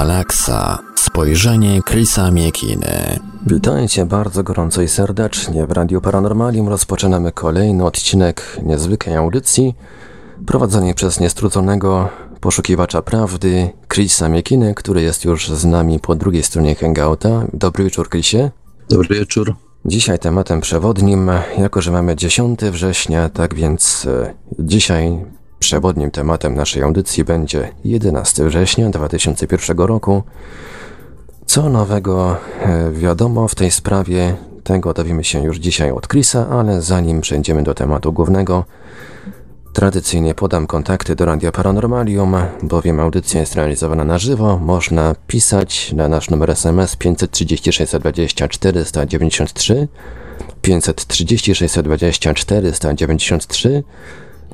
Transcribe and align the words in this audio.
Galaksa. 0.00 0.78
Spojrzenie 0.94 1.80
Chrisa 1.88 2.30
Miekiny. 2.30 3.18
Witajcie 3.46 4.06
bardzo 4.06 4.42
gorąco 4.42 4.82
i 4.82 4.88
serdecznie. 4.88 5.66
W 5.66 5.72
Radiu 5.72 6.00
Paranormalium 6.00 6.68
rozpoczynamy 6.68 7.32
kolejny 7.32 7.84
odcinek 7.84 8.56
niezwykłej 8.62 9.16
audycji 9.16 9.74
prowadzonej 10.46 10.94
przez 10.94 11.20
niestrudzonego 11.20 12.08
poszukiwacza 12.40 13.02
prawdy 13.02 13.70
Chrisa 13.92 14.28
Miekiny, 14.28 14.74
który 14.74 15.02
jest 15.02 15.24
już 15.24 15.48
z 15.50 15.64
nami 15.64 16.00
po 16.00 16.14
drugiej 16.14 16.42
stronie 16.42 16.74
hangouta. 16.74 17.46
Dobry 17.52 17.84
wieczór, 17.84 18.08
Chrisie. 18.08 18.50
Dobry 18.90 19.18
wieczór. 19.18 19.54
Dzisiaj 19.84 20.18
tematem 20.18 20.60
przewodnim, 20.60 21.30
jako 21.58 21.82
że 21.82 21.90
mamy 21.90 22.16
10 22.16 22.60
września, 22.60 23.28
tak 23.28 23.54
więc 23.54 24.06
e, 24.06 24.34
dzisiaj 24.58 25.24
przewodnim 25.60 26.10
tematem 26.10 26.54
naszej 26.54 26.82
audycji 26.82 27.24
będzie 27.24 27.68
11 27.84 28.44
września 28.44 28.90
2001 28.90 29.78
roku. 29.78 30.22
Co 31.46 31.68
nowego 31.68 32.36
e, 32.60 32.90
wiadomo 32.92 33.48
w 33.48 33.54
tej 33.54 33.70
sprawie, 33.70 34.36
tego 34.64 34.94
dowiemy 34.94 35.24
się 35.24 35.44
już 35.44 35.58
dzisiaj 35.58 35.90
od 35.90 36.08
Chrisa, 36.08 36.46
ale 36.48 36.82
zanim 36.82 37.20
przejdziemy 37.20 37.62
do 37.62 37.74
tematu 37.74 38.12
głównego, 38.12 38.64
tradycyjnie 39.72 40.34
podam 40.34 40.66
kontakty 40.66 41.16
do 41.16 41.24
Radia 41.24 41.52
Paranormalium, 41.52 42.36
bowiem 42.62 43.00
audycja 43.00 43.40
jest 43.40 43.54
realizowana 43.54 44.04
na 44.04 44.18
żywo. 44.18 44.58
Można 44.58 45.14
pisać 45.26 45.92
na 45.92 46.08
nasz 46.08 46.30
numer 46.30 46.50
SMS 46.50 46.96
530 46.96 47.72
620 47.72 48.48
493 48.48 49.88
530 50.62 51.54
620 51.54 52.34
493 52.34 53.82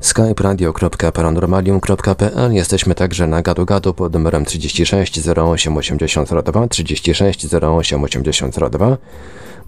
skype 0.00 0.42
radio.paranormalium.pl 0.42 2.52
Jesteśmy 2.52 2.94
także 2.94 3.26
na 3.26 3.42
gadu 3.42 3.64
gadu 3.64 3.94
pod 3.94 4.12
numerem 4.12 4.44
36 4.44 5.28
08 5.28 5.76
80 5.76 6.30
36 6.70 7.54
08 7.54 8.04
80 8.04 8.56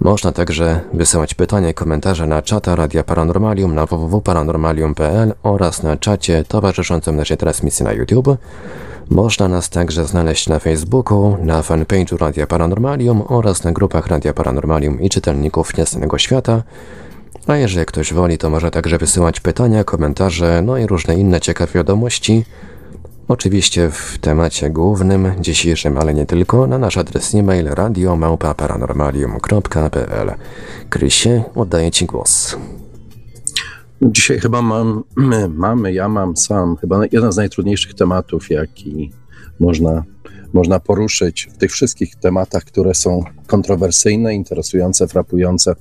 Można 0.01 0.33
także 0.33 0.81
wysyłać 0.93 1.35
pytania 1.35 1.71
i 1.71 1.75
komentarze 1.75 2.27
na 2.27 2.43
czata 2.43 2.77
Radia 2.77 3.05
Paranormalium 3.05 3.75
na 3.75 3.87
www.paranormalium.pl 3.87 5.35
oraz 5.43 5.83
na 5.83 5.97
czacie 5.97 6.45
towarzyszącym 6.45 7.17
naszej 7.17 7.37
transmisji 7.37 7.85
na 7.85 7.93
YouTube. 7.93 8.29
Można 9.11 9.49
nas 9.49 9.71
także 9.71 10.05
znaleźć 10.05 10.49
na 10.49 10.59
Facebooku, 10.59 11.37
na 11.43 11.63
fanpage'u 11.63 12.17
Radia 12.17 12.47
Paranormalium 12.47 13.23
oraz 13.29 13.65
na 13.65 13.73
grupach 13.73 14.07
Radia 14.07 14.35
Paranormalium 14.35 15.01
i 15.01 15.11
czytelników 15.11 15.79
Jasnego 15.79 16.19
Świata. 16.19 16.63
A 17.47 17.57
jeżeli 17.57 17.87
ktoś 17.87 18.13
woli, 18.13 18.39
to 18.39 18.51
może 18.51 18.71
także 18.71 18.99
wysyłać 18.99 19.41
pytania, 19.41 19.85
komentarze, 19.85 20.63
no 20.63 20.79
i 20.79 20.87
różne 20.87 21.17
inne 21.17 21.41
ciekawe 21.41 21.73
wiadomości. 21.73 22.45
Oczywiście 23.29 23.91
w 23.91 24.19
temacie 24.21 24.71
głównym, 24.71 25.33
dzisiejszym, 25.41 25.99
ale 25.99 26.15
nie 26.15 26.27
tylko, 26.27 26.67
na 26.67 26.79
nasz 26.79 26.97
adres 26.97 27.35
e-mail 27.35 27.67
radiomałpa-paranormalium.pl. 27.67 30.35
Krysie, 30.89 31.43
oddaję 31.55 31.91
Ci 31.91 32.07
głos. 32.07 32.57
Dzisiaj 34.03 34.41
chyba 34.41 34.63
mam, 34.63 35.05
my, 35.17 35.49
mamy, 35.65 35.93
ja 35.93 36.09
mam 36.09 36.37
sam, 36.37 36.77
chyba 36.77 37.01
jeden 37.13 37.33
z 37.33 37.37
najtrudniejszych 37.37 37.95
tematów, 37.95 38.51
jaki 38.51 39.13
można 39.61 40.05
można 40.53 40.81
poruszyć 40.81 41.49
w 41.55 41.59
tych 41.59 41.73
wszystkich 41.73 42.17
tematach, 42.17 42.65
które 42.65 42.95
są 42.95 43.25
kontrowersyjne, 43.47 44.35
interesujące, 44.35 45.09
frapujące. 45.09 45.75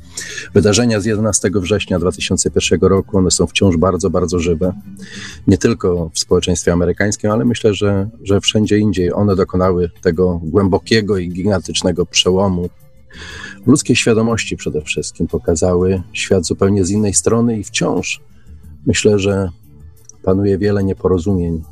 Wydarzenia 0.53 0.99
z 0.99 1.05
11 1.05 1.49
września 1.53 1.99
2001 1.99 2.79
roku, 2.81 3.17
one 3.17 3.31
są 3.31 3.47
wciąż 3.47 3.77
bardzo, 3.77 4.09
bardzo 4.09 4.39
żywe. 4.39 4.73
Nie 5.47 5.57
tylko 5.57 6.11
w 6.13 6.19
społeczeństwie 6.19 6.73
amerykańskim, 6.73 7.31
ale 7.31 7.45
myślę, 7.45 7.73
że, 7.73 8.09
że 8.23 8.41
wszędzie 8.41 8.77
indziej 8.77 9.13
one 9.13 9.35
dokonały 9.35 9.91
tego 10.01 10.41
głębokiego 10.43 11.17
i 11.17 11.29
gigantycznego 11.29 12.05
przełomu 12.05 12.69
ludzkiej 13.65 13.95
świadomości 13.95 14.57
przede 14.57 14.81
wszystkim, 14.81 15.27
pokazały 15.27 16.01
świat 16.13 16.45
zupełnie 16.45 16.85
z 16.85 16.91
innej 16.91 17.13
strony 17.13 17.59
i 17.59 17.63
wciąż 17.63 18.21
myślę, 18.85 19.19
że 19.19 19.49
panuje 20.23 20.57
wiele 20.57 20.83
nieporozumień 20.83 21.63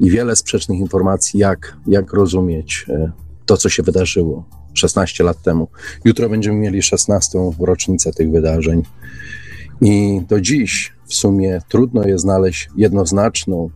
i 0.00 0.10
wiele 0.10 0.36
sprzecznych 0.36 0.78
informacji, 0.78 1.40
jak, 1.40 1.76
jak 1.86 2.12
rozumieć 2.12 2.86
e, 2.88 3.12
to, 3.46 3.56
co 3.56 3.68
się 3.68 3.82
wydarzyło 3.82 4.44
16 4.74 5.24
lat 5.24 5.42
temu. 5.42 5.68
Jutro 6.04 6.28
będziemy 6.28 6.58
mieli 6.58 6.82
16. 6.82 7.38
rocznicę 7.60 8.12
tych 8.12 8.30
wydarzeń. 8.30 8.82
I 9.80 10.20
do 10.28 10.40
dziś 10.40 10.92
w 11.06 11.14
sumie 11.14 11.60
trudno 11.68 12.06
jest 12.06 12.22
znaleźć 12.22 12.68
jednoznaczną 12.76 13.70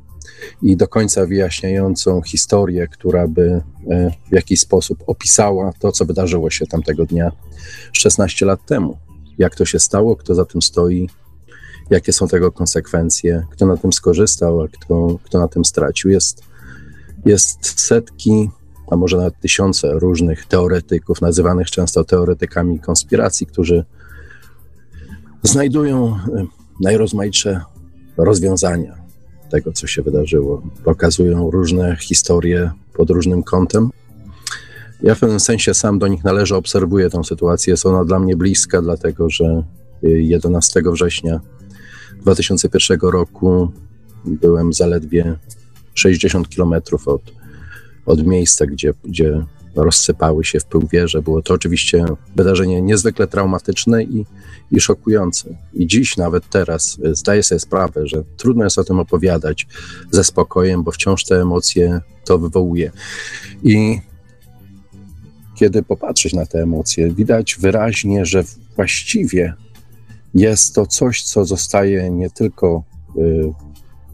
i 0.62 0.76
do 0.76 0.88
końca 0.88 1.26
wyjaśniającą 1.26 2.22
historię, 2.22 2.88
która 2.88 3.28
by 3.28 3.62
e, 3.90 4.10
w 4.30 4.34
jakiś 4.34 4.60
sposób 4.60 5.04
opisała 5.06 5.72
to, 5.78 5.92
co 5.92 6.04
wydarzyło 6.04 6.50
się 6.50 6.66
tamtego 6.66 7.06
dnia 7.06 7.32
16 7.92 8.46
lat 8.46 8.66
temu. 8.66 8.98
Jak 9.38 9.54
to 9.54 9.64
się 9.64 9.78
stało, 9.78 10.16
kto 10.16 10.34
za 10.34 10.44
tym 10.44 10.62
stoi, 10.62 11.08
jakie 11.90 12.12
są 12.12 12.28
tego 12.28 12.52
konsekwencje, 12.52 13.46
kto 13.50 13.66
na 13.66 13.76
tym 13.76 13.92
skorzystał, 13.92 14.60
a 14.60 14.68
kto, 14.68 15.18
kto 15.24 15.38
na 15.38 15.48
tym 15.48 15.64
stracił. 15.64 16.10
Jest, 16.10 16.42
jest 17.24 17.80
setki, 17.80 18.50
a 18.90 18.96
może 18.96 19.16
nawet 19.16 19.40
tysiące 19.40 19.92
różnych 19.92 20.46
teoretyków, 20.46 21.20
nazywanych 21.20 21.70
często 21.70 22.04
teoretykami 22.04 22.80
konspiracji, 22.80 23.46
którzy 23.46 23.84
znajdują 25.42 26.18
y, 26.28 26.46
najrozmaitsze 26.80 27.60
rozwiązania 28.16 28.96
tego, 29.50 29.72
co 29.72 29.86
się 29.86 30.02
wydarzyło. 30.02 30.62
Pokazują 30.84 31.50
różne 31.50 31.96
historie 31.96 32.70
pod 32.94 33.10
różnym 33.10 33.42
kątem. 33.42 33.90
Ja 35.02 35.14
w 35.14 35.20
pewnym 35.20 35.40
sensie 35.40 35.74
sam 35.74 35.98
do 35.98 36.08
nich 36.08 36.24
należę, 36.24 36.56
obserwuję 36.56 37.10
tę 37.10 37.24
sytuację. 37.24 37.70
Jest 37.70 37.86
ona 37.86 38.04
dla 38.04 38.18
mnie 38.18 38.36
bliska, 38.36 38.82
dlatego 38.82 39.30
że 39.30 39.62
11 40.02 40.80
y, 40.80 40.92
września 40.92 41.40
2001 42.26 42.98
roku 43.00 43.72
byłem 44.24 44.72
zaledwie 44.72 45.38
60 45.94 46.48
kilometrów 46.48 47.08
od, 47.08 47.22
od 48.06 48.26
miejsca, 48.26 48.66
gdzie, 48.66 48.92
gdzie 49.04 49.44
rozsypały 49.76 50.44
się 50.44 50.60
w 50.60 50.64
pył 50.64 50.88
wieże. 50.92 51.22
Było 51.22 51.42
to 51.42 51.54
oczywiście 51.54 52.04
wydarzenie 52.36 52.82
niezwykle 52.82 53.26
traumatyczne 53.26 54.02
i, 54.02 54.26
i 54.72 54.80
szokujące. 54.80 55.56
I 55.74 55.86
dziś, 55.86 56.16
nawet 56.16 56.48
teraz, 56.50 56.98
zdaję 57.12 57.42
sobie 57.42 57.58
sprawę, 57.58 58.06
że 58.06 58.24
trudno 58.36 58.64
jest 58.64 58.78
o 58.78 58.84
tym 58.84 59.00
opowiadać 59.00 59.66
ze 60.10 60.24
spokojem, 60.24 60.82
bo 60.82 60.92
wciąż 60.92 61.24
te 61.24 61.40
emocje 61.40 62.00
to 62.24 62.38
wywołuje. 62.38 62.92
I 63.62 64.00
kiedy 65.54 65.82
popatrzeć 65.82 66.32
na 66.32 66.46
te 66.46 66.62
emocje, 66.62 67.10
widać 67.10 67.56
wyraźnie, 67.60 68.26
że 68.26 68.44
właściwie 68.76 69.54
jest 70.36 70.74
to 70.74 70.86
coś, 70.86 71.22
co 71.22 71.44
zostaje 71.44 72.10
nie 72.10 72.30
tylko 72.30 72.84
y, 73.16 73.52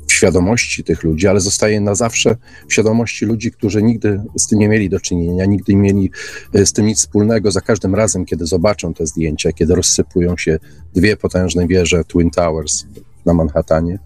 w 0.06 0.12
świadomości 0.12 0.84
tych 0.84 1.02
ludzi, 1.02 1.28
ale 1.28 1.40
zostaje 1.40 1.80
na 1.80 1.94
zawsze 1.94 2.36
w 2.68 2.72
świadomości 2.72 3.26
ludzi, 3.26 3.52
którzy 3.52 3.82
nigdy 3.82 4.20
z 4.36 4.46
tym 4.46 4.58
nie 4.58 4.68
mieli 4.68 4.88
do 4.90 5.00
czynienia, 5.00 5.44
nigdy 5.44 5.74
nie 5.74 5.80
mieli 5.80 6.10
y, 6.54 6.66
z 6.66 6.72
tym 6.72 6.86
nic 6.86 6.98
wspólnego. 6.98 7.50
Za 7.50 7.60
każdym 7.60 7.94
razem, 7.94 8.24
kiedy 8.24 8.46
zobaczą 8.46 8.94
te 8.94 9.06
zdjęcia, 9.06 9.52
kiedy 9.52 9.74
rozsypują 9.74 10.36
się 10.36 10.58
dwie 10.94 11.16
potężne 11.16 11.66
wieże 11.66 12.04
Twin 12.04 12.30
Towers 12.30 12.84
na 13.24 13.34
Manhattanie, 13.34 13.98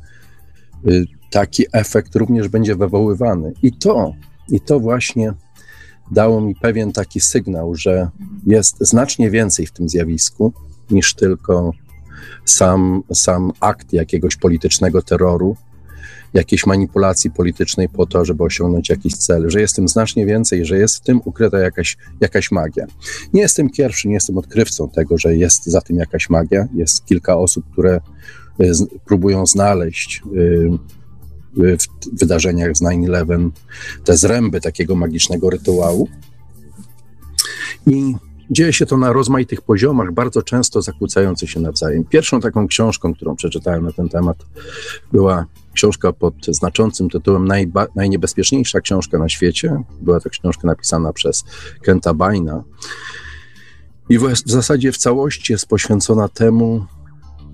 y, 0.91 1.05
taki 1.31 1.65
efekt 1.73 2.17
również 2.17 2.49
będzie 2.49 2.77
wywoływany. 2.77 3.53
I 3.63 3.73
to, 3.73 4.13
i 4.49 4.61
to 4.61 4.81
właśnie 4.81 5.33
dało 6.11 6.41
mi 6.41 6.55
pewien 6.55 6.93
taki 6.93 7.21
sygnał, 7.21 7.75
że 7.75 8.11
jest 8.47 8.77
znacznie 8.81 9.31
więcej 9.31 9.67
w 9.67 9.73
tym 9.73 9.89
zjawisku 9.89 10.53
niż 10.91 11.15
tylko 11.15 11.73
sam, 12.47 13.03
sam 13.15 13.53
akt 13.61 13.93
jakiegoś 13.93 14.37
politycznego 14.37 15.03
terroru, 15.03 15.57
jakiejś 16.35 16.67
manipulacji 16.67 17.31
politycznej 17.31 17.89
po 17.89 18.07
to, 18.07 18.25
żeby 18.25 18.45
osiągnąć 18.45 18.89
jakiś 18.89 19.15
cel, 19.15 19.51
że 19.51 19.61
jest 19.61 19.77
tym 19.77 19.89
znacznie 19.89 20.27
więcej, 20.27 20.65
że 20.65 20.79
jest 20.79 20.97
w 20.97 21.01
tym 21.01 21.21
ukryta 21.25 21.59
jakaś, 21.59 21.97
jakaś 22.21 22.51
magia. 22.51 22.87
Nie 23.33 23.43
jestem 23.43 23.71
pierwszy, 23.71 24.09
nie 24.09 24.15
jestem 24.15 24.39
odkrywcą 24.39 24.89
tego, 24.89 25.19
że 25.19 25.37
jest 25.37 25.67
za 25.67 25.81
tym 25.81 25.97
jakaś 25.97 26.31
magia. 26.31 26.69
Jest 26.75 27.05
kilka 27.05 27.37
osób, 27.37 27.65
które 27.73 28.01
y, 28.61 28.73
próbują 29.05 29.47
znaleźć 29.47 30.23
y, 30.37 30.41
y, 31.65 31.77
w 32.13 32.19
wydarzeniach 32.19 32.77
z 32.77 32.83
9-11 32.83 33.51
te 34.05 34.17
zręby 34.17 34.61
takiego 34.61 34.97
magicznego 34.97 35.51
rytuału. 35.51 36.09
I 37.87 38.15
Dzieje 38.51 38.73
się 38.73 38.87
to 38.87 38.97
na 38.97 39.13
rozmaitych 39.13 39.63
poziomach, 39.63 40.13
bardzo 40.13 40.43
często 40.43 40.83
zakłócających 40.83 41.51
się 41.51 41.61
nawzajem. 41.61 42.05
Pierwszą 42.05 42.41
taką 42.41 42.67
książką, 42.67 43.15
którą 43.15 43.37
przeczytałem 43.37 43.85
na 43.85 43.93
ten 43.93 44.09
temat, 44.09 44.37
była 45.13 45.47
książka 45.73 46.13
pod 46.13 46.35
znaczącym 46.49 47.11
tytułem 47.11 47.49
Najba 47.49 47.87
Najniebezpieczniejsza 47.95 48.81
książka 48.81 49.19
na 49.19 49.29
świecie. 49.29 49.83
Była 50.01 50.21
to 50.21 50.31
książka 50.31 50.67
napisana 50.67 51.13
przez 51.13 51.45
Kenta 51.83 52.15
Baina. 52.15 52.63
I 54.09 54.19
w, 54.19 54.23
w 54.23 54.51
zasadzie 54.51 54.93
w 54.93 54.97
całości 54.97 55.53
jest 55.53 55.67
poświęcona 55.67 56.29
temu, 56.29 56.87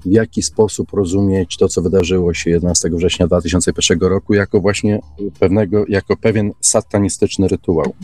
w 0.05 0.13
jaki 0.13 0.43
sposób 0.43 0.93
rozumieć 0.93 1.57
to, 1.57 1.69
co 1.69 1.83
wydarzyło 1.83 2.35
się 2.35 2.51
11 2.51 2.91
września 2.91 3.27
2001 3.27 4.01
roku, 4.01 4.35
jako 4.35 4.61
właśnie 4.61 5.01
pewnego, 5.41 5.85
jako 5.89 6.17
pewien 6.17 6.53
satanistyczny 6.61 7.49
rytuał. 7.49 7.95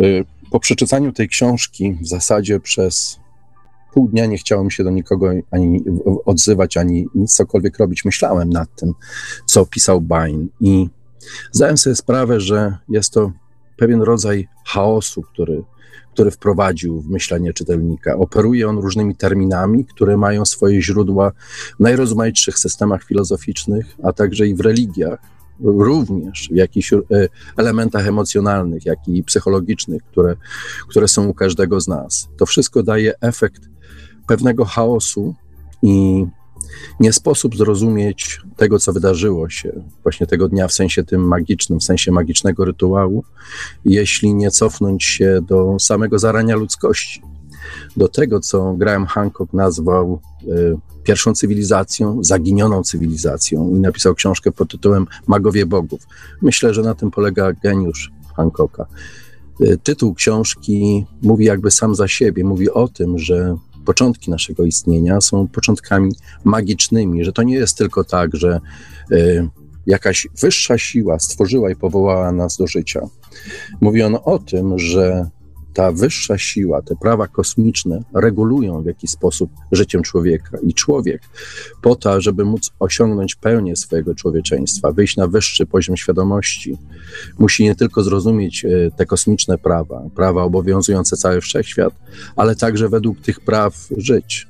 Y, 0.00 0.24
po 0.52 0.60
przeczytaniu 0.60 1.12
tej 1.12 1.28
książki 1.28 1.98
w 2.02 2.08
zasadzie 2.08 2.60
przez 2.60 3.20
pół 3.92 4.08
dnia 4.08 4.26
nie 4.26 4.38
chciałem 4.38 4.70
się 4.70 4.84
do 4.84 4.90
nikogo 4.90 5.30
ani 5.50 5.84
odzywać, 6.24 6.76
ani 6.76 7.08
nic 7.14 7.34
cokolwiek 7.34 7.78
robić. 7.78 8.04
Myślałem 8.04 8.50
nad 8.50 8.76
tym, 8.76 8.92
co 9.46 9.66
pisał 9.66 10.00
Bain 10.00 10.48
i 10.60 10.88
zdałem 11.52 11.78
sobie 11.78 11.96
sprawę, 11.96 12.40
że 12.40 12.76
jest 12.88 13.12
to 13.12 13.32
pewien 13.76 14.02
rodzaj 14.02 14.48
chaosu, 14.66 15.22
który, 15.22 15.62
który 16.12 16.30
wprowadził 16.30 17.00
w 17.00 17.08
myślenie 17.08 17.52
czytelnika. 17.52 18.16
Operuje 18.16 18.68
on 18.68 18.78
różnymi 18.78 19.16
terminami, 19.16 19.84
które 19.84 20.16
mają 20.16 20.44
swoje 20.44 20.82
źródła 20.82 21.32
w 21.76 21.80
najrozmaitszych 21.80 22.58
systemach 22.58 23.04
filozoficznych, 23.04 23.96
a 24.02 24.12
także 24.12 24.46
i 24.46 24.54
w 24.54 24.60
religiach, 24.60 25.20
również 25.64 26.48
w 26.52 26.56
jakichś 26.56 26.92
e, 26.92 26.98
elementach 27.56 28.06
emocjonalnych, 28.06 28.86
jak 28.86 28.98
i 29.08 29.24
psychologicznych, 29.24 30.02
które, 30.02 30.36
które 30.88 31.08
są 31.08 31.28
u 31.28 31.34
każdego 31.34 31.80
z 31.80 31.88
nas. 31.88 32.28
To 32.36 32.46
wszystko 32.46 32.82
daje 32.82 33.12
efekt 33.20 33.62
pewnego 34.26 34.64
chaosu 34.64 35.34
i 35.82 36.26
nie 37.00 37.12
sposób 37.12 37.56
zrozumieć 37.56 38.40
tego, 38.56 38.78
co 38.78 38.92
wydarzyło 38.92 39.48
się 39.48 39.72
właśnie 40.02 40.26
tego 40.26 40.48
dnia 40.48 40.68
w 40.68 40.72
sensie 40.72 41.04
tym 41.04 41.28
magicznym, 41.28 41.80
w 41.80 41.84
sensie 41.84 42.12
magicznego 42.12 42.64
rytuału, 42.64 43.24
jeśli 43.84 44.34
nie 44.34 44.50
cofnąć 44.50 45.04
się 45.04 45.40
do 45.42 45.76
samego 45.80 46.18
zarania 46.18 46.56
ludzkości, 46.56 47.22
do 47.96 48.08
tego, 48.08 48.40
co 48.40 48.74
Graham 48.74 49.06
Hancock 49.06 49.52
nazwał 49.52 50.20
y, 50.42 50.76
pierwszą 51.02 51.34
cywilizacją, 51.34 52.24
zaginioną 52.24 52.82
cywilizacją 52.82 53.70
i 53.70 53.80
napisał 53.80 54.14
książkę 54.14 54.52
pod 54.52 54.70
tytułem 54.70 55.06
Magowie 55.26 55.66
Bogów. 55.66 56.00
Myślę, 56.42 56.74
że 56.74 56.82
na 56.82 56.94
tym 56.94 57.10
polega 57.10 57.52
geniusz 57.52 58.10
Hancocka. 58.36 58.86
Y, 59.60 59.78
tytuł 59.82 60.14
książki 60.14 61.06
mówi 61.22 61.44
jakby 61.44 61.70
sam 61.70 61.94
za 61.94 62.08
siebie, 62.08 62.44
mówi 62.44 62.70
o 62.70 62.88
tym, 62.88 63.18
że 63.18 63.56
początki 63.84 64.30
naszego 64.30 64.64
istnienia 64.64 65.20
są 65.20 65.48
początkami 65.48 66.12
magicznymi, 66.44 67.24
że 67.24 67.32
to 67.32 67.42
nie 67.42 67.54
jest 67.54 67.78
tylko 67.78 68.04
tak, 68.04 68.36
że 68.36 68.60
y, 69.12 69.48
jakaś 69.86 70.28
wyższa 70.40 70.78
siła 70.78 71.18
stworzyła 71.18 71.70
i 71.70 71.76
powołała 71.76 72.32
nas 72.32 72.56
do 72.56 72.66
życia. 72.66 73.00
Mówi 73.80 74.02
on 74.02 74.16
o 74.24 74.38
tym, 74.38 74.78
że 74.78 75.30
ta 75.74 75.92
wyższa 75.92 76.38
siła, 76.38 76.82
te 76.82 76.96
prawa 76.96 77.28
kosmiczne 77.28 78.02
regulują 78.14 78.82
w 78.82 78.86
jakiś 78.86 79.10
sposób 79.10 79.50
życiem 79.72 80.02
człowieka. 80.02 80.58
I 80.66 80.74
człowiek, 80.74 81.22
po 81.82 81.96
to, 81.96 82.20
żeby 82.20 82.44
móc 82.44 82.70
osiągnąć 82.78 83.34
pełnię 83.34 83.76
swojego 83.76 84.14
człowieczeństwa, 84.14 84.92
wyjść 84.92 85.16
na 85.16 85.26
wyższy 85.26 85.66
poziom 85.66 85.96
świadomości, 85.96 86.78
musi 87.38 87.64
nie 87.64 87.74
tylko 87.74 88.02
zrozumieć 88.02 88.64
e, 88.64 88.68
te 88.96 89.06
kosmiczne 89.06 89.58
prawa, 89.58 90.02
prawa 90.14 90.42
obowiązujące 90.42 91.16
cały 91.16 91.40
wszechświat, 91.40 91.94
ale 92.36 92.56
także 92.56 92.88
według 92.88 93.20
tych 93.20 93.40
praw 93.40 93.88
żyć. 93.96 94.46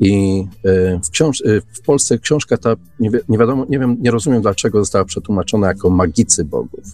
I 0.00 0.44
e, 0.64 1.00
w, 1.00 1.10
książ- 1.10 1.42
e, 1.46 1.60
w 1.60 1.80
Polsce 1.80 2.18
książka 2.18 2.56
ta, 2.56 2.76
nie, 3.00 3.10
wi- 3.10 3.18
nie, 3.28 3.38
wiadomo, 3.38 3.66
nie 3.68 3.78
wiem, 3.78 3.96
nie 4.00 4.10
rozumiem 4.10 4.42
dlaczego 4.42 4.78
została 4.78 5.04
przetłumaczona 5.04 5.66
jako 5.66 5.90
magicy 5.90 6.44
bogów. 6.44 6.84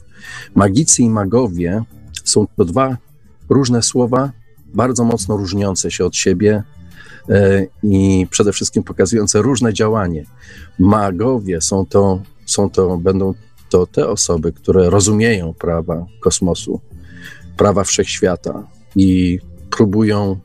Magicy 0.54 1.02
i 1.02 1.10
magowie 1.10 1.82
są 2.24 2.46
to 2.56 2.64
dwa 2.64 2.96
różne 3.50 3.82
słowa, 3.82 4.32
bardzo 4.74 5.04
mocno 5.04 5.36
różniące 5.36 5.90
się 5.90 6.04
od 6.04 6.16
siebie 6.16 6.62
e, 7.28 7.66
i 7.82 8.26
przede 8.30 8.52
wszystkim 8.52 8.82
pokazujące 8.82 9.42
różne 9.42 9.74
działanie. 9.74 10.24
Magowie 10.78 11.60
są 11.60 11.86
to, 11.86 12.22
są 12.46 12.70
to, 12.70 12.96
będą 12.96 13.34
to 13.70 13.86
te 13.86 14.08
osoby, 14.08 14.52
które 14.52 14.90
rozumieją 14.90 15.54
prawa 15.54 16.06
kosmosu, 16.20 16.80
prawa 17.56 17.84
wszechświata 17.84 18.66
i 18.96 19.38
próbują 19.70 20.40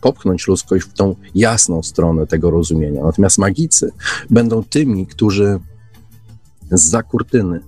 popchnąć 0.00 0.48
ludzkość 0.48 0.86
w 0.86 0.92
tą 0.92 1.16
jasną 1.34 1.82
stronę 1.82 2.26
tego 2.26 2.50
rozumienia. 2.50 3.04
Natomiast 3.04 3.38
magicy 3.38 3.92
będą 4.30 4.62
tymi, 4.62 5.06
którzy 5.06 5.60
z 6.70 7.06
kurtyny 7.08 7.60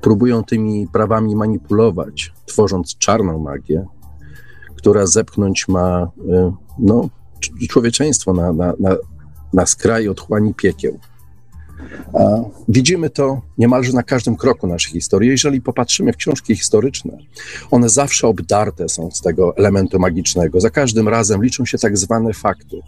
próbują 0.00 0.44
tymi 0.44 0.88
prawami 0.92 1.36
manipulować, 1.36 2.32
tworząc 2.46 2.98
czarną 2.98 3.38
magię, 3.38 3.86
która 4.78 5.06
zepchnąć 5.06 5.68
ma 5.68 6.10
y, 6.18 6.52
no, 6.78 7.08
człowieczeństwo 7.68 8.32
na, 8.32 8.52
na, 8.52 8.74
na, 8.80 8.96
na 9.52 9.66
skraj 9.66 10.08
otchłani 10.08 10.54
piekieł. 10.54 10.98
A 12.14 12.20
widzimy 12.68 13.10
to 13.10 13.42
niemalże 13.58 13.92
na 13.92 14.02
każdym 14.02 14.36
kroku 14.36 14.66
naszej 14.66 14.92
historii. 14.92 15.30
Jeżeli 15.30 15.60
popatrzymy 15.60 16.12
w 16.12 16.16
książki 16.16 16.56
historyczne, 16.56 17.18
one 17.70 17.88
zawsze 17.88 18.28
obdarte 18.28 18.88
są 18.88 19.10
z 19.10 19.20
tego 19.20 19.56
elementu 19.56 19.98
magicznego. 19.98 20.60
Za 20.60 20.70
każdym 20.70 21.08
razem 21.08 21.42
liczą 21.42 21.64
się 21.64 21.78
tak 21.78 21.98
zwane 21.98 22.32
fakty. 22.32 22.80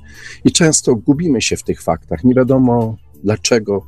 I 0.45 0.53
często 0.53 0.95
gubimy 0.95 1.43
się 1.43 1.57
w 1.57 1.63
tych 1.63 1.83
faktach. 1.83 2.25
Nie 2.25 2.35
wiadomo, 2.35 2.97
dlaczego 3.25 3.83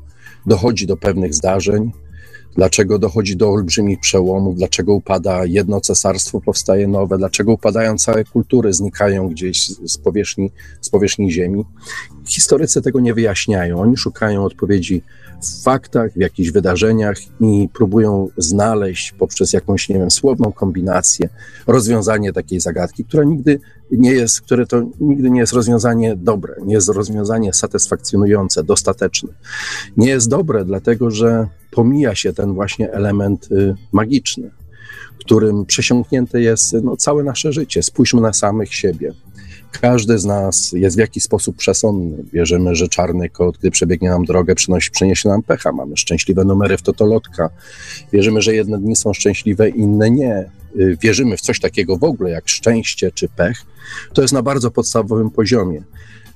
dochodzi 0.47 0.87
do 0.87 0.97
pewnych 0.97 1.35
zdarzeń, 1.35 1.93
dlaczego 2.55 2.99
dochodzi 2.99 3.37
do 3.37 3.51
olbrzymich 3.51 4.01
przełomów, 4.01 4.57
dlaczego 4.57 4.95
upada 4.95 5.45
jedno 5.45 5.81
cesarstwo, 5.81 6.41
powstaje 6.41 6.89
nowe, 6.89 7.19
dlaczego 7.19 7.53
upadają 7.53 7.99
całe 7.99 8.25
kultury, 8.25 8.73
znikają 8.73 9.29
gdzieś 9.29 9.67
z 9.67 9.99
powierzchni, 9.99 10.51
z 10.81 10.91
powierzchni 10.91 11.33
ziemi. 11.33 11.65
Historycy 12.27 12.83
tego 12.83 13.01
nie 13.01 13.15
wyjaśniają. 13.15 13.81
Oni 13.81 13.97
szukają 13.97 14.45
odpowiedzi 14.45 15.03
w 15.43 15.63
faktach, 15.63 16.13
w 16.13 16.21
jakichś 16.21 16.51
wydarzeniach 16.51 17.17
i 17.41 17.69
próbują 17.73 18.29
znaleźć 18.37 19.13
poprzez 19.13 19.53
jakąś, 19.53 19.89
nie 19.89 19.99
wiem, 19.99 20.11
słowną 20.11 20.53
kombinację 20.53 21.29
rozwiązanie 21.67 22.33
takiej 22.33 22.61
zagadki, 22.61 23.05
która 23.05 23.25
nigdy 23.25 23.61
nie 23.99 24.13
jest, 24.13 24.41
które 24.41 24.67
to 24.67 24.83
nigdy 25.01 25.31
nie 25.31 25.41
jest 25.41 25.53
rozwiązanie 25.53 26.17
dobre, 26.17 26.55
nie 26.65 26.75
jest 26.75 26.89
rozwiązanie 26.89 27.53
satysfakcjonujące, 27.53 28.65
dostateczne. 28.65 29.29
Nie 29.97 30.09
jest 30.09 30.29
dobre, 30.29 30.65
dlatego 30.65 31.11
że 31.11 31.49
pomija 31.71 32.15
się 32.15 32.33
ten 32.33 32.55
właśnie 32.55 32.93
element 32.93 33.49
y, 33.53 33.75
magiczny, 33.93 34.51
którym 35.19 35.67
przesiąknięte 35.67 36.41
jest 36.41 36.73
no, 36.83 36.97
całe 36.97 37.25
nasze 37.25 37.53
życie. 37.53 37.83
Spójrzmy 37.83 38.21
na 38.21 38.33
samych 38.33 38.75
siebie. 38.75 39.13
Każdy 39.81 40.19
z 40.19 40.25
nas 40.25 40.73
jest 40.73 40.97
w 40.97 40.99
jakiś 40.99 41.23
sposób 41.23 41.57
przesądny. 41.57 42.25
Wierzymy, 42.33 42.75
że 42.75 42.89
czarny 42.89 43.29
kot, 43.29 43.59
gdy 43.59 43.71
przebiegnie 43.71 44.11
nam 44.11 44.25
drogę, 44.25 44.55
przynosi, 44.55 44.91
przyniesie 44.91 45.29
nam 45.29 45.43
pecha. 45.43 45.73
Mamy 45.73 45.97
szczęśliwe 45.97 46.45
numery 46.45 46.77
w 46.77 46.83
totolotka. 46.83 47.51
Wierzymy, 48.13 48.43
że 48.43 48.55
jedne 48.55 48.79
dni 48.79 48.97
są 48.97 49.13
szczęśliwe, 49.13 49.69
inne 49.69 50.11
nie. 50.11 50.51
Y, 50.77 50.97
wierzymy 51.03 51.37
w 51.37 51.41
coś 51.41 51.61
takiego 51.61 51.97
w 51.97 52.05
ogóle 52.05 52.31
jak 52.31 52.49
szczęście 52.49 53.13
czy 53.13 53.29
pech. 53.29 53.63
To 54.13 54.23
jest 54.23 54.35
na 54.35 54.43
bardzo 54.43 54.71
podstawowym 54.71 55.31
poziomie. 55.31 55.83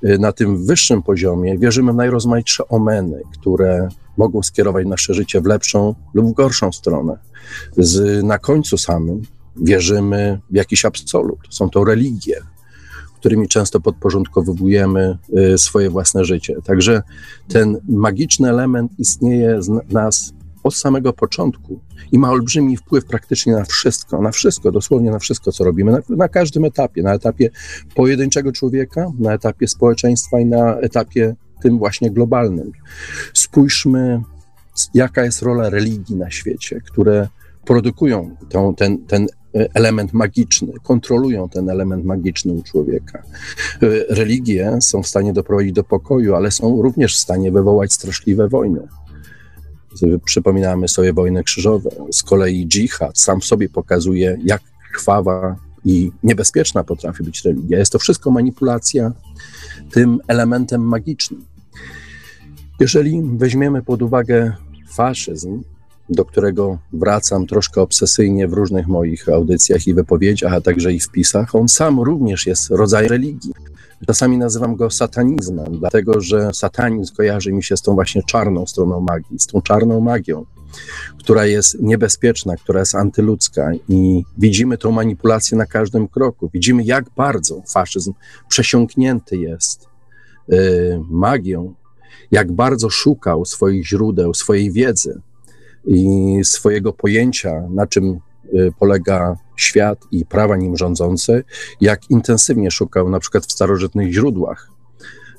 Y, 0.05 0.19
na 0.19 0.33
tym 0.33 0.66
wyższym 0.66 1.02
poziomie 1.02 1.59
wierzymy 1.59 1.93
w 1.93 1.97
najrozmaitsze 1.97 2.69
omeny, 2.69 3.23
które 3.40 3.88
mogą 4.16 4.43
skierować 4.43 4.87
nasze 4.87 5.14
życie 5.14 5.40
w 5.40 5.47
lepszą 5.47 5.95
lub 6.14 6.26
w 6.26 6.33
gorszą 6.33 6.73
stronę. 6.73 7.19
Z, 7.78 8.25
na 8.25 8.38
końcu 8.38 8.78
samym 8.78 9.23
wierzymy 9.57 10.40
w 10.50 10.55
jakiś 10.55 10.85
absolut. 10.85 11.38
Są 11.50 11.71
to 11.71 11.85
religie, 11.85 12.43
którymi 13.26 13.49
często 13.49 13.80
podporządkowujemy 13.80 15.18
y, 15.54 15.59
swoje 15.59 15.90
własne 15.90 16.25
życie. 16.25 16.54
Także 16.64 17.02
ten 17.49 17.80
magiczny 17.88 18.50
element 18.50 18.92
istnieje 18.99 19.62
z 19.62 19.68
nas 19.92 20.33
od 20.62 20.75
samego 20.75 21.12
początku 21.12 21.80
i 22.12 22.18
ma 22.18 22.30
olbrzymi 22.30 22.76
wpływ 22.76 23.04
praktycznie 23.04 23.52
na 23.52 23.64
wszystko, 23.64 24.23
na 24.23 24.30
wszystko, 24.30 24.73
dosłownie 24.73 25.11
na 25.11 25.18
wszystko, 25.18 25.52
co 25.52 25.64
robimy, 25.64 25.92
na, 25.92 25.99
na 26.09 26.28
każdym 26.28 26.64
etapie, 26.64 27.02
na 27.02 27.14
etapie 27.14 27.50
pojedynczego 27.95 28.52
człowieka, 28.52 29.06
na 29.18 29.33
etapie 29.33 29.68
społeczeństwa 29.68 30.40
i 30.40 30.47
na 30.47 30.78
etapie 30.78 31.35
tym 31.62 31.78
właśnie 31.78 32.11
globalnym. 32.11 32.73
Spójrzmy, 33.35 34.23
jaka 34.95 35.25
jest 35.25 35.42
rola 35.42 35.71
religii 35.71 36.16
na 36.16 36.30
świecie, 36.30 36.80
które 36.80 37.28
produkują 37.64 38.37
tą, 38.49 38.75
ten, 38.75 38.99
ten 38.99 39.26
element 39.75 40.13
magiczny, 40.13 40.73
kontrolują 40.83 41.49
ten 41.49 41.71
element 41.71 42.05
magiczny 42.05 42.53
u 42.53 42.63
człowieka. 42.63 43.23
Religie 44.09 44.79
są 44.81 45.03
w 45.03 45.07
stanie 45.07 45.33
doprowadzić 45.33 45.73
do 45.73 45.85
pokoju, 45.85 46.35
ale 46.35 46.51
są 46.51 46.83
również 46.83 47.17
w 47.17 47.19
stanie 47.19 47.53
wywołać 47.53 47.93
straszliwe 47.93 48.49
wojny. 48.49 48.81
Przypominamy 50.25 50.89
sobie 50.89 51.13
wojny 51.13 51.45
krzyżowe. 51.45 51.91
Z 52.13 52.23
kolei 52.23 52.67
dżihad 52.69 53.19
sam 53.19 53.43
sobie 53.43 53.69
pokazuje, 53.69 54.39
jak 54.45 54.63
krwawa 54.93 55.57
i 55.85 56.13
niebezpieczna 56.23 56.85
potrafi 56.85 57.25
być 57.25 57.45
religia. 57.45 57.79
Jest 57.79 57.93
to 57.93 57.99
wszystko 57.99 58.31
manipulacja 58.31 59.13
tym 59.91 60.19
elementem 60.29 60.81
magicznym. 60.81 61.45
Jeżeli 62.81 63.23
weźmiemy 63.37 63.83
pod 63.83 64.03
uwagę 64.03 64.53
faszyzm, 64.89 65.63
do 66.09 66.25
którego 66.25 66.79
wracam 66.93 67.47
troszkę 67.47 67.81
obsesyjnie 67.81 68.49
w 68.49 68.53
różnych 68.53 68.87
moich 68.87 69.29
audycjach 69.29 69.87
i 69.87 69.95
wypowiedziach, 69.95 70.53
a 70.53 70.61
także 70.61 70.93
i 70.93 71.01
wpisach, 71.01 71.55
on 71.55 71.69
sam 71.69 72.01
również 72.01 72.47
jest 72.47 72.71
rodzaj 72.71 73.09
religii. 73.09 73.53
Czasami 74.07 74.39
nazywam 74.39 74.77
go 74.77 74.91
satanizmem, 74.91 75.79
dlatego 75.79 76.21
że 76.21 76.51
satanizm 76.55 77.15
kojarzy 77.15 77.53
mi 77.53 77.63
się 77.63 77.77
z 77.77 77.83
tą 77.83 77.95
właśnie 77.95 78.23
czarną 78.23 78.67
stroną 78.67 79.01
magii, 79.01 79.39
z 79.39 79.47
tą 79.47 79.63
czarną 79.63 80.01
magią, 80.01 80.45
która 81.19 81.47
jest 81.47 81.81
niebezpieczna, 81.81 82.57
która 82.57 82.81
jest 82.81 82.95
antyludzka 82.95 83.71
i 83.89 84.25
widzimy 84.39 84.79
tą 84.79 84.91
manipulację 84.93 85.59
na 85.59 85.67
każdym 85.67 86.09
kroku. 86.09 86.51
Widzimy, 86.55 86.85
jak 86.85 87.05
bardzo 87.17 87.63
faszyzm 87.73 88.13
przesiąknięty 88.49 89.37
jest 89.37 89.89
y, 90.53 91.01
magią, 91.11 91.75
jak 92.31 92.53
bardzo 92.53 92.91
szukał 92.91 93.45
swoich 93.45 93.87
źródeł, 93.87 94.35
swojej 94.35 94.73
wiedzy 94.73 95.21
i 95.87 96.40
swojego 96.45 96.93
pojęcia, 96.93 97.62
na 97.71 97.87
czym 97.87 98.21
y, 98.55 98.73
polega 98.78 99.37
świat 99.57 99.99
i 100.11 100.25
prawa 100.25 100.57
nim 100.57 100.76
rządzące, 100.76 101.43
jak 101.81 102.11
intensywnie 102.11 102.71
szukał 102.71 103.11
na 103.11 103.21
przykład 103.21 103.47
w 103.47 103.52
starożytnych 103.52 104.12
źródłach, 104.12 104.71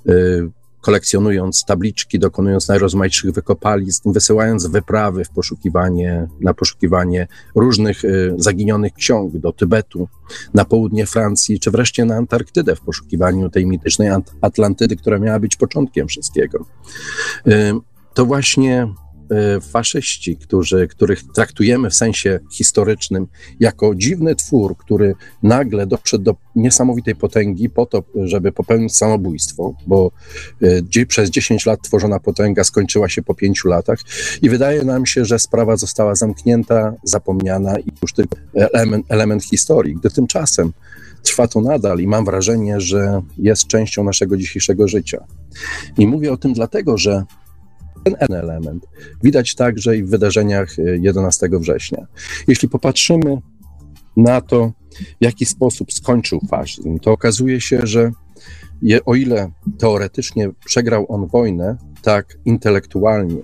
y, 0.09 0.49
kolekcjonując 0.81 1.65
tabliczki, 1.65 2.19
dokonując 2.19 2.67
najrozmaitszych 2.67 3.31
wykopalizn, 3.31 4.11
wysyłając 4.11 4.67
wyprawy 4.67 5.23
w 5.25 5.29
poszukiwanie, 5.29 6.27
na 6.39 6.53
poszukiwanie 6.53 7.27
różnych 7.55 8.05
y, 8.05 8.33
zaginionych 8.37 8.93
ksiąg 8.93 9.37
do 9.37 9.53
Tybetu, 9.53 10.07
na 10.53 10.65
południe 10.65 11.05
Francji, 11.05 11.59
czy 11.59 11.71
wreszcie 11.71 12.05
na 12.05 12.15
Antarktydę 12.15 12.75
w 12.75 12.81
poszukiwaniu 12.81 13.49
tej 13.49 13.65
mitycznej 13.65 14.09
Atlantydy, 14.41 14.95
która 14.95 15.19
miała 15.19 15.39
być 15.39 15.55
początkiem 15.55 16.07
wszystkiego. 16.07 16.65
To 18.13 18.25
właśnie 18.25 18.87
faszyści, 19.61 20.37
którzy, 20.37 20.87
których 20.87 21.23
traktujemy 21.23 21.89
w 21.89 21.93
sensie 21.93 22.39
historycznym 22.51 23.27
jako 23.59 23.95
dziwny 23.95 24.35
twór, 24.35 24.77
który 24.77 25.15
nagle 25.43 25.87
doszedł 25.87 26.23
do 26.23 26.35
niesamowitej 26.55 27.15
potęgi 27.15 27.69
po 27.69 27.85
to, 27.85 28.03
żeby 28.15 28.51
popełnić 28.51 28.95
samobójstwo, 28.95 29.75
bo 29.87 30.11
y, 30.95 31.05
przez 31.05 31.29
10 31.29 31.65
lat 31.65 31.81
tworzona 31.81 32.19
potęga 32.19 32.63
skończyła 32.63 33.09
się 33.09 33.21
po 33.21 33.35
5 33.35 33.65
latach 33.65 33.99
i 34.41 34.49
wydaje 34.49 34.83
nam 34.83 35.05
się, 35.05 35.25
że 35.25 35.39
sprawa 35.39 35.77
została 35.77 36.15
zamknięta, 36.15 36.93
zapomniana 37.03 37.79
i 37.79 37.91
już 38.01 38.13
tylko 38.13 38.37
element, 38.53 39.05
element 39.09 39.43
historii, 39.43 39.95
gdy 39.95 40.09
tymczasem 40.09 40.73
trwa 41.23 41.47
to 41.47 41.61
nadal 41.61 41.99
i 41.99 42.07
mam 42.07 42.25
wrażenie, 42.25 42.81
że 42.81 43.21
jest 43.37 43.67
częścią 43.67 44.03
naszego 44.03 44.37
dzisiejszego 44.37 44.87
życia. 44.87 45.23
I 45.97 46.07
mówię 46.07 46.33
o 46.33 46.37
tym 46.37 46.53
dlatego, 46.53 46.97
że 46.97 47.23
ten 48.03 48.33
element 48.33 48.87
widać 49.23 49.55
także 49.55 49.97
i 49.97 50.03
w 50.03 50.09
wydarzeniach 50.09 50.69
11 50.77 51.45
e, 51.45 51.59
września. 51.59 52.07
Jeśli 52.47 52.69
popatrzymy 52.69 53.37
na 54.17 54.41
to, 54.41 54.71
w 55.21 55.23
jaki 55.23 55.45
sposób 55.45 55.93
skończył 55.93 56.39
faszyzm, 56.49 56.99
to 56.99 57.11
okazuje 57.11 57.61
się, 57.61 57.79
że 57.83 58.11
je, 58.81 59.05
o 59.05 59.15
ile 59.15 59.51
teoretycznie 59.77 60.49
przegrał 60.65 61.05
on 61.09 61.27
wojnę, 61.27 61.77
tak 62.01 62.37
intelektualnie 62.45 63.41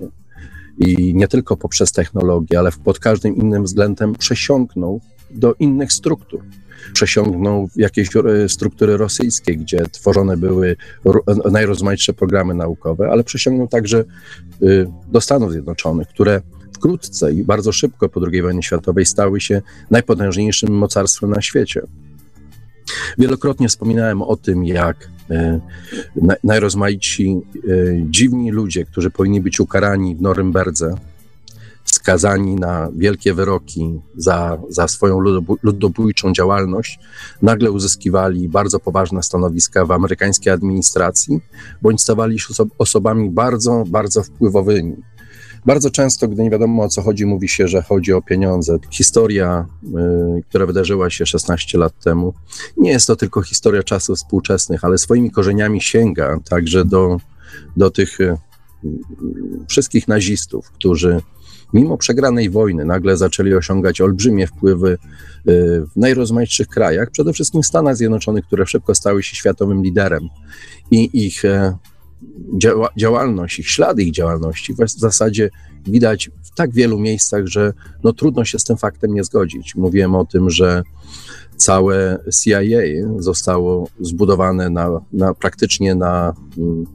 i 0.77 1.13
nie 1.15 1.27
tylko 1.27 1.57
poprzez 1.57 1.91
technologię, 1.91 2.59
ale 2.59 2.71
pod 2.83 2.99
każdym 2.99 3.35
innym 3.35 3.63
względem 3.63 4.15
przesiąknął 4.15 5.01
do 5.31 5.53
innych 5.53 5.93
struktur 5.93 6.43
przesiągnął 6.93 7.69
jakieś 7.75 8.09
e, 8.15 8.49
struktury 8.49 8.97
rosyjskie, 8.97 9.55
gdzie 9.55 9.85
tworzone 9.91 10.37
były 10.37 10.75
najrozmaitsze 11.51 12.13
programy 12.13 12.53
naukowe, 12.53 13.09
ale 13.11 13.23
przesiągnął 13.23 13.67
także 13.67 14.03
y, 14.63 14.87
do 15.07 15.21
Stanów 15.21 15.51
Zjednoczonych, 15.51 16.07
które 16.07 16.41
wkrótce 16.73 17.33
i 17.33 17.43
bardzo 17.43 17.71
szybko 17.71 18.09
po 18.09 18.21
II 18.31 18.41
wojnie 18.41 18.63
światowej 18.63 19.05
stały 19.05 19.41
się 19.41 19.61
najpotężniejszym 19.91 20.77
mocarstwem 20.77 21.29
na 21.29 21.41
świecie. 21.41 21.81
Wielokrotnie 23.17 23.67
wspominałem 23.67 24.21
o 24.21 24.35
tym, 24.35 24.65
jak 24.65 25.09
e, 25.31 25.59
najrozmaici 26.43 27.41
e, 27.55 27.59
dziwni 28.09 28.51
ludzie, 28.51 28.85
którzy 28.85 29.09
powinni 29.09 29.41
być 29.41 29.59
ukarani 29.59 30.15
w 30.15 30.21
Norymberdze, 30.21 30.95
skazani 31.85 32.55
na 32.55 32.89
wielkie 32.95 33.33
wyroki 33.33 33.99
za, 34.17 34.57
za 34.69 34.87
swoją 34.87 35.19
ludobójczą 35.63 36.33
działalność, 36.33 36.99
nagle 37.41 37.71
uzyskiwali 37.71 38.49
bardzo 38.49 38.79
poważne 38.79 39.23
stanowiska 39.23 39.85
w 39.85 39.91
amerykańskiej 39.91 40.53
administracji, 40.53 41.39
bądź 41.81 42.01
stawali 42.01 42.39
się 42.39 42.53
osobami 42.77 43.29
bardzo, 43.29 43.83
bardzo 43.87 44.23
wpływowymi. 44.23 44.95
Bardzo 45.65 45.89
często, 45.89 46.27
gdy 46.27 46.43
nie 46.43 46.49
wiadomo 46.49 46.83
o 46.83 46.89
co 46.89 47.01
chodzi, 47.01 47.25
mówi 47.25 47.49
się, 47.49 47.67
że 47.67 47.81
chodzi 47.81 48.13
o 48.13 48.21
pieniądze. 48.21 48.77
Historia, 48.91 49.65
y, 49.83 50.43
która 50.49 50.65
wydarzyła 50.65 51.09
się 51.09 51.25
16 51.25 51.77
lat 51.77 51.99
temu, 51.99 52.33
nie 52.77 52.91
jest 52.91 53.07
to 53.07 53.15
tylko 53.15 53.41
historia 53.41 53.83
czasów 53.83 54.17
współczesnych, 54.17 54.83
ale 54.83 54.97
swoimi 54.97 55.31
korzeniami 55.31 55.81
sięga 55.81 56.39
także 56.49 56.85
do, 56.85 57.17
do 57.77 57.91
tych 57.91 58.19
y, 58.21 58.37
wszystkich 59.67 60.07
nazistów, 60.07 60.71
którzy 60.71 61.21
mimo 61.73 61.97
przegranej 61.97 62.49
wojny 62.49 62.85
nagle 62.85 63.17
zaczęli 63.17 63.53
osiągać 63.53 64.01
olbrzymie 64.01 64.47
wpływy 64.47 64.89
y, 64.91 64.97
w 65.85 65.95
najrozmaitszych 65.95 66.67
krajach, 66.67 67.11
przede 67.11 67.33
wszystkim 67.33 67.61
w 67.61 67.65
Stanach 67.65 67.95
Zjednoczonych, 67.95 68.45
które 68.45 68.65
szybko 68.65 68.95
stały 68.95 69.23
się 69.23 69.35
światowym 69.35 69.83
liderem 69.83 70.29
i 70.91 71.25
ich 71.25 71.45
e, 71.45 71.77
działalność, 72.97 73.59
ich 73.59 73.69
ślady 73.69 74.03
ich 74.03 74.13
działalności 74.13 74.73
w 74.73 74.89
zasadzie 74.89 75.49
widać 75.85 76.31
w 76.43 76.55
tak 76.55 76.73
wielu 76.73 76.99
miejscach, 76.99 77.45
że 77.45 77.73
no, 78.03 78.13
trudno 78.13 78.45
się 78.45 78.59
z 78.59 78.63
tym 78.63 78.77
faktem 78.77 79.13
nie 79.13 79.23
zgodzić. 79.23 79.75
Mówiłem 79.75 80.15
o 80.15 80.25
tym, 80.25 80.49
że 80.49 80.83
całe 81.57 82.19
CIA 82.43 82.81
zostało 83.17 83.87
zbudowane 83.99 84.69
na, 84.69 85.01
na 85.13 85.33
praktycznie 85.33 85.95
na 85.95 86.33
mm, 86.57 86.85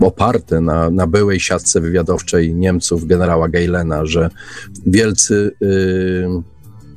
oparte 0.00 0.60
na, 0.60 0.90
na 0.90 1.06
byłej 1.06 1.40
siatce 1.40 1.80
wywiadowczej 1.80 2.54
Niemców 2.54 3.06
generała 3.06 3.48
Geilena, 3.48 4.06
że 4.06 4.30
wielcy, 4.86 5.52
y, 5.62 6.28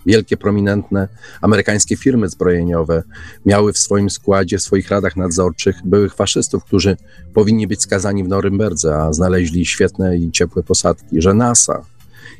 wielkie, 0.06 0.38
prominentne 0.38 1.08
amerykańskie 1.42 1.98
firmy 1.98 2.30
zbrojeniowe 2.30 3.04
miały 3.46 3.74
w 3.74 3.78
swoim 3.78 4.10
składzie, 4.10 4.58
w 4.58 4.62
swoich 4.62 4.90
radach 4.90 5.16
nadzorczych 5.16 5.76
byłych 5.86 6.14
faszystów, 6.14 6.64
którzy 6.64 6.98
powinni 7.34 7.68
być 7.68 7.82
skazani 7.82 8.24
w 8.24 8.28
Norymberdze, 8.28 8.98
a 8.98 9.14
znaleźli 9.14 9.66
świetne 9.66 10.18
i 10.18 10.32
ciepłe 10.32 10.64
posadki, 10.64 11.22
że 11.22 11.34
NASA 11.34 11.86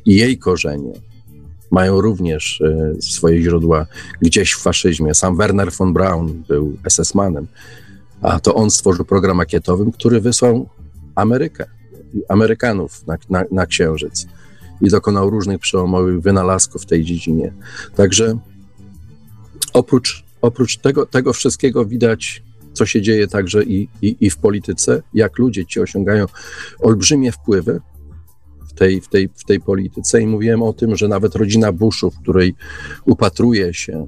i 0.06 0.16
jej 0.16 0.38
korzenie 0.38 0.92
mają 1.70 2.00
również 2.00 2.60
y, 2.60 3.02
swoje 3.02 3.42
źródła 3.42 3.86
gdzieś 4.20 4.52
w 4.52 4.62
faszyzmie. 4.62 5.14
Sam 5.14 5.36
Werner 5.36 5.72
von 5.72 5.92
Braun 5.92 6.42
był 6.48 6.76
SS-manem 6.88 7.46
a 8.22 8.40
to 8.40 8.54
on 8.54 8.70
stworzył 8.70 9.04
program 9.04 9.36
makietowym, 9.36 9.92
który 9.92 10.20
wysłał 10.20 10.68
Amerykę, 11.14 11.66
Amerykanów 12.28 13.06
na, 13.06 13.16
na, 13.30 13.44
na 13.50 13.66
Księżyc 13.66 14.26
i 14.80 14.88
dokonał 14.88 15.30
różnych 15.30 15.58
przełomowych 15.58 16.20
wynalazków 16.20 16.82
w 16.82 16.86
tej 16.86 17.04
dziedzinie. 17.04 17.52
Także 17.96 18.38
oprócz, 19.72 20.24
oprócz 20.42 20.78
tego, 20.78 21.06
tego 21.06 21.32
wszystkiego 21.32 21.84
widać, 21.84 22.42
co 22.72 22.86
się 22.86 23.02
dzieje 23.02 23.28
także 23.28 23.64
i, 23.64 23.88
i, 24.02 24.16
i 24.20 24.30
w 24.30 24.36
polityce, 24.36 25.02
jak 25.14 25.38
ludzie 25.38 25.66
ci 25.66 25.80
osiągają 25.80 26.26
olbrzymie 26.78 27.32
wpływy 27.32 27.80
w 28.68 28.72
tej, 28.72 29.00
w, 29.00 29.08
tej, 29.08 29.28
w 29.34 29.44
tej 29.44 29.60
polityce. 29.60 30.22
I 30.22 30.26
mówiłem 30.26 30.62
o 30.62 30.72
tym, 30.72 30.96
że 30.96 31.08
nawet 31.08 31.34
rodzina 31.34 31.72
Bushów, 31.72 32.18
której 32.22 32.54
upatruje 33.04 33.74
się 33.74 34.06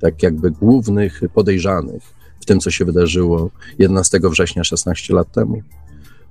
tak 0.00 0.22
jakby 0.22 0.50
głównych 0.50 1.20
podejrzanych, 1.34 2.02
w 2.42 2.46
tym, 2.46 2.60
co 2.60 2.70
się 2.70 2.84
wydarzyło 2.84 3.50
11 3.78 4.20
września 4.22 4.64
16 4.64 5.14
lat 5.14 5.32
temu. 5.32 5.62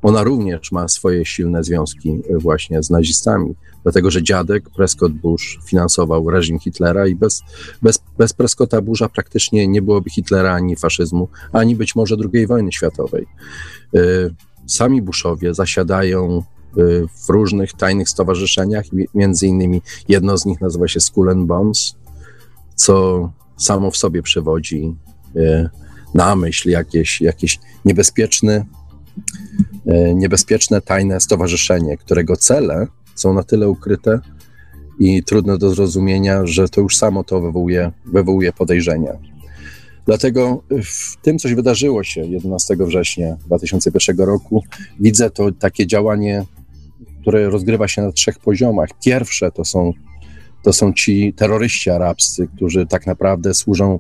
Ona 0.02 0.24
również 0.24 0.72
ma 0.72 0.88
swoje 0.88 1.26
silne 1.26 1.64
związki 1.64 2.22
właśnie 2.40 2.84
z 2.84 2.90
nazistami, 2.90 3.56
dlatego 3.84 4.12
że 4.12 4.24
dziadek 4.24 4.70
Prescott 4.70 5.14
Bush 5.14 5.60
finansował 5.66 6.30
reżim 6.30 6.60
Hitlera 6.60 7.08
i 7.08 7.16
bez, 7.16 7.44
bez, 7.82 8.00
bez 8.18 8.34
Prescotta 8.34 8.82
Busha 8.82 9.10
praktycznie 9.10 9.68
nie 9.68 9.82
byłoby 9.82 10.10
Hitlera 10.10 10.54
ani 10.54 10.76
faszyzmu, 10.76 11.28
ani 11.54 11.76
być 11.76 11.96
może 11.96 12.16
II 12.34 12.48
wojny 12.48 12.72
światowej. 12.72 13.26
Y, 13.96 14.34
sami 14.68 15.02
Bushowie 15.02 15.54
zasiadają 15.54 16.44
y, 16.78 17.08
w 17.26 17.30
różnych 17.30 17.74
tajnych 17.74 18.10
stowarzyszeniach, 18.10 18.86
między 19.16 19.48
innymi 19.48 19.82
jedno 20.08 20.38
z 20.38 20.46
nich 20.46 20.62
nazywa 20.62 20.88
się 20.88 21.00
Skull 21.00 21.30
and 21.30 21.48
Bones, 21.48 21.96
co 22.76 23.30
samo 23.58 23.92
w 23.92 23.98
sobie 23.98 24.22
przewodzi 24.22 24.96
na 26.14 26.36
myśl 26.36 26.70
jakieś, 26.70 27.22
jakieś 27.22 27.60
niebezpieczne, 27.86 28.66
e, 29.86 30.14
niebezpieczne, 30.16 30.82
tajne 30.82 31.20
stowarzyszenie, 31.20 31.98
którego 31.98 32.36
cele 32.36 32.88
są 33.16 33.34
na 33.34 33.44
tyle 33.44 33.70
ukryte 33.70 34.20
i 35.00 35.24
trudne 35.24 35.58
do 35.58 35.70
zrozumienia, 35.70 36.46
że 36.46 36.70
to 36.70 36.82
już 36.82 36.98
samo 36.98 37.24
to 37.24 37.42
wywołuje, 37.42 37.92
wywołuje 38.06 38.54
podejrzenia. 38.54 39.14
Dlatego 40.06 40.64
w 40.84 41.18
tym, 41.22 41.40
coś 41.40 41.54
wydarzyło 41.54 42.04
się 42.04 42.22
11 42.22 42.76
września 42.80 43.38
2001 43.46 44.26
roku, 44.26 44.64
widzę 45.00 45.30
to 45.30 45.52
takie 45.52 45.88
działanie, 45.88 46.46
które 47.22 47.50
rozgrywa 47.50 47.88
się 47.88 48.02
na 48.02 48.12
trzech 48.12 48.40
poziomach. 48.40 48.90
Pierwsze 49.06 49.52
to 49.52 49.66
są 49.66 49.94
to 50.64 50.74
są 50.74 50.94
ci 50.94 51.34
terroryści 51.34 51.90
arabscy, 51.90 52.48
którzy 52.56 52.88
tak 52.88 53.08
naprawdę 53.08 53.54
służą 53.54 54.00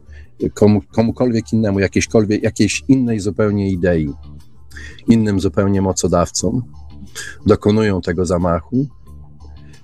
komu, 0.53 0.81
komukolwiek 0.91 1.53
innemu, 1.53 1.79
jakiejś 2.41 2.83
innej 2.87 3.19
zupełnie 3.19 3.71
idei, 3.71 4.13
innym 5.07 5.39
zupełnie 5.39 5.81
mocodawcom, 5.81 6.63
dokonują 7.45 8.01
tego 8.01 8.25
zamachu 8.25 8.87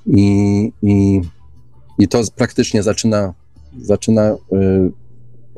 i, 0.05 0.71
i, 0.81 1.21
i 1.99 2.07
to 2.07 2.21
praktycznie 2.35 2.83
zaczyna, 2.83 3.33
zaczyna 3.81 4.31
y, 4.31 4.37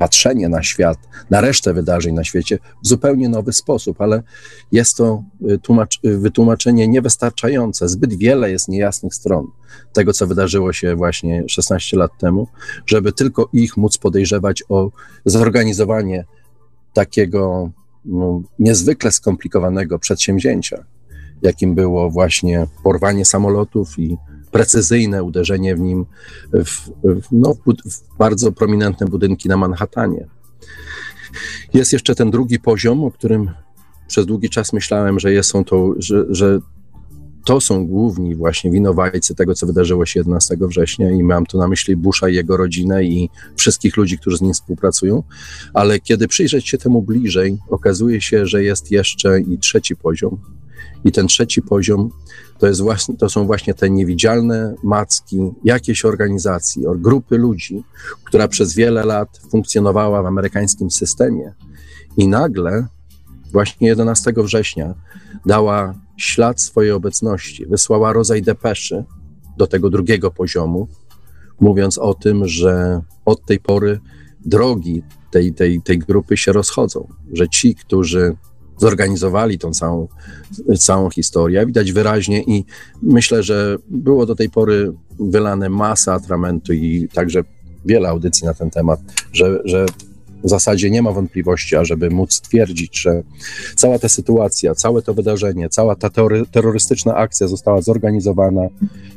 patrzenie 0.00 0.48
na 0.48 0.62
świat, 0.62 0.98
na 1.30 1.40
resztę 1.40 1.74
wydarzeń 1.74 2.14
na 2.14 2.24
świecie 2.24 2.58
w 2.84 2.88
zupełnie 2.88 3.28
nowy 3.28 3.52
sposób, 3.52 4.00
ale 4.00 4.22
jest 4.72 4.96
to 4.96 5.22
y, 6.04 6.08
y, 6.08 6.18
wytłumaczenie 6.18 6.88
niewystarczające. 6.88 7.88
Zbyt 7.88 8.14
wiele 8.14 8.50
jest 8.50 8.68
niejasnych 8.68 9.14
stron 9.14 9.46
tego, 9.92 10.12
co 10.12 10.26
wydarzyło 10.26 10.72
się 10.72 10.96
właśnie 10.96 11.44
16 11.48 11.96
lat 11.96 12.10
temu, 12.18 12.48
żeby 12.86 13.12
tylko 13.12 13.48
ich 13.52 13.76
móc 13.76 13.98
podejrzewać 13.98 14.62
o 14.68 14.90
zorganizowanie 15.24 16.24
takiego 16.92 17.70
no, 18.04 18.42
niezwykle 18.58 19.12
skomplikowanego 19.12 19.98
przedsięwzięcia, 19.98 20.84
jakim 21.42 21.74
było 21.74 22.10
właśnie 22.10 22.66
porwanie 22.84 23.24
samolotów 23.24 23.98
i 23.98 24.16
precyzyjne 24.50 25.22
uderzenie 25.22 25.76
w 25.76 25.80
nim 25.80 26.06
w, 26.52 26.90
w, 27.04 27.26
no, 27.32 27.54
w 27.54 28.18
bardzo 28.18 28.52
prominentne 28.52 29.06
budynki 29.06 29.48
na 29.48 29.56
Manhattanie. 29.56 30.26
Jest 31.74 31.92
jeszcze 31.92 32.14
ten 32.14 32.30
drugi 32.30 32.58
poziom, 32.58 33.04
o 33.04 33.10
którym 33.10 33.50
przez 34.08 34.26
długi 34.26 34.50
czas 34.50 34.72
myślałem, 34.72 35.20
że, 35.20 35.32
jest, 35.32 35.50
są 35.50 35.64
to, 35.64 35.94
że, 35.98 36.24
że 36.30 36.60
to 37.44 37.60
są 37.60 37.86
główni 37.86 38.36
właśnie 38.36 38.70
winowajcy 38.70 39.34
tego, 39.34 39.54
co 39.54 39.66
wydarzyło 39.66 40.06
się 40.06 40.20
11 40.20 40.56
września 40.60 41.10
i 41.10 41.22
mam 41.22 41.46
tu 41.46 41.58
na 41.58 41.68
myśli 41.68 41.96
Busha 41.96 42.28
i 42.28 42.34
jego 42.34 42.56
rodzinę 42.56 43.04
i 43.04 43.30
wszystkich 43.56 43.96
ludzi, 43.96 44.18
którzy 44.18 44.36
z 44.36 44.40
nim 44.40 44.52
współpracują, 44.52 45.22
ale 45.74 46.00
kiedy 46.00 46.28
przyjrzeć 46.28 46.68
się 46.68 46.78
temu 46.78 47.02
bliżej, 47.02 47.58
okazuje 47.70 48.20
się, 48.20 48.46
że 48.46 48.64
jest 48.64 48.90
jeszcze 48.90 49.40
i 49.40 49.58
trzeci 49.58 49.96
poziom. 49.96 50.38
I 51.04 51.12
ten 51.12 51.26
trzeci 51.26 51.62
poziom 51.62 52.10
to, 52.58 52.66
jest 52.66 52.80
właśnie, 52.80 53.16
to 53.16 53.28
są 53.28 53.46
właśnie 53.46 53.74
te 53.74 53.90
niewidzialne 53.90 54.74
macki 54.82 55.38
jakiejś 55.64 56.04
organizacji, 56.04 56.84
grupy 56.96 57.38
ludzi, 57.38 57.84
która 58.24 58.48
przez 58.48 58.74
wiele 58.74 59.04
lat 59.04 59.40
funkcjonowała 59.50 60.22
w 60.22 60.26
amerykańskim 60.26 60.90
systemie 60.90 61.52
i 62.16 62.28
nagle 62.28 62.86
właśnie 63.52 63.88
11 63.88 64.32
września 64.36 64.94
dała 65.46 65.94
ślad 66.16 66.60
swojej 66.60 66.92
obecności, 66.92 67.66
wysłała 67.66 68.12
rodzaj 68.12 68.42
depeszy 68.42 69.04
do 69.56 69.66
tego 69.66 69.90
drugiego 69.90 70.30
poziomu, 70.30 70.88
mówiąc 71.60 71.98
o 71.98 72.14
tym, 72.14 72.48
że 72.48 73.02
od 73.24 73.46
tej 73.46 73.58
pory 73.58 74.00
drogi 74.44 75.02
tej, 75.30 75.54
tej, 75.54 75.82
tej 75.82 75.98
grupy 75.98 76.36
się 76.36 76.52
rozchodzą, 76.52 77.08
że 77.32 77.48
ci, 77.48 77.74
którzy 77.74 78.36
zorganizowali 78.80 79.58
tą 79.58 79.72
całą, 79.72 80.08
całą 80.78 81.10
historię. 81.10 81.66
Widać 81.66 81.92
wyraźnie 81.92 82.42
i 82.42 82.64
myślę, 83.02 83.42
że 83.42 83.76
było 83.90 84.26
do 84.26 84.36
tej 84.36 84.50
pory 84.50 84.92
wylane 85.18 85.68
masa 85.68 86.14
atramentu 86.14 86.72
i 86.72 87.08
także 87.12 87.42
wiele 87.84 88.08
audycji 88.08 88.46
na 88.46 88.54
ten 88.54 88.70
temat, 88.70 89.00
że, 89.32 89.60
że 89.64 89.86
w 90.44 90.48
zasadzie 90.48 90.90
nie 90.90 91.02
ma 91.02 91.12
wątpliwości, 91.12 91.76
ażeby 91.76 92.10
móc 92.10 92.34
stwierdzić, 92.34 93.00
że 93.00 93.22
cała 93.76 93.98
ta 93.98 94.08
sytuacja, 94.08 94.74
całe 94.74 95.02
to 95.02 95.14
wydarzenie, 95.14 95.68
cała 95.68 95.96
ta 95.96 96.10
terrorystyczna 96.50 97.14
akcja 97.14 97.48
została 97.48 97.82
zorganizowana 97.82 98.62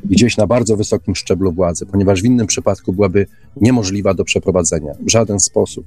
gdzieś 0.06 0.38
na 0.38 0.48
bardzo 0.48 0.78
wysokim 0.78 1.16
szczeblu 1.16 1.52
władzy, 1.52 1.86
ponieważ 1.86 2.22
w 2.22 2.26
innym 2.26 2.48
przypadku 2.48 2.94
byłaby 2.94 3.26
niemożliwa 3.62 4.14
do 4.14 4.24
przeprowadzenia 4.24 4.94
w 5.06 5.12
żaden 5.12 5.40
sposób, 5.40 5.86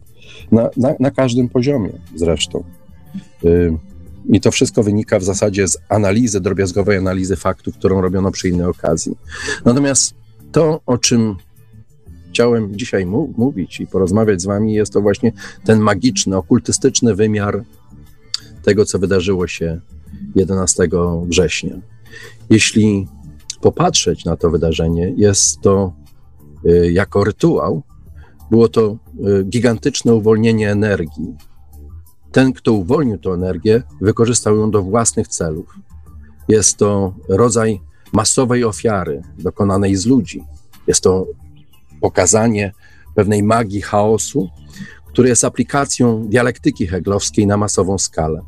na, 0.52 0.70
na, 0.76 0.94
na 1.00 1.10
każdym 1.10 1.48
poziomie 1.48 1.92
zresztą. 2.14 2.64
Y, 3.44 3.76
I 4.28 4.40
to 4.40 4.50
wszystko 4.50 4.82
wynika 4.82 5.18
w 5.18 5.24
zasadzie 5.24 5.68
z 5.68 5.78
analizy, 5.88 6.40
drobiazgowej 6.40 6.96
analizy 6.96 7.36
faktów, 7.36 7.74
którą 7.74 8.00
robiono 8.00 8.30
przy 8.30 8.48
innej 8.48 8.66
okazji. 8.66 9.16
Natomiast 9.64 10.14
to, 10.52 10.80
o 10.86 10.98
czym 10.98 11.36
chciałem 12.30 12.78
dzisiaj 12.78 13.06
mówić 13.36 13.80
i 13.80 13.86
porozmawiać 13.86 14.42
z 14.42 14.46
Wami, 14.46 14.74
jest 14.74 14.92
to 14.92 15.00
właśnie 15.00 15.32
ten 15.64 15.80
magiczny, 15.80 16.36
okultystyczny 16.36 17.14
wymiar 17.14 17.64
tego, 18.62 18.84
co 18.84 18.98
wydarzyło 18.98 19.46
się 19.46 19.80
11 20.34 20.88
września. 21.28 21.80
Jeśli 22.50 23.08
popatrzeć 23.60 24.24
na 24.24 24.36
to 24.36 24.50
wydarzenie, 24.50 25.14
jest 25.16 25.60
to 25.60 25.92
y, 26.66 26.92
jako 26.92 27.24
rytuał, 27.24 27.82
było 28.50 28.68
to 28.68 28.96
y, 29.40 29.44
gigantyczne 29.44 30.14
uwolnienie 30.14 30.70
energii, 30.70 31.34
ten, 32.36 32.52
kto 32.52 32.72
uwolnił 32.72 33.18
tę 33.18 33.30
energię, 33.30 33.82
wykorzystał 34.00 34.56
ją 34.56 34.70
do 34.70 34.82
własnych 34.82 35.28
celów. 35.28 35.66
Jest 36.48 36.76
to 36.76 37.14
rodzaj 37.28 37.80
masowej 38.12 38.64
ofiary 38.64 39.22
dokonanej 39.38 39.96
z 39.96 40.06
ludzi. 40.06 40.44
Jest 40.86 41.00
to 41.00 41.26
pokazanie 42.00 42.72
pewnej 43.14 43.42
magii 43.42 43.80
chaosu, 43.80 44.48
który 45.06 45.28
jest 45.28 45.44
aplikacją 45.44 46.28
dialektyki 46.28 46.86
heglowskiej 46.86 47.46
na 47.46 47.56
masową 47.56 47.98
skalę. 47.98 48.40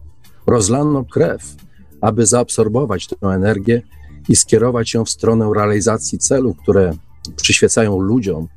Rozlano 0.47 1.05
krew, 1.05 1.57
aby 2.01 2.27
zaabsorbować 2.27 3.07
tę 3.07 3.17
energię 3.27 3.83
i 4.29 4.37
skierować 4.37 4.95
ją 4.95 5.05
w 5.05 5.11
stronę 5.11 5.51
realizacji 5.55 6.19
celów, 6.19 6.57
które 6.63 6.93
przyświecają 7.37 8.01
ludziom, 8.01 8.49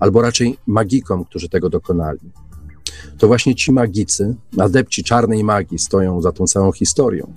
albo 0.00 0.22
raczej 0.22 0.56
magikom, 0.66 1.24
którzy 1.24 1.48
tego 1.48 1.70
dokonali 1.70 2.20
to 3.18 3.26
właśnie 3.26 3.54
ci 3.54 3.72
magicy, 3.72 4.34
adepci 4.58 5.04
czarnej 5.04 5.44
magii 5.44 5.78
stoją 5.78 6.20
za 6.20 6.32
tą 6.32 6.46
całą 6.46 6.72
historią. 6.72 7.32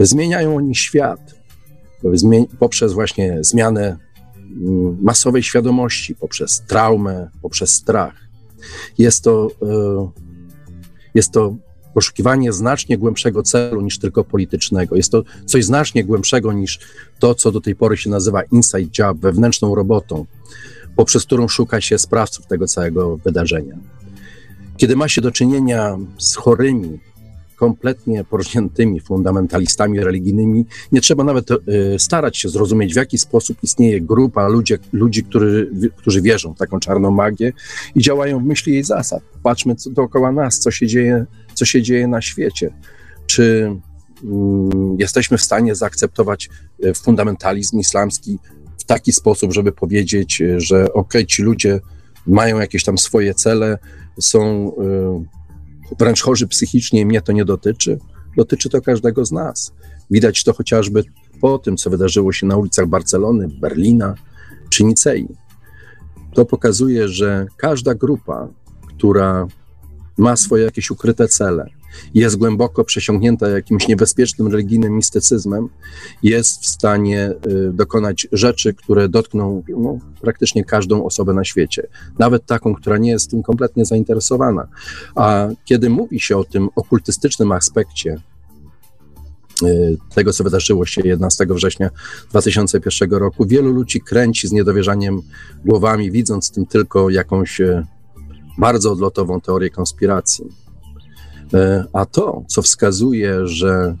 Zmieniają 0.00 0.56
oni 0.56 0.74
świat 0.74 1.36
poprzez 2.58 2.92
właśnie 2.92 3.38
zmianę 3.40 3.96
mm, 4.62 4.98
masowej 5.02 5.42
świadomości, 5.42 6.14
poprzez 6.14 6.62
traumę, 6.66 7.30
poprzez 7.42 7.70
strach. 7.70 8.14
Jest 8.98 9.24
to, 9.24 9.50
e, 9.62 10.10
jest 11.14 11.30
to 11.30 11.56
poszukiwanie 11.94 12.52
znacznie 12.52 12.98
głębszego 12.98 13.42
celu 13.42 13.80
niż 13.80 13.98
tylko 13.98 14.24
politycznego. 14.24 14.96
Jest 14.96 15.12
to 15.12 15.22
coś 15.44 15.64
znacznie 15.64 16.04
głębszego 16.04 16.52
niż 16.52 16.78
to, 17.18 17.34
co 17.34 17.52
do 17.52 17.60
tej 17.60 17.76
pory 17.76 17.96
się 17.96 18.10
nazywa 18.10 18.42
inside 18.42 18.90
job, 18.98 19.18
wewnętrzną 19.18 19.74
robotą, 19.74 20.26
poprzez 20.96 21.24
którą 21.24 21.48
szuka 21.48 21.80
się 21.80 21.98
sprawców 21.98 22.46
tego 22.46 22.66
całego 22.66 23.16
wydarzenia. 23.16 23.78
Kiedy 24.76 24.96
ma 24.96 25.08
się 25.08 25.20
do 25.20 25.30
czynienia 25.30 25.98
z 26.18 26.36
chorymi, 26.36 26.98
kompletnie 27.56 28.24
porżniętymi 28.24 29.00
fundamentalistami 29.00 30.00
religijnymi, 30.00 30.66
nie 30.92 31.00
trzeba 31.00 31.24
nawet 31.24 31.50
y, 31.50 31.56
starać 31.98 32.38
się 32.38 32.48
zrozumieć, 32.48 32.92
w 32.92 32.96
jaki 32.96 33.18
sposób 33.18 33.58
istnieje 33.62 34.00
grupa 34.00 34.48
ludzi, 34.48 34.74
ludzi 34.92 35.24
którzy, 35.24 35.70
którzy 35.96 36.22
wierzą 36.22 36.54
w 36.54 36.58
taką 36.58 36.80
czarną 36.80 37.10
magię 37.10 37.52
i 37.94 38.00
działają 38.00 38.38
w 38.38 38.44
myśli 38.44 38.72
jej 38.72 38.84
zasad. 38.84 39.22
Patrzmy 39.42 39.74
co, 39.74 39.90
dookoła 39.90 40.32
nas, 40.32 40.58
co 40.58 40.70
się 40.70 40.86
dzieje, 40.86 41.26
co 41.54 41.64
się 41.64 41.82
dzieje 41.82 42.08
na 42.08 42.22
świecie. 42.22 42.70
Czy 43.26 43.76
mm, 44.24 44.96
jesteśmy 44.98 45.38
w 45.38 45.42
stanie 45.42 45.74
zaakceptować 45.74 46.48
y, 46.84 46.94
fundamentalizm 46.94 47.78
islamski 47.78 48.38
w 48.78 48.84
taki 48.84 49.12
sposób, 49.12 49.52
żeby 49.52 49.72
powiedzieć, 49.72 50.40
y, 50.40 50.60
że 50.60 50.84
okej, 50.84 50.92
okay, 50.92 51.26
ci 51.26 51.42
ludzie 51.42 51.80
mają 52.26 52.60
jakieś 52.60 52.84
tam 52.84 52.98
swoje 52.98 53.34
cele, 53.34 53.78
są 54.20 54.72
y, 55.92 55.96
wręcz 55.98 56.22
chorzy 56.22 56.46
psychicznie 56.46 57.06
mnie 57.06 57.22
to 57.22 57.32
nie 57.32 57.44
dotyczy. 57.44 57.98
Dotyczy 58.36 58.68
to 58.68 58.80
każdego 58.80 59.24
z 59.24 59.32
nas. 59.32 59.72
Widać 60.10 60.44
to 60.44 60.52
chociażby 60.52 61.04
po 61.40 61.58
tym, 61.58 61.76
co 61.76 61.90
wydarzyło 61.90 62.32
się 62.32 62.46
na 62.46 62.56
ulicach 62.56 62.86
Barcelony, 62.86 63.48
Berlina 63.60 64.14
czy 64.70 64.84
Nicei. 64.84 65.28
To 66.34 66.44
pokazuje, 66.44 67.08
że 67.08 67.46
każda 67.56 67.94
grupa, 67.94 68.48
która 68.88 69.48
ma 70.18 70.36
swoje 70.36 70.64
jakieś 70.64 70.90
ukryte 70.90 71.28
cele, 71.28 71.66
jest 72.14 72.36
głęboko 72.36 72.84
przesiągnięta 72.84 73.48
jakimś 73.48 73.88
niebezpiecznym 73.88 74.48
religijnym 74.48 74.96
mistycyzmem, 74.96 75.68
jest 76.22 76.62
w 76.62 76.66
stanie 76.66 77.30
y, 77.46 77.72
dokonać 77.72 78.28
rzeczy, 78.32 78.74
które 78.74 79.08
dotkną 79.08 79.62
no, 79.68 79.98
praktycznie 80.20 80.64
każdą 80.64 81.04
osobę 81.04 81.34
na 81.34 81.44
świecie, 81.44 81.86
nawet 82.18 82.46
taką, 82.46 82.74
która 82.74 82.98
nie 82.98 83.10
jest 83.10 83.30
tym 83.30 83.42
kompletnie 83.42 83.84
zainteresowana. 83.84 84.68
A 85.14 85.48
kiedy 85.64 85.90
mówi 85.90 86.20
się 86.20 86.36
o 86.36 86.44
tym 86.44 86.68
okultystycznym 86.76 87.52
aspekcie, 87.52 88.20
y, 89.62 89.96
tego, 90.14 90.32
co 90.32 90.44
wydarzyło 90.44 90.86
się 90.86 91.02
11 91.04 91.46
września 91.50 91.90
2001 92.30 93.10
roku. 93.10 93.46
Wielu 93.46 93.72
ludzi 93.72 94.00
kręci 94.00 94.48
z 94.48 94.52
niedowierzaniem 94.52 95.22
głowami, 95.64 96.10
widząc 96.10 96.50
w 96.50 96.54
tym 96.54 96.66
tylko 96.66 97.10
jakąś 97.10 97.60
y, 97.60 97.86
bardzo 98.58 98.92
odlotową 98.92 99.40
teorię 99.40 99.70
konspiracji. 99.70 100.65
E, 101.54 101.84
a 101.92 102.06
to, 102.06 102.42
co 102.48 102.62
wskazuje, 102.62 103.46
że 103.46 103.96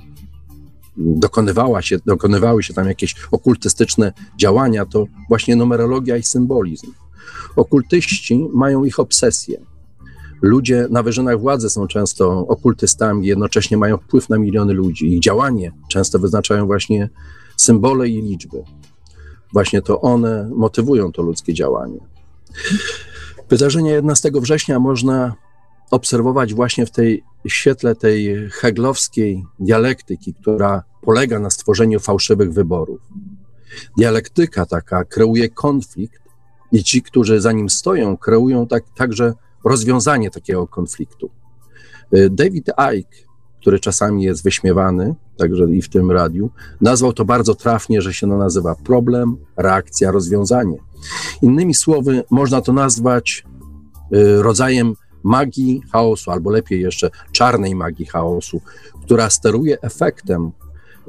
dokonywała 0.96 1.82
się, 1.82 1.98
dokonywały 2.06 2.62
się 2.62 2.74
tam 2.74 2.88
jakieś 2.88 3.14
okultystyczne 3.30 4.12
działania, 4.36 4.86
to 4.86 5.06
właśnie 5.28 5.56
numerologia 5.56 6.16
i 6.16 6.22
symbolizm. 6.22 6.92
Okultyści 7.56 8.48
mają 8.52 8.84
ich 8.84 9.00
obsesję. 9.00 9.60
Ludzie 10.42 10.86
na 10.90 11.02
wyżynach 11.02 11.40
władzy 11.40 11.70
są 11.70 11.86
często 11.86 12.46
okultystami, 12.48 13.26
jednocześnie 13.26 13.76
mają 13.76 13.96
wpływ 13.96 14.28
na 14.28 14.38
miliony 14.38 14.72
ludzi. 14.72 15.14
Ich 15.14 15.20
działanie 15.20 15.72
często 15.88 16.18
wyznaczają 16.18 16.66
właśnie 16.66 17.08
symbole 17.56 18.08
i 18.08 18.22
liczby. 18.22 18.62
Właśnie 19.52 19.82
to 19.82 20.00
one 20.00 20.50
motywują 20.54 21.12
to 21.12 21.22
ludzkie 21.22 21.54
działanie. 21.54 21.98
Wydarzenia 23.48 23.92
11 23.92 24.30
września 24.34 24.80
można 24.80 25.34
obserwować 25.90 26.54
właśnie 26.54 26.86
w 26.86 26.90
tej 26.90 27.22
świetle 27.48 27.94
tej 27.94 28.50
heglowskiej 28.50 29.44
dialektyki, 29.58 30.34
która 30.34 30.82
polega 31.02 31.38
na 31.38 31.50
stworzeniu 31.50 32.00
fałszywych 32.00 32.52
wyborów. 32.52 33.00
Dialektyka 33.98 34.66
taka 34.66 35.04
kreuje 35.04 35.48
konflikt 35.48 36.22
i 36.72 36.84
ci, 36.84 37.02
którzy 37.02 37.40
za 37.40 37.52
nim 37.52 37.70
stoją, 37.70 38.16
kreują 38.16 38.66
tak, 38.66 38.84
także 38.96 39.34
rozwiązanie 39.64 40.30
takiego 40.30 40.66
konfliktu. 40.66 41.30
Y, 42.14 42.30
David 42.30 42.70
Icke, 42.98 43.26
który 43.60 43.80
czasami 43.80 44.22
jest 44.22 44.44
wyśmiewany, 44.44 45.14
także 45.36 45.64
i 45.64 45.82
w 45.82 45.88
tym 45.88 46.10
radiu, 46.10 46.50
nazwał 46.80 47.12
to 47.12 47.24
bardzo 47.24 47.54
trafnie, 47.54 48.02
że 48.02 48.14
się 48.14 48.28
to 48.28 48.36
nazywa 48.36 48.74
problem, 48.74 49.36
reakcja, 49.56 50.10
rozwiązanie. 50.10 50.78
Innymi 51.42 51.74
słowy, 51.74 52.24
można 52.30 52.60
to 52.60 52.72
nazwać 52.72 53.44
y, 54.12 54.42
rodzajem 54.42 54.94
magii 55.26 55.82
chaosu, 55.92 56.30
albo 56.30 56.50
lepiej 56.50 56.80
jeszcze 56.80 57.10
czarnej 57.32 57.74
magii 57.74 58.06
chaosu, 58.06 58.60
która 59.02 59.30
steruje 59.30 59.80
efektem 59.80 60.50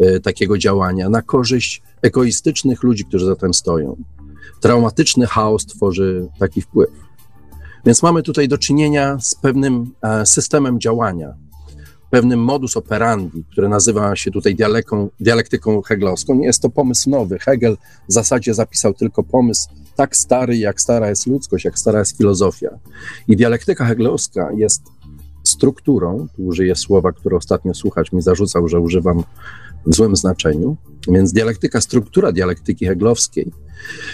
y, 0.01 0.19
takiego 0.19 0.57
działania 0.57 1.09
na 1.09 1.21
korzyść 1.21 1.81
egoistycznych 2.01 2.83
ludzi, 2.83 3.05
którzy 3.05 3.25
za 3.25 3.35
tym 3.35 3.53
stoją. 3.53 3.95
Traumatyczny 4.61 5.27
chaos 5.27 5.65
tworzy 5.65 6.27
taki 6.39 6.61
wpływ. 6.61 6.89
Więc 7.85 8.03
mamy 8.03 8.23
tutaj 8.23 8.47
do 8.47 8.57
czynienia 8.57 9.17
z 9.19 9.35
pewnym 9.35 9.91
e, 10.01 10.25
systemem 10.25 10.79
działania, 10.79 11.33
pewnym 12.09 12.43
modus 12.43 12.77
operandi, 12.77 13.43
który 13.51 13.69
nazywa 13.69 14.15
się 14.15 14.31
tutaj 14.31 14.55
dialektyką, 14.55 15.09
dialektyką 15.19 15.81
heglowską. 15.81 16.35
Nie 16.35 16.45
jest 16.45 16.61
to 16.61 16.69
pomysł 16.69 17.09
nowy. 17.09 17.39
Hegel 17.39 17.77
w 18.09 18.13
zasadzie 18.13 18.53
zapisał 18.53 18.93
tylko 18.93 19.23
pomysł 19.23 19.69
tak 19.97 20.15
stary, 20.15 20.57
jak 20.57 20.81
stara 20.81 21.09
jest 21.09 21.27
ludzkość, 21.27 21.65
jak 21.65 21.79
stara 21.79 21.99
jest 21.99 22.17
filozofia. 22.17 22.69
I 23.27 23.35
dialektyka 23.35 23.85
heglowska 23.85 24.49
jest 24.55 24.81
strukturą, 25.43 26.27
tu 26.35 26.45
użyję 26.45 26.75
słowa, 26.75 27.11
które 27.11 27.37
ostatnio 27.37 27.73
słuchacz 27.73 28.11
mi 28.11 28.21
zarzucał, 28.21 28.67
że 28.67 28.79
używam 28.79 29.23
w 29.85 29.95
złym 29.95 30.15
znaczeniu, 30.15 30.77
więc 31.07 31.33
dialektyka, 31.33 31.81
struktura 31.81 32.31
dialektyki 32.31 32.85
heglowskiej 32.85 33.51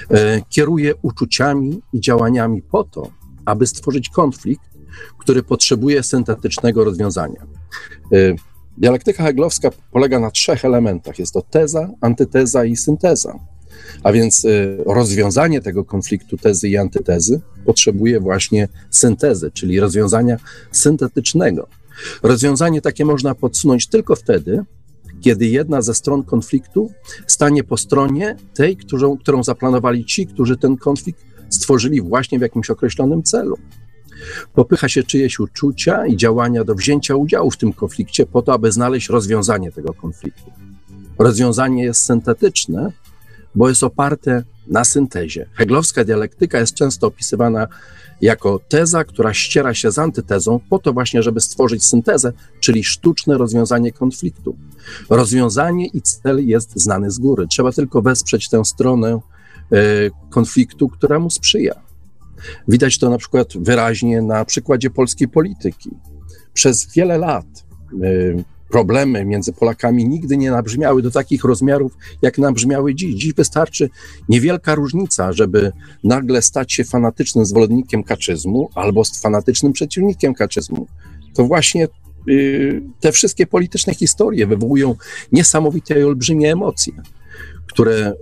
e, 0.10 0.42
kieruje 0.50 0.96
uczuciami 1.02 1.82
i 1.94 2.00
działaniami 2.00 2.62
po 2.62 2.84
to, 2.84 3.12
aby 3.46 3.68
stworzyć 3.68 4.10
konflikt, 4.10 4.74
który 5.18 5.44
potrzebuje 5.44 6.04
syntetycznego 6.04 6.84
rozwiązania. 6.84 7.46
Y, 8.14 8.36
dialektyka 8.78 9.24
heglowska 9.24 9.70
polega 9.92 10.20
na 10.20 10.32
trzech 10.32 10.66
elementach. 10.66 11.20
Jest 11.20 11.34
to 11.34 11.42
teza, 11.42 11.90
antyteza 12.02 12.66
i 12.66 12.76
synteza. 12.76 13.40
A 14.04 14.12
więc 14.12 14.46
y, 14.46 14.78
rozwiązanie 14.86 15.62
tego 15.62 15.86
konfliktu 15.86 16.38
tezy 16.38 16.70
i 16.70 16.78
antytezy 16.78 17.42
potrzebuje 17.66 18.20
właśnie 18.20 18.68
syntezy, 18.90 19.52
czyli 19.52 19.80
rozwiązania 19.80 20.38
syntetycznego. 20.72 21.68
Rozwiązanie 22.24 22.82
takie 22.82 23.06
można 23.06 23.36
podsunąć 23.36 23.88
tylko 23.88 24.16
wtedy, 24.16 24.64
kiedy 25.22 25.46
jedna 25.46 25.82
ze 25.82 25.94
stron 25.94 26.24
konfliktu 26.24 26.92
stanie 27.28 27.64
po 27.64 27.78
stronie 27.78 28.36
tej, 28.54 28.78
którą, 28.78 29.18
którą 29.18 29.44
zaplanowali 29.44 30.06
ci, 30.06 30.28
którzy 30.28 30.58
ten 30.58 30.78
konflikt 30.78 31.26
stworzyli 31.50 32.02
właśnie 32.02 32.40
w 32.40 32.42
jakimś 32.42 32.70
określonym 32.70 33.24
celu. 33.24 33.58
Popycha 34.54 34.90
się 34.90 35.04
czyjeś 35.04 35.40
uczucia 35.40 36.06
i 36.06 36.18
działania 36.18 36.64
do 36.64 36.76
wzięcia 36.76 37.16
udziału 37.16 37.52
w 37.52 37.58
tym 37.58 37.74
konflikcie 37.74 38.26
po 38.26 38.42
to, 38.42 38.54
aby 38.54 38.72
znaleźć 38.72 39.10
rozwiązanie 39.10 39.72
tego 39.72 39.94
konfliktu. 39.94 40.52
Rozwiązanie 41.20 41.84
jest 41.84 42.06
syntetyczne, 42.06 42.92
bo 43.56 43.70
jest 43.70 43.84
oparte 43.84 44.44
na 44.68 44.84
syntezie. 44.84 45.46
Heglowska 45.54 46.04
dialektyka 46.04 46.60
jest 46.60 46.74
często 46.74 47.08
opisywana 47.08 47.68
jako 48.22 48.60
teza, 48.70 49.04
która 49.04 49.34
ściera 49.34 49.74
się 49.74 49.92
z 49.92 50.00
antytezą, 50.00 50.60
po 50.70 50.80
to 50.80 50.94
właśnie, 50.94 51.24
żeby 51.24 51.42
stworzyć 51.42 51.86
syntezę, 51.86 52.34
czyli 52.60 52.84
sztuczne 52.84 53.38
rozwiązanie 53.38 53.92
konfliktu. 53.92 54.56
Rozwiązanie 55.10 55.88
i 55.88 56.02
cel 56.02 56.48
jest 56.48 56.72
znany 56.76 57.12
z 57.12 57.20
góry. 57.20 57.48
Trzeba 57.48 57.72
tylko 57.72 58.02
wesprzeć 58.02 58.50
tę 58.50 58.66
stronę 58.66 59.20
E, 59.74 60.10
konfliktu, 60.30 60.90
któremu 60.90 61.30
sprzyja. 61.30 61.82
Widać 62.68 62.98
to 62.98 63.10
na 63.10 63.18
przykład 63.18 63.48
wyraźnie 63.56 64.22
na 64.22 64.46
przykładzie 64.46 64.90
polskiej 64.90 65.28
polityki. 65.28 65.90
Przez 66.54 66.94
wiele 66.94 67.18
lat 67.18 67.46
e, 67.46 68.44
problemy 68.74 69.26
między 69.26 69.54
Polakami 69.54 70.10
nigdy 70.10 70.38
nie 70.38 70.52
nabrzmiały 70.52 71.02
do 71.02 71.12
takich 71.12 71.44
rozmiarów, 71.44 71.98
jak 72.22 72.38
nabrzmiały 72.38 72.96
dziś. 72.96 73.16
Dziś 73.16 73.34
wystarczy 73.34 73.90
niewielka 74.30 74.76
różnica, 74.76 75.34
żeby 75.34 75.72
nagle 76.04 76.42
stać 76.42 76.74
się 76.74 76.84
fanatycznym 76.84 77.46
zwolennikiem 77.46 78.04
kaczyzmu 78.04 78.70
albo 78.76 79.04
fanatycznym 79.22 79.74
przeciwnikiem 79.74 80.34
kaczyzmu. 80.34 80.88
To 81.34 81.46
właśnie 81.46 81.88
y, 82.30 82.82
te 83.00 83.12
wszystkie 83.12 83.48
polityczne 83.48 83.94
historie 83.94 84.48
wywołują 84.48 84.96
niesamowite 85.32 86.00
i 86.00 86.04
olbrzymie 86.04 86.52
emocje 86.52 86.94
które 87.68 88.12
y, 88.12 88.16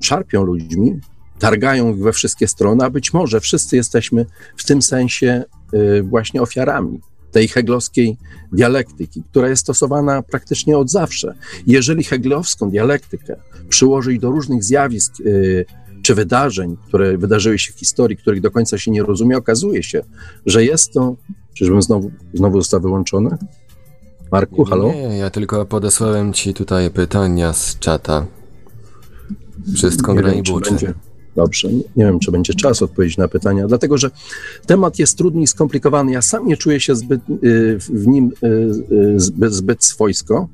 szarpią 0.00 0.42
ludźmi, 0.42 1.00
targają 1.38 1.94
ich 1.94 2.02
we 2.02 2.12
wszystkie 2.12 2.48
strony, 2.48 2.84
a 2.84 2.90
być 2.90 3.12
może 3.12 3.40
wszyscy 3.40 3.76
jesteśmy 3.76 4.26
w 4.56 4.64
tym 4.64 4.82
sensie 4.82 5.44
y, 5.74 6.02
właśnie 6.02 6.42
ofiarami 6.42 7.00
tej 7.34 7.48
heglowskiej 7.48 8.16
dialektyki, 8.52 9.22
która 9.30 9.48
jest 9.48 9.62
stosowana 9.62 10.22
praktycznie 10.22 10.78
od 10.78 10.90
zawsze. 10.90 11.34
Jeżeli 11.66 12.04
heglowską 12.04 12.70
dialektykę 12.70 13.36
przyłożyć 13.68 14.20
do 14.20 14.30
różnych 14.30 14.64
zjawisk 14.64 15.20
y, 15.20 15.64
czy 16.02 16.14
wydarzeń, 16.14 16.76
które 16.88 17.18
wydarzyły 17.18 17.58
się 17.58 17.72
w 17.72 17.76
historii, 17.76 18.16
których 18.16 18.40
do 18.40 18.50
końca 18.50 18.78
się 18.78 18.90
nie 18.90 19.02
rozumie, 19.02 19.36
okazuje 19.36 19.82
się, 19.82 20.02
że 20.46 20.64
jest 20.64 20.92
to. 20.92 21.16
Czyżbym 21.54 21.82
znowu, 21.82 22.10
znowu 22.34 22.60
został 22.60 22.80
wyłączony? 22.80 23.30
Marku, 24.32 24.64
halo? 24.64 24.92
Nie, 24.92 25.18
ja 25.18 25.30
tylko 25.30 25.66
podesłałem 25.66 26.32
ci 26.32 26.54
tutaj 26.54 26.90
pytania 26.90 27.52
z 27.52 27.78
czata. 27.78 28.26
Wszystko 29.74 30.14
gra 30.14 30.32
i 30.32 30.42
będzie, 30.42 30.94
Dobrze, 31.36 31.68
nie 31.72 32.04
wiem, 32.04 32.18
czy 32.18 32.30
będzie 32.30 32.54
czas 32.54 32.82
odpowiedzieć 32.82 33.16
na 33.16 33.28
pytania, 33.28 33.66
dlatego 33.66 33.98
że 33.98 34.10
temat 34.66 34.98
jest 34.98 35.18
trudny 35.18 35.42
i 35.42 35.46
skomplikowany. 35.46 36.12
Ja 36.12 36.22
sam 36.22 36.46
nie 36.46 36.56
czuję 36.56 36.80
się 36.80 36.94
zbyt, 36.94 37.20
y, 37.30 37.78
w 37.78 38.06
nim 38.06 38.32
y, 38.42 38.46
y, 38.94 39.20
zbyt, 39.20 39.52
zbyt 39.52 39.84
swojsko 39.84 40.48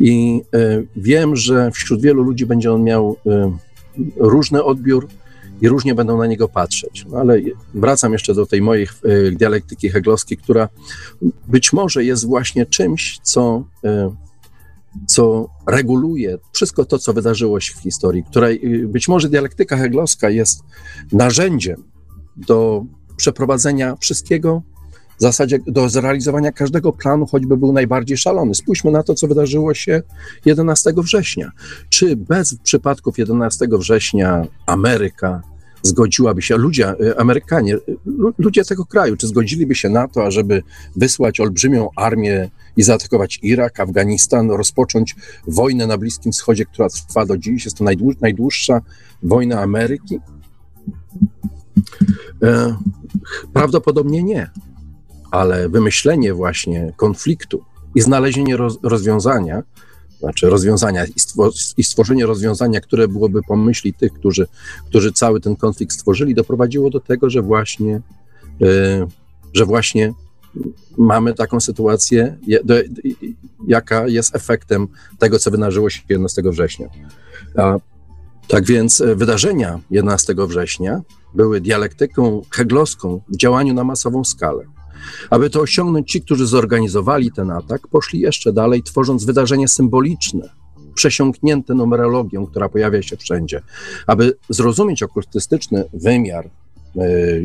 i 0.00 0.42
wiem, 0.96 1.36
że 1.36 1.70
wśród 1.70 2.02
wielu 2.02 2.22
ludzi 2.22 2.46
będzie 2.46 2.72
on 2.72 2.84
miał 2.84 3.16
różny 4.16 4.64
odbiór 4.64 5.08
i 5.60 5.68
różnie 5.68 5.94
będą 5.94 6.18
na 6.18 6.26
niego 6.26 6.48
patrzeć. 6.48 7.06
No 7.10 7.18
ale 7.18 7.40
wracam 7.74 8.12
jeszcze 8.12 8.34
do 8.34 8.46
tej 8.46 8.62
mojej 8.62 8.86
dialektyki 9.32 9.90
heglowskiej, 9.90 10.38
która 10.38 10.68
być 11.48 11.72
może 11.72 12.04
jest 12.04 12.26
właśnie 12.26 12.66
czymś, 12.66 13.18
co 13.22 13.64
co 15.06 15.48
reguluje 15.66 16.38
wszystko 16.52 16.84
to, 16.84 16.98
co 16.98 17.12
wydarzyło 17.12 17.60
się 17.60 17.74
w 17.74 17.78
historii, 17.78 18.24
której 18.24 18.82
y, 18.82 18.88
być 18.88 19.08
może 19.08 19.28
dialektyka 19.28 19.76
heglowska 19.76 20.30
jest 20.30 20.62
narzędziem 21.12 21.84
do 22.36 22.84
przeprowadzenia 23.16 23.96
wszystkiego, 23.96 24.62
w 25.18 25.22
zasadzie 25.22 25.58
do 25.66 25.88
zrealizowania 25.88 26.52
każdego 26.52 26.92
planu, 26.92 27.26
choćby 27.26 27.56
był 27.56 27.72
najbardziej 27.72 28.16
szalony. 28.16 28.54
Spójrzmy 28.54 28.90
na 28.90 29.02
to, 29.02 29.14
co 29.14 29.26
wydarzyło 29.26 29.74
się 29.74 30.02
11 30.44 30.92
września. 30.96 31.50
Czy 31.88 32.16
bez 32.16 32.54
przypadków 32.62 33.18
11 33.18 33.66
września 33.72 34.46
Ameryka 34.66 35.42
zgodziłaby 35.82 36.42
się, 36.42 36.56
ludzie, 36.56 36.94
y, 37.00 37.18
Amerykanie, 37.18 37.74
y, 37.74 37.80
ludzie 38.38 38.64
tego 38.64 38.86
kraju, 38.86 39.16
czy 39.16 39.26
zgodziliby 39.26 39.74
się 39.74 39.88
na 39.88 40.08
to, 40.08 40.24
ażeby 40.24 40.62
wysłać 40.96 41.40
olbrzymią 41.40 41.88
armię 41.96 42.50
i 42.76 42.82
zaatakować 42.82 43.38
Irak, 43.42 43.80
Afganistan, 43.80 44.50
rozpocząć 44.50 45.16
wojnę 45.46 45.86
na 45.86 45.98
Bliskim 45.98 46.32
Wschodzie, 46.32 46.64
która 46.64 46.88
trwa 46.88 47.26
do 47.26 47.38
dziś, 47.38 47.64
jest 47.64 47.76
to 47.76 47.84
najdłuższa 48.20 48.80
wojna 49.22 49.60
Ameryki? 49.60 50.20
E, 52.42 52.76
prawdopodobnie 53.52 54.22
nie, 54.22 54.50
ale 55.30 55.68
wymyślenie 55.68 56.34
właśnie 56.34 56.92
konfliktu 56.96 57.64
i 57.94 58.00
znalezienie 58.00 58.56
rozwiązania 58.82 59.62
znaczy 60.18 60.50
rozwiązania 60.50 61.04
i 61.76 61.84
stworzenie 61.84 62.26
rozwiązania, 62.26 62.80
które 62.80 63.08
byłoby 63.08 63.40
pomyśli 63.48 63.94
tych, 63.94 64.12
którzy, 64.12 64.46
którzy 64.86 65.12
cały 65.12 65.40
ten 65.40 65.56
konflikt 65.56 65.94
stworzyli, 65.94 66.34
doprowadziło 66.34 66.90
do 66.90 67.00
tego, 67.00 67.30
że 67.30 67.42
właśnie, 67.42 68.00
e, 68.62 69.06
że 69.54 69.64
właśnie 69.64 70.12
mamy 70.98 71.34
taką 71.34 71.60
sytuację, 71.60 72.38
jaka 73.66 74.06
jest 74.06 74.36
efektem 74.36 74.88
tego, 75.18 75.38
co 75.38 75.50
wydarzyło 75.50 75.90
się 75.90 76.02
11 76.08 76.42
września. 76.44 76.88
Tak 78.48 78.64
więc 78.64 79.00
e, 79.00 79.14
wydarzenia 79.14 79.80
11 79.90 80.34
września 80.48 81.02
były 81.34 81.60
dialektyką 81.60 82.42
heglowską 82.50 83.20
w 83.28 83.36
działaniu 83.36 83.74
na 83.74 83.84
masową 83.84 84.24
skalę. 84.24 84.64
Aby 85.30 85.50
to 85.50 85.60
osiągnąć, 85.60 86.10
ci, 86.10 86.20
którzy 86.20 86.46
zorganizowali 86.46 87.32
ten 87.32 87.50
atak, 87.50 87.88
poszli 87.88 88.20
jeszcze 88.20 88.52
dalej, 88.52 88.82
tworząc 88.82 89.24
wydarzenie 89.24 89.68
symboliczne, 89.68 90.50
przesiąknięte 90.94 91.74
numerologią, 91.74 92.46
która 92.46 92.68
pojawia 92.68 93.02
się 93.02 93.16
wszędzie. 93.16 93.62
Aby 94.06 94.36
zrozumieć 94.48 95.02
okultystyczny 95.02 95.84
wymiar 95.92 96.50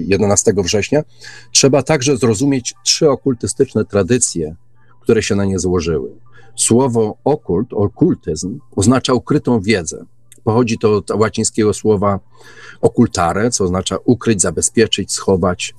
11 0.08 0.52
e, 0.58 0.64
września, 0.64 1.04
trzeba 1.52 1.84
także 1.84 2.18
zrozumieć 2.18 2.74
trzy 2.86 3.10
okultystyczne 3.10 3.86
tradycje, 3.86 4.56
które 5.02 5.24
się 5.24 5.36
na 5.36 5.46
nie 5.46 5.60
złożyły. 5.60 6.12
Słowo 6.56 7.18
okult, 7.24 7.74
okultyzm, 7.74 8.60
oznacza 8.76 9.14
ukrytą 9.14 9.60
wiedzę. 9.60 10.06
Pochodzi 10.44 10.78
to 10.78 10.94
od 10.96 11.12
łacińskiego 11.12 11.74
słowa 11.74 12.20
okultare, 12.82 13.52
co 13.52 13.64
oznacza 13.64 13.98
ukryć, 14.06 14.42
zabezpieczyć, 14.42 15.12
schować. 15.12 15.74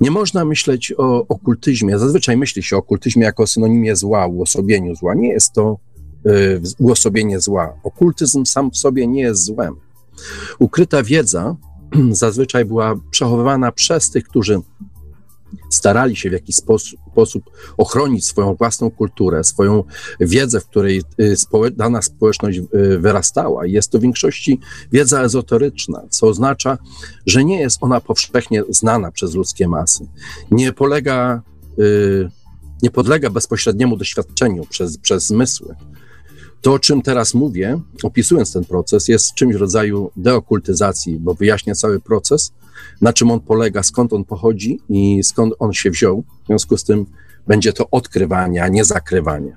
Nie 0.00 0.10
można 0.10 0.44
myśleć 0.44 0.94
o 0.96 1.28
okultyzmie. 1.28 1.98
Zazwyczaj 1.98 2.36
myśli 2.36 2.62
się 2.62 2.76
o 2.76 2.78
okultyzmie 2.78 3.24
jako 3.24 3.46
synonimie 3.46 3.96
zła, 3.96 4.26
uosobieniu 4.26 4.94
zła. 4.94 5.14
Nie 5.14 5.28
jest 5.28 5.52
to 5.52 5.78
y, 6.26 6.60
uosobienie 6.78 7.40
zła. 7.40 7.80
Okultyzm 7.84 8.44
sam 8.44 8.70
w 8.70 8.76
sobie 8.76 9.06
nie 9.06 9.22
jest 9.22 9.44
złem. 9.44 9.76
Ukryta 10.58 11.02
wiedza 11.02 11.56
zazwyczaj 12.10 12.64
była 12.64 12.94
przechowywana 13.10 13.72
przez 13.72 14.10
tych, 14.10 14.24
którzy 14.24 14.60
starali 15.70 16.16
się 16.16 16.30
w 16.30 16.32
jakiś 16.32 16.56
sposób, 16.56 17.00
sposób 17.12 17.50
ochronić 17.76 18.26
swoją 18.26 18.54
własną 18.54 18.90
kulturę, 18.90 19.44
swoją 19.44 19.84
wiedzę, 20.20 20.60
w 20.60 20.66
której 20.66 21.02
y, 21.20 21.70
dana 21.70 22.02
społeczność 22.02 22.58
y, 22.58 22.98
wyrastała. 22.98 23.66
Jest 23.66 23.90
to 23.90 23.98
w 23.98 24.02
większości 24.02 24.60
wiedza 24.92 25.22
ezoteryczna, 25.22 26.02
co 26.10 26.26
oznacza, 26.26 26.78
że 27.26 27.44
nie 27.44 27.60
jest 27.60 27.78
ona 27.80 28.00
powszechnie 28.00 28.62
znana 28.68 29.12
przez 29.12 29.34
ludzkie 29.34 29.68
masy. 29.68 30.06
Nie 30.50 30.72
polega, 30.72 31.42
y, 31.78 32.30
nie 32.82 32.90
podlega 32.90 33.30
bezpośredniemu 33.30 33.96
doświadczeniu 33.96 34.64
przez, 34.64 34.98
przez 34.98 35.26
zmysły. 35.26 35.74
To, 36.60 36.72
o 36.72 36.78
czym 36.78 37.02
teraz 37.02 37.34
mówię, 37.34 37.80
opisując 38.02 38.52
ten 38.52 38.64
proces, 38.64 39.08
jest 39.08 39.34
czymś 39.34 39.54
w 39.54 39.60
rodzaju 39.60 40.10
deokultyzacji, 40.16 41.18
bo 41.18 41.34
wyjaśnia 41.34 41.74
cały 41.74 42.00
proces, 42.00 42.52
na 43.00 43.12
czym 43.12 43.30
on 43.30 43.40
polega, 43.40 43.82
skąd 43.82 44.12
on 44.12 44.24
pochodzi 44.24 44.80
i 44.88 45.24
skąd 45.24 45.54
on 45.58 45.72
się 45.72 45.90
wziął. 45.90 46.24
W 46.44 46.46
związku 46.46 46.76
z 46.76 46.84
tym 46.84 47.06
będzie 47.46 47.72
to 47.72 47.90
odkrywanie, 47.90 48.62
a 48.62 48.68
nie 48.68 48.84
zakrywanie. 48.84 49.56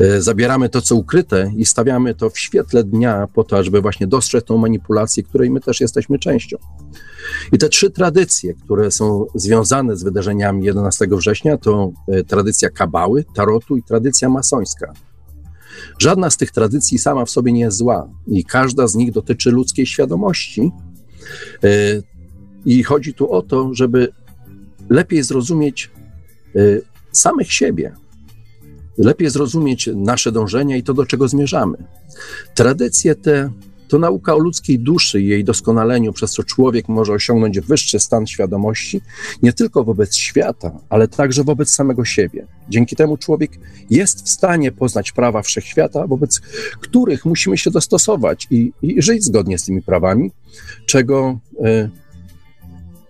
E, 0.00 0.22
zabieramy 0.22 0.68
to, 0.68 0.82
co 0.82 0.94
ukryte 0.96 1.52
i 1.56 1.66
stawiamy 1.66 2.14
to 2.14 2.30
w 2.30 2.38
świetle 2.38 2.84
dnia 2.84 3.28
po 3.34 3.44
to, 3.44 3.64
żeby 3.64 3.80
właśnie 3.80 4.06
dostrzec 4.06 4.44
tą 4.44 4.58
manipulację, 4.58 5.22
której 5.22 5.50
my 5.50 5.60
też 5.60 5.80
jesteśmy 5.80 6.18
częścią. 6.18 6.56
I 7.52 7.58
te 7.58 7.68
trzy 7.68 7.90
tradycje, 7.90 8.54
które 8.54 8.90
są 8.90 9.26
związane 9.34 9.96
z 9.96 10.02
wydarzeniami 10.02 10.64
11 10.64 11.06
września, 11.10 11.58
to 11.58 11.92
e, 12.08 12.24
tradycja 12.24 12.70
kabały, 12.70 13.24
tarotu 13.34 13.76
i 13.76 13.82
tradycja 13.82 14.28
masońska. 14.28 14.92
Żadna 15.98 16.30
z 16.30 16.36
tych 16.36 16.50
tradycji 16.50 16.98
sama 16.98 17.24
w 17.24 17.30
sobie 17.30 17.52
nie 17.52 17.60
jest 17.60 17.76
zła 17.76 18.08
i 18.26 18.44
każda 18.44 18.86
z 18.86 18.94
nich 18.94 19.12
dotyczy 19.12 19.50
ludzkiej 19.50 19.86
świadomości. 19.86 20.72
I 22.66 22.82
chodzi 22.82 23.14
tu 23.14 23.32
o 23.32 23.42
to, 23.42 23.74
żeby 23.74 24.08
lepiej 24.90 25.22
zrozumieć 25.22 25.90
e, 26.56 26.60
samych 27.12 27.52
siebie, 27.52 27.92
lepiej 28.98 29.30
zrozumieć 29.30 29.90
nasze 29.94 30.32
dążenia 30.32 30.76
i 30.76 30.82
to, 30.82 30.94
do 30.94 31.06
czego 31.06 31.28
zmierzamy. 31.28 31.78
Tradycje 32.54 33.14
te 33.14 33.50
to 33.92 33.98
nauka 33.98 34.34
o 34.34 34.38
ludzkiej 34.38 34.78
duszy 34.78 35.20
i 35.20 35.26
jej 35.26 35.44
doskonaleniu, 35.44 36.12
przez 36.12 36.32
co 36.32 36.44
człowiek 36.44 36.88
może 36.88 37.12
osiągnąć 37.12 37.60
wyższy 37.60 38.00
stan 38.00 38.26
świadomości 38.26 39.00
nie 39.42 39.52
tylko 39.52 39.84
wobec 39.84 40.16
świata, 40.16 40.78
ale 40.88 41.08
także 41.08 41.44
wobec 41.44 41.70
samego 41.70 42.04
siebie. 42.04 42.46
Dzięki 42.68 42.96
temu 42.96 43.16
człowiek 43.16 43.50
jest 43.90 44.24
w 44.26 44.28
stanie 44.28 44.72
poznać 44.72 45.12
prawa 45.12 45.42
wszechświata, 45.42 46.06
wobec 46.06 46.40
których 46.80 47.24
musimy 47.24 47.58
się 47.58 47.70
dostosować 47.70 48.46
i, 48.50 48.72
i 48.82 49.02
żyć 49.02 49.24
zgodnie 49.24 49.58
z 49.58 49.64
tymi 49.64 49.82
prawami, 49.82 50.30
czego. 50.86 51.38
Y, 51.66 52.02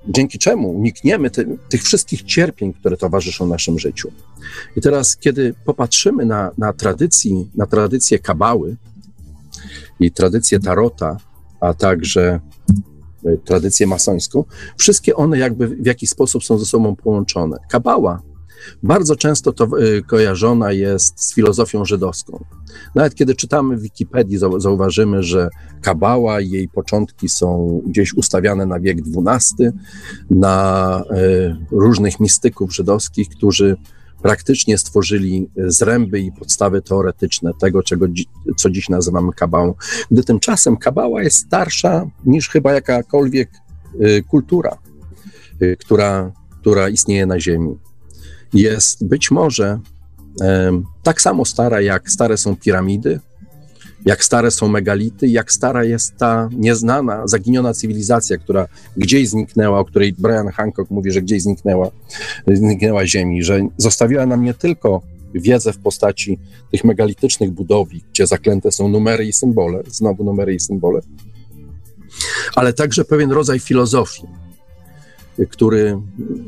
dzięki 0.08 0.38
czemu 0.38 0.70
unikniemy 0.70 1.30
ty, 1.30 1.58
tych 1.68 1.82
wszystkich 1.82 2.22
cierpień, 2.22 2.72
które 2.72 2.96
towarzyszą 2.96 3.46
naszym 3.46 3.78
życiu. 3.78 4.12
I 4.76 4.80
teraz, 4.80 5.16
kiedy 5.16 5.54
popatrzymy 5.64 6.24
na, 6.26 6.50
na 6.58 6.72
tradycji, 6.72 7.50
na 7.54 7.66
tradycję 7.66 8.18
kabały, 8.18 8.76
i 10.00 10.10
tradycję 10.10 10.60
tarota, 10.60 11.16
a 11.60 11.74
także 11.74 12.40
e, 13.24 13.36
tradycję 13.36 13.86
masońską, 13.86 14.44
wszystkie 14.76 15.16
one 15.16 15.38
jakby 15.38 15.68
w 15.68 15.86
jakiś 15.86 16.10
sposób 16.10 16.44
są 16.44 16.58
ze 16.58 16.64
sobą 16.64 16.96
połączone. 16.96 17.56
Kabała 17.68 18.22
bardzo 18.82 19.16
często 19.16 19.52
to 19.52 19.64
e, 19.64 20.02
kojarzona 20.02 20.72
jest 20.72 21.20
z 21.20 21.34
filozofią 21.34 21.84
żydowską. 21.84 22.44
Nawet 22.94 23.14
kiedy 23.14 23.34
czytamy 23.34 23.76
w 23.76 23.82
Wikipedii, 23.82 24.38
zauważymy, 24.58 25.22
że 25.22 25.48
kabała 25.82 26.40
i 26.40 26.50
jej 26.50 26.68
początki 26.68 27.28
są 27.28 27.80
gdzieś 27.86 28.14
ustawiane 28.14 28.66
na 28.66 28.80
wiek 28.80 28.98
XII, 28.98 29.70
na 30.30 31.04
e, 31.10 31.56
różnych 31.70 32.20
mistyków 32.20 32.74
żydowskich, 32.74 33.28
którzy 33.28 33.76
praktycznie 34.22 34.78
stworzyli 34.78 35.50
zręby 35.56 36.20
i 36.20 36.32
podstawy 36.32 36.82
teoretyczne 36.82 37.50
tego, 37.60 37.82
czego, 37.82 38.06
co 38.56 38.70
dziś 38.70 38.88
nazywamy 38.88 39.32
kabałą. 39.32 39.74
Gdy 40.10 40.24
tymczasem 40.24 40.76
kabała 40.76 41.22
jest 41.22 41.46
starsza 41.46 42.06
niż 42.24 42.48
chyba 42.48 42.72
jakakolwiek 42.72 43.50
y, 44.00 44.22
kultura, 44.28 44.78
y, 45.62 45.76
która, 45.80 46.32
która 46.60 46.88
istnieje 46.88 47.26
na 47.26 47.40
Ziemi. 47.40 47.76
Jest 48.52 49.06
być 49.06 49.30
może 49.30 49.78
tak 51.02 51.20
samo 51.20 51.44
stara, 51.44 51.80
jak 51.80 52.10
stare 52.10 52.36
są 52.36 52.56
piramidy, 52.56 53.20
jak 54.04 54.24
stare 54.24 54.50
są 54.50 54.68
megality, 54.68 55.28
jak 55.28 55.52
stara 55.52 55.84
jest 55.84 56.16
ta 56.16 56.48
nieznana, 56.52 57.26
zaginiona 57.26 57.74
cywilizacja, 57.74 58.38
która 58.38 58.68
gdzieś 58.96 59.28
zniknęła, 59.28 59.78
o 59.78 59.84
której 59.84 60.12
Brian 60.12 60.48
Hancock 60.48 60.90
mówi, 60.90 61.12
że 61.12 61.22
gdzieś 61.22 61.42
zniknęła, 61.42 61.90
zniknęła 62.46 63.06
Ziemi, 63.06 63.42
że 63.44 63.60
zostawiła 63.76 64.26
nam 64.26 64.42
nie 64.42 64.54
tylko 64.54 65.02
wiedzę 65.34 65.72
w 65.72 65.78
postaci 65.78 66.38
tych 66.72 66.84
megalitycznych 66.84 67.50
budowli, 67.50 68.04
gdzie 68.12 68.26
zaklęte 68.26 68.72
są 68.72 68.88
numery 68.88 69.24
i 69.24 69.32
symbole, 69.32 69.82
znowu 69.86 70.24
numery 70.24 70.54
i 70.54 70.60
symbole, 70.60 71.00
ale 72.54 72.72
także 72.72 73.04
pewien 73.04 73.32
rodzaj 73.32 73.58
filozofii, 73.58 74.26
który 75.50 75.98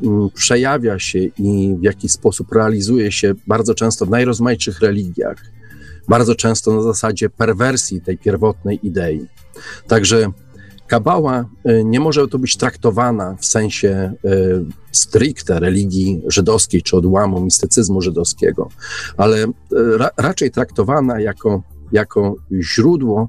mm, 0.02 0.30
przejawia 0.34 0.98
się 0.98 1.18
i 1.18 1.76
w 1.78 1.82
jakiś 1.82 2.12
sposób 2.12 2.52
realizuje 2.52 3.12
się 3.12 3.34
bardzo 3.46 3.74
często 3.74 4.06
w 4.06 4.10
najrozmaitszych 4.10 4.80
religiach 4.80 5.54
bardzo 6.08 6.34
często 6.34 6.74
na 6.74 6.82
zasadzie 6.82 7.30
perwersji 7.30 8.00
tej 8.00 8.18
pierwotnej 8.18 8.86
idei. 8.86 9.26
Także 9.86 10.32
Kabała 10.86 11.44
y, 11.68 11.84
nie 11.84 12.00
może 12.00 12.28
to 12.28 12.38
być 12.38 12.56
traktowana 12.56 13.36
w 13.40 13.46
sensie 13.46 14.12
y, 14.24 14.64
stricte 14.92 15.60
religii 15.60 16.22
żydowskiej 16.26 16.82
czy 16.82 16.96
odłamu 16.96 17.40
mistycyzmu 17.40 18.00
żydowskiego, 18.00 18.68
ale 19.16 19.44
y, 19.44 19.50
ra, 19.72 20.10
raczej 20.16 20.50
traktowana 20.50 21.20
jako, 21.20 21.62
jako 21.92 22.36
źródło, 22.60 23.28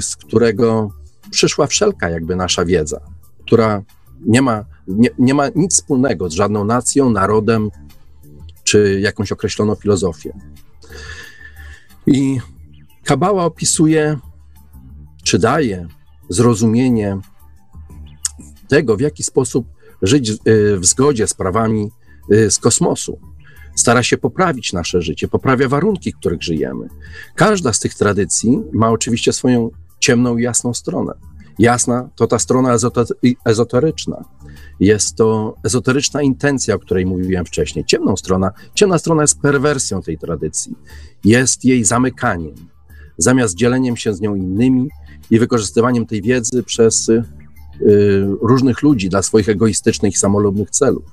z 0.00 0.16
którego 0.16 0.90
przyszła 1.30 1.66
wszelka 1.66 2.10
jakby 2.10 2.36
nasza 2.36 2.64
wiedza, 2.64 3.00
która 3.46 3.82
nie 4.26 4.42
ma, 4.42 4.64
nie, 4.88 5.08
nie 5.18 5.34
ma 5.34 5.48
nic 5.54 5.74
wspólnego 5.74 6.30
z 6.30 6.32
żadną 6.32 6.64
nacją, 6.64 7.10
narodem 7.10 7.70
czy 8.64 9.00
jakąś 9.00 9.32
określoną 9.32 9.74
filozofią. 9.74 10.38
I 12.06 12.40
Kabała 13.04 13.44
opisuje, 13.44 14.18
czy 15.22 15.38
daje 15.38 15.88
zrozumienie 16.28 17.18
tego, 18.68 18.96
w 18.96 19.00
jaki 19.00 19.22
sposób 19.22 19.66
żyć 20.02 20.32
w 20.76 20.86
zgodzie 20.86 21.26
z 21.26 21.34
prawami 21.34 21.90
y, 22.32 22.50
z 22.50 22.58
kosmosu. 22.58 23.18
Stara 23.74 24.02
się 24.02 24.18
poprawić 24.18 24.72
nasze 24.72 25.02
życie, 25.02 25.28
poprawia 25.28 25.68
warunki, 25.68 26.12
w 26.12 26.16
których 26.16 26.42
żyjemy. 26.42 26.88
Każda 27.34 27.72
z 27.72 27.80
tych 27.80 27.94
tradycji 27.94 28.62
ma 28.72 28.90
oczywiście 28.90 29.32
swoją 29.32 29.70
ciemną 29.98 30.36
i 30.36 30.42
jasną 30.42 30.74
stronę. 30.74 31.12
Jasna 31.60 32.08
to 32.16 32.26
ta 32.26 32.38
strona 32.38 32.76
ezoteryczna. 33.44 34.24
Jest 34.80 35.16
to 35.16 35.54
ezoteryczna 35.64 36.22
intencja, 36.22 36.74
o 36.74 36.78
której 36.78 37.06
mówiłem 37.06 37.44
wcześniej. 37.44 37.84
Ciemną 37.84 38.16
strona, 38.16 38.50
ciemna 38.74 38.98
strona 38.98 39.22
jest 39.22 39.40
perwersją 39.40 40.02
tej 40.02 40.18
tradycji. 40.18 40.74
Jest 41.24 41.64
jej 41.64 41.84
zamykaniem. 41.84 42.54
Zamiast 43.18 43.54
dzieleniem 43.54 43.96
się 43.96 44.14
z 44.14 44.20
nią 44.20 44.34
innymi 44.34 44.88
i 45.30 45.38
wykorzystywaniem 45.38 46.06
tej 46.06 46.22
wiedzy 46.22 46.62
przez 46.62 47.08
y, 47.08 47.22
różnych 48.42 48.82
ludzi 48.82 49.08
dla 49.08 49.22
swoich 49.22 49.48
egoistycznych 49.48 50.12
i 50.14 50.18
samolubnych 50.18 50.70
celów. 50.70 51.04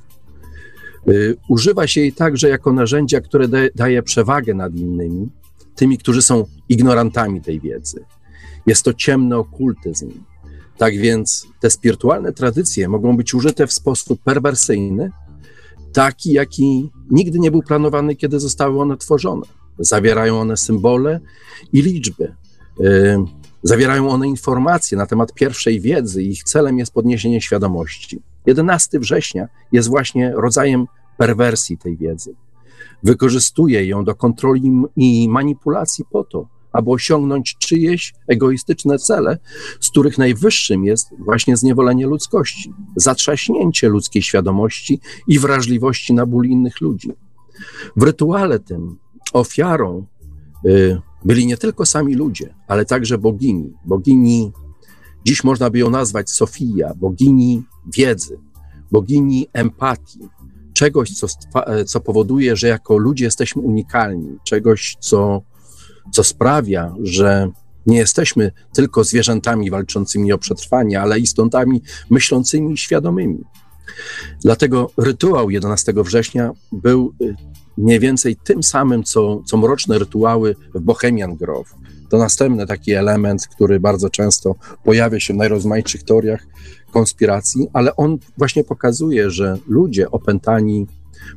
Y, 1.07 1.37
używa 1.49 1.87
się 1.87 2.01
jej 2.01 2.13
także 2.13 2.49
jako 2.49 2.73
narzędzia, 2.73 3.21
które 3.21 3.47
daje 3.75 4.03
przewagę 4.03 4.53
nad 4.53 4.75
innymi, 4.75 5.29
tymi, 5.75 5.97
którzy 5.97 6.21
są 6.21 6.45
ignorantami 6.69 7.41
tej 7.41 7.59
wiedzy. 7.59 8.05
Jest 8.67 8.85
to 8.85 8.93
ciemny 8.93 9.35
okultyzm. 9.35 10.11
Tak 10.77 10.97
więc 10.97 11.47
te 11.59 11.69
spirytualne 11.69 12.33
tradycje 12.33 12.89
mogą 12.89 13.17
być 13.17 13.33
użyte 13.33 13.67
w 13.67 13.73
sposób 13.73 14.21
perwersyjny, 14.23 15.11
taki, 15.93 16.31
jaki 16.31 16.91
nigdy 17.11 17.39
nie 17.39 17.51
był 17.51 17.61
planowany, 17.63 18.15
kiedy 18.15 18.39
zostały 18.39 18.81
one 18.81 18.97
tworzone. 18.97 19.45
Zawierają 19.79 20.39
one 20.39 20.57
symbole 20.57 21.19
i 21.73 21.81
liczby. 21.81 22.35
Y, 22.81 23.17
zawierają 23.63 24.09
one 24.09 24.27
informacje 24.27 24.97
na 24.97 25.05
temat 25.05 25.33
pierwszej 25.33 25.81
wiedzy 25.81 26.23
ich 26.23 26.43
celem 26.43 26.79
jest 26.79 26.93
podniesienie 26.93 27.41
świadomości. 27.41 28.21
11 28.45 28.99
września 28.99 29.47
jest 29.71 29.89
właśnie 29.89 30.33
rodzajem 30.35 30.85
perwersji 31.17 31.77
tej 31.77 31.97
wiedzy. 31.97 32.35
Wykorzystuje 33.03 33.85
ją 33.85 34.03
do 34.03 34.15
kontroli 34.15 34.71
i 34.95 35.29
manipulacji 35.29 36.05
po 36.11 36.23
to, 36.23 36.47
aby 36.77 36.91
osiągnąć 36.91 37.55
czyjeś 37.59 38.13
egoistyczne 38.27 38.99
cele, 38.99 39.37
z 39.79 39.89
których 39.89 40.17
najwyższym 40.17 40.85
jest 40.85 41.09
właśnie 41.19 41.57
zniewolenie 41.57 42.07
ludzkości, 42.07 42.73
zatrzaśnięcie 42.95 43.89
ludzkiej 43.89 44.21
świadomości 44.21 44.99
i 45.27 45.39
wrażliwości 45.39 46.13
na 46.13 46.25
ból 46.25 46.45
innych 46.45 46.81
ludzi. 46.81 47.11
W 47.95 48.03
rytuale 48.03 48.59
tym 48.59 48.97
ofiarą 49.33 50.05
y, 50.65 51.01
byli 51.25 51.47
nie 51.47 51.57
tylko 51.57 51.85
sami 51.85 52.15
ludzie, 52.15 52.55
ale 52.67 52.85
także 52.85 53.17
bogini. 53.17 53.73
Bogini, 53.85 54.51
dziś 55.25 55.43
można 55.43 55.69
by 55.69 55.79
ją 55.79 55.89
nazwać 55.89 56.29
Sofia, 56.29 56.93
bogini 56.95 57.63
wiedzy, 57.97 58.39
bogini 58.91 59.47
empatii, 59.53 60.29
czegoś, 60.73 61.11
co, 61.11 61.27
co 61.85 61.99
powoduje, 61.99 62.55
że 62.55 62.67
jako 62.67 62.97
ludzie 62.97 63.25
jesteśmy 63.25 63.61
unikalni, 63.61 64.37
czegoś, 64.43 64.97
co, 64.99 65.41
co 66.11 66.23
sprawia, 66.23 66.95
że 67.03 67.49
nie 67.85 67.97
jesteśmy 67.97 68.51
tylko 68.73 69.03
zwierzętami 69.03 69.69
walczącymi 69.69 70.33
o 70.33 70.37
przetrwanie, 70.37 71.01
ale 71.01 71.19
istotami 71.19 71.81
myślącymi 72.09 72.73
i 72.73 72.77
świadomymi. 72.77 73.43
Dlatego 74.41 74.91
rytuał 74.97 75.49
11 75.49 75.93
września 75.95 76.51
był 76.71 77.13
y, 77.21 77.35
mniej 77.77 77.99
więcej 77.99 78.35
tym 78.35 78.63
samym, 78.63 79.03
co, 79.03 79.43
co 79.45 79.57
mroczne 79.57 79.99
rytuały 79.99 80.55
w 80.75 80.79
Bohemian 80.79 81.35
Grove. 81.35 81.75
To 82.09 82.17
następny 82.17 82.67
taki 82.67 82.91
element, 82.91 83.47
który 83.47 83.79
bardzo 83.79 84.09
często 84.09 84.55
pojawia 84.83 85.19
się 85.19 85.33
w 85.33 85.37
najrozmaitszych 85.37 86.03
teoriach 86.03 86.47
konspiracji, 86.91 87.67
ale 87.73 87.95
on 87.95 88.17
właśnie 88.37 88.63
pokazuje, 88.63 89.31
że 89.31 89.57
ludzie 89.67 90.11
opętani 90.11 90.87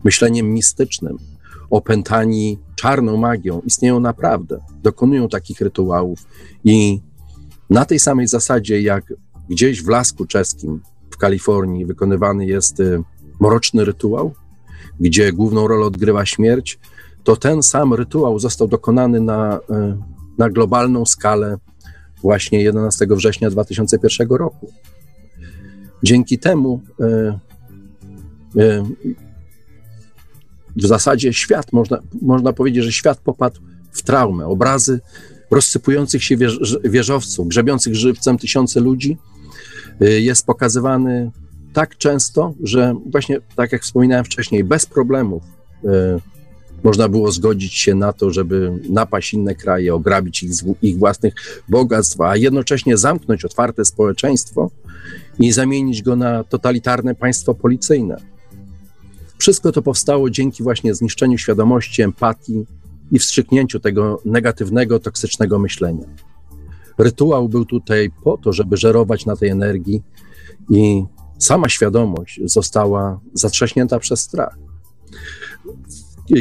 myśleniem 0.05 0.53
mistycznym, 0.53 1.19
opętani 1.71 2.59
czarną 2.77 3.17
magią, 3.17 3.61
istnieją 3.61 4.01
naprawdę, 4.01 4.61
dokonują 4.83 5.29
takich 5.29 5.61
rytuałów 5.61 6.27
i 6.65 7.01
na 7.71 7.85
tej 7.85 7.99
samej 7.99 8.27
zasadzie, 8.27 8.83
jak 8.83 9.13
gdzieś 9.51 9.83
w 9.83 9.89
lasku 9.89 10.27
czeskim 10.27 10.81
w 11.11 11.17
Kalifornii 11.17 11.87
wykonywany 11.87 12.47
jest 12.47 12.81
y, 12.81 13.03
mroczny 13.41 13.85
rytuał, 13.85 14.35
gdzie 15.01 15.33
główną 15.33 15.69
rolę 15.69 15.87
odgrywa 15.87 16.27
śmierć, 16.27 16.79
to 17.25 17.37
ten 17.37 17.63
sam 17.63 17.95
rytuał 17.95 18.39
został 18.39 18.69
dokonany 18.69 19.21
na, 19.21 19.57
y, 19.57 19.61
na 20.39 20.51
globalną 20.51 21.07
skalę 21.07 21.57
właśnie 22.23 22.63
11 22.63 23.07
września 23.11 23.51
2001 23.51 24.29
roku. 24.29 24.73
Dzięki 26.03 26.39
temu 26.39 26.81
e, 27.01 27.39
w 30.77 30.87
zasadzie 30.87 31.33
świat, 31.33 31.73
można, 31.73 31.99
można 32.23 32.53
powiedzieć, 32.53 32.85
że 32.85 32.93
świat 32.93 33.19
popadł 33.19 33.61
w 33.93 34.03
traumę. 34.03 34.47
Obrazy 34.47 35.01
rozsypujących 35.51 36.25
się 36.25 36.37
wież, 36.37 36.79
wieżowców, 36.85 37.49
grzebiących 37.49 37.95
żywcem 37.95 38.39
tysiące 38.39 38.81
ludzi 38.81 39.19
e, 40.01 40.11
jest 40.11 40.47
pokazywany 40.47 41.31
tak 41.73 41.97
często, 41.97 42.55
że 42.63 42.95
właśnie, 43.07 43.41
tak 43.57 43.73
jak 43.73 43.83
wspominałem 43.83 44.25
wcześniej, 44.25 44.65
bez 44.65 44.87
problemów 44.87 45.43
można 46.83 47.09
było 47.09 47.33
zgodzić 47.33 47.75
się 47.75 47.95
na 47.95 48.13
to, 48.13 48.31
żeby 48.31 48.73
napaść 48.89 49.35
inne 49.35 49.55
kraje, 49.55 49.95
ograbić 49.95 50.43
ich, 50.43 50.53
ich 50.83 50.99
własnych 50.99 51.35
bogactw, 51.69 52.21
a 52.21 52.37
jednocześnie 52.37 52.97
zamknąć 52.97 53.45
otwarte 53.45 53.85
społeczeństwo 53.85 54.71
i 55.39 55.53
zamienić 55.53 56.03
go 56.03 56.17
na 56.17 56.45
totalitarne 56.45 57.15
państwo 57.15 57.55
policyjne. 57.55 58.17
Wszystko 59.41 59.73
to 59.73 59.83
powstało 59.83 60.31
dzięki 60.31 60.63
właśnie 60.63 60.95
zniszczeniu 60.95 61.39
świadomości, 61.39 62.03
empatii 62.03 62.67
i 63.13 63.19
wstrzyknięciu 63.19 63.81
tego 63.81 64.21
negatywnego, 64.25 64.99
toksycznego 64.99 65.59
myślenia. 65.59 66.05
Rytuał 66.99 67.49
był 67.49 67.65
tutaj 67.65 68.11
po 68.25 68.37
to, 68.37 68.53
żeby 68.53 68.77
żerować 68.77 69.27
na 69.27 69.37
tej 69.37 69.49
energii 69.49 70.03
i 70.71 71.05
sama 71.39 71.69
świadomość 71.69 72.41
została 72.45 73.21
zatrzaśnięta 73.35 73.99
przez 73.99 74.21
strach. 74.21 74.59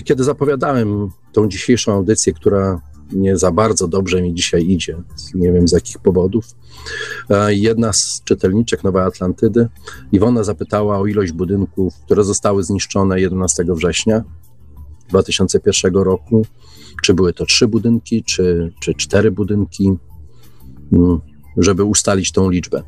Kiedy 0.03 0.23
zapowiadałem 0.23 1.09
tą 1.33 1.49
dzisiejszą 1.49 1.93
audycję, 1.93 2.33
która 2.33 2.81
nie 3.11 3.37
za 3.37 3.51
bardzo 3.51 3.87
dobrze 3.87 4.21
mi 4.21 4.33
dzisiaj 4.33 4.69
idzie, 4.69 4.97
nie 5.35 5.51
wiem 5.51 5.67
z 5.67 5.71
jakich 5.71 5.99
powodów. 5.99 6.45
Jedna 7.47 7.93
z 7.93 8.21
czytelniczek 8.23 8.83
Nowej 8.83 9.03
Atlantydy, 9.03 9.67
Iwona 10.11 10.43
zapytała 10.43 10.97
o 10.97 11.05
ilość 11.05 11.31
budynków, 11.31 11.95
które 12.05 12.23
zostały 12.23 12.63
zniszczone 12.63 13.21
11 13.21 13.65
września 13.67 14.23
2001 15.09 15.93
roku. 15.93 16.45
Czy 17.03 17.13
były 17.13 17.33
to 17.33 17.45
trzy 17.45 17.67
budynki, 17.67 18.23
czy, 18.23 18.73
czy 18.81 18.93
cztery 18.93 19.31
budynki, 19.31 19.91
mm, 20.93 21.19
żeby 21.57 21.83
ustalić 21.83 22.31
tą 22.31 22.49
liczbę. 22.49 22.83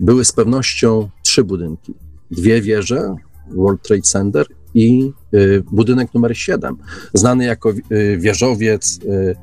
Były 0.00 0.24
z 0.24 0.32
pewnością 0.32 1.08
trzy 1.22 1.44
budynki. 1.44 1.94
Dwie 2.30 2.62
wieże, 2.62 3.14
World 3.50 3.82
Trade 3.82 4.02
Center 4.02 4.46
i 4.74 5.12
y, 5.34 5.62
budynek 5.72 6.14
numer 6.14 6.36
7, 6.36 6.76
znany 7.14 7.44
jako 7.44 7.70
y, 7.70 8.18
wieżowiec 8.18 8.98
y, 9.04 9.36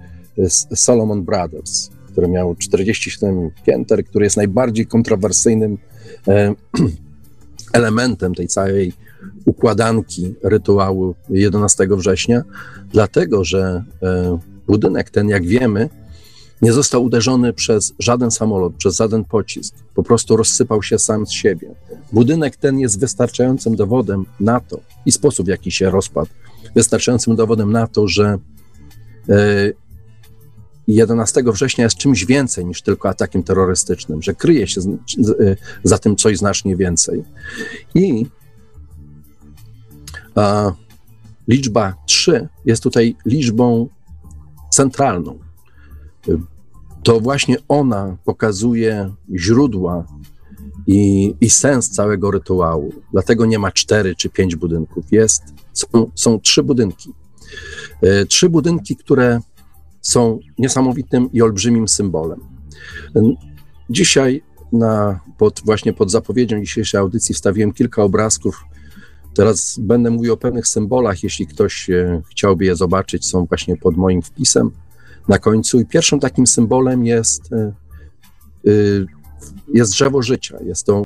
Solomon 0.76 1.24
Brothers, 1.24 1.90
który 2.12 2.28
miał 2.28 2.56
47 2.56 3.52
pięter, 3.66 4.06
który 4.06 4.26
jest 4.26 4.38
najbardziej 4.38 4.86
kontrowersyjnym 4.86 5.78
e, 6.28 6.54
elementem 7.74 8.36
tej 8.36 8.48
całej 8.48 8.94
układanki 9.46 10.36
rytuału 10.44 11.16
11 11.30 11.88
września, 11.92 12.44
dlatego 12.92 13.44
że 13.44 13.84
e, 14.04 14.40
budynek 14.68 15.10
ten, 15.10 15.30
jak 15.30 15.46
wiemy, 15.46 15.90
nie 16.62 16.74
został 16.74 17.04
uderzony 17.04 17.54
przez 17.54 17.94
żaden 18.00 18.32
samolot, 18.32 18.74
przez 18.76 18.98
żaden 18.98 19.24
pocisk. 19.24 19.76
Po 19.96 20.04
prostu 20.04 20.38
rozsypał 20.38 20.84
się 20.84 21.00
sam 21.00 21.26
z 21.28 21.32
siebie. 21.32 21.76
Budynek 22.12 22.56
ten 22.56 22.80
jest 22.80 23.00
wystarczającym 23.00 23.76
dowodem 23.76 24.26
na 24.40 24.60
to 24.60 24.80
i 25.06 25.12
sposób, 25.12 25.46
w 25.46 25.50
jaki 25.50 25.72
się 25.72 25.90
rozpadł, 25.90 26.30
wystarczającym 26.76 27.36
dowodem 27.36 27.72
na 27.72 27.88
to, 27.88 28.08
że 28.08 28.38
e, 29.30 29.38
11 30.88 31.44
września 31.46 31.84
jest 31.84 31.98
czymś 31.98 32.26
więcej 32.26 32.66
niż 32.66 32.82
tylko 32.82 33.10
atakiem 33.10 33.44
terrorystycznym, 33.44 34.22
że 34.22 34.34
kryje 34.34 34.68
się 34.68 34.82
y, 34.82 35.58
za 35.84 35.98
tym 35.98 36.16
coś 36.16 36.38
znacznie 36.38 36.76
więcej. 36.76 37.24
I 37.96 38.26
a, 40.36 40.72
liczba 41.48 41.94
3 42.06 42.48
jest 42.66 42.84
tutaj 42.84 43.16
liczbą 43.26 43.88
centralną. 44.70 45.40
To 47.04 47.20
właśnie 47.20 47.58
ona 47.68 48.18
pokazuje 48.26 49.14
źródła 49.36 50.06
i, 50.88 51.34
i 51.42 51.50
sens 51.50 51.90
całego 51.90 52.32
rytuału. 52.32 52.94
Dlatego 53.12 53.46
nie 53.46 53.60
ma 53.60 53.72
cztery 53.72 54.16
czy 54.16 54.30
pięć 54.30 54.56
budynków. 54.56 55.06
Jest, 55.12 55.44
są, 55.74 56.12
są 56.16 56.40
trzy 56.40 56.64
budynki. 56.64 57.14
Y, 58.04 58.26
trzy 58.26 58.50
budynki, 58.50 58.96
które 58.96 59.40
są 60.04 60.40
niesamowitym 60.58 61.32
i 61.32 61.42
olbrzymim 61.42 61.88
symbolem. 61.88 62.40
Dzisiaj 63.90 64.42
na, 64.72 65.20
pod, 65.38 65.62
właśnie 65.66 65.94
pod 65.94 66.12
zapowiedzią 66.12 66.60
dzisiejszej 66.60 67.00
audycji 67.00 67.36
wstawiłem 67.36 67.74
kilka 67.74 68.04
obrazków. 68.04 68.64
Teraz 69.34 69.80
będę 69.80 70.12
mówił 70.12 70.34
o 70.34 70.38
pewnych 70.38 70.68
symbolach, 70.68 71.24
jeśli 71.24 71.48
ktoś 71.48 71.90
e, 71.90 72.22
chciałby 72.32 72.66
je 72.66 72.76
zobaczyć, 72.76 73.26
są 73.26 73.46
właśnie 73.46 73.78
pod 73.78 73.98
moim 73.98 74.22
wpisem 74.22 74.72
na 75.28 75.40
końcu. 75.40 75.80
I 75.80 75.86
pierwszym 75.86 76.20
takim 76.20 76.48
symbolem 76.48 77.06
jest, 77.06 77.54
e, 77.54 77.58
e, 77.58 78.72
jest 79.74 79.92
drzewo 79.92 80.22
życia. 80.22 80.58
Jest 80.66 80.86
to 80.86 81.06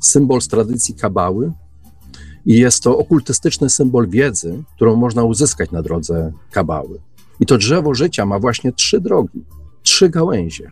symbol 0.00 0.40
z 0.40 0.48
tradycji 0.48 0.94
kabały 0.94 1.52
i 2.46 2.58
jest 2.58 2.82
to 2.82 2.98
okultystyczny 2.98 3.70
symbol 3.70 4.08
wiedzy, 4.08 4.62
którą 4.76 4.96
można 4.96 5.24
uzyskać 5.24 5.70
na 5.70 5.82
drodze 5.82 6.32
kabały. 6.50 7.00
I 7.40 7.46
to 7.46 7.58
drzewo 7.58 7.94
życia 7.94 8.26
ma 8.26 8.38
właśnie 8.38 8.72
trzy 8.72 9.00
drogi, 9.00 9.44
trzy 9.82 10.08
gałęzie. 10.08 10.70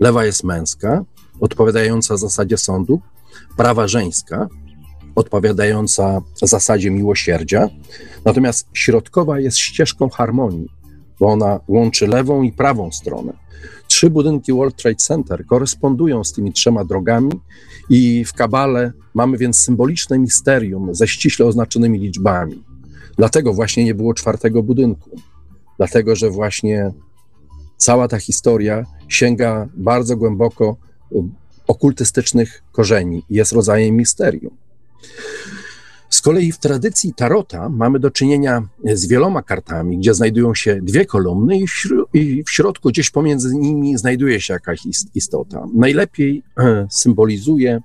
Lewa 0.00 0.24
jest 0.24 0.44
męska, 0.44 1.04
odpowiadająca 1.40 2.16
zasadzie 2.16 2.56
sądu, 2.56 3.00
prawa 3.56 3.88
żeńska, 3.88 4.48
odpowiadająca 5.14 6.22
zasadzie 6.42 6.90
miłosierdzia. 6.90 7.68
Natomiast 8.24 8.68
środkowa 8.72 9.40
jest 9.40 9.58
ścieżką 9.58 10.08
harmonii, 10.08 10.68
bo 11.20 11.26
ona 11.26 11.60
łączy 11.68 12.06
lewą 12.06 12.42
i 12.42 12.52
prawą 12.52 12.92
stronę. 12.92 13.32
Trzy 13.88 14.10
budynki 14.10 14.52
World 14.52 14.76
Trade 14.76 14.96
Center 14.96 15.46
korespondują 15.46 16.24
z 16.24 16.32
tymi 16.32 16.52
trzema 16.52 16.84
drogami 16.84 17.32
i 17.90 18.24
w 18.24 18.32
Kabale 18.32 18.92
mamy 19.14 19.38
więc 19.38 19.58
symboliczne 19.58 20.18
misterium 20.18 20.94
ze 20.94 21.08
ściśle 21.08 21.46
oznaczonymi 21.46 21.98
liczbami. 21.98 22.64
Dlatego 23.16 23.52
właśnie 23.52 23.84
nie 23.84 23.94
było 23.94 24.14
czwartego 24.14 24.62
budynku. 24.62 25.10
Dlatego, 25.78 26.16
że 26.16 26.30
właśnie 26.30 26.92
cała 27.76 28.08
ta 28.08 28.18
historia 28.18 28.84
sięga 29.08 29.68
bardzo 29.74 30.16
głęboko 30.16 30.76
y, 31.12 31.16
okultystycznych 31.66 32.62
korzeni 32.72 33.22
i 33.30 33.34
jest 33.34 33.52
rodzajem 33.52 33.96
misterium. 33.96 34.56
Z 36.10 36.20
kolei 36.20 36.52
w 36.52 36.58
tradycji 36.58 37.14
tarota 37.14 37.68
mamy 37.68 37.98
do 37.98 38.10
czynienia 38.10 38.68
z 38.84 39.06
wieloma 39.06 39.42
kartami, 39.42 39.98
gdzie 39.98 40.14
znajdują 40.14 40.54
się 40.54 40.80
dwie 40.82 41.06
kolumny 41.06 41.58
i 41.58 41.66
w, 41.66 41.72
i 42.14 42.44
w 42.44 42.50
środku, 42.50 42.88
gdzieś 42.88 43.10
pomiędzy 43.10 43.54
nimi, 43.54 43.98
znajduje 43.98 44.40
się 44.40 44.54
jakaś 44.54 44.80
istota. 45.14 45.66
Najlepiej 45.74 46.42
e, 46.58 46.86
symbolizuje 46.90 47.80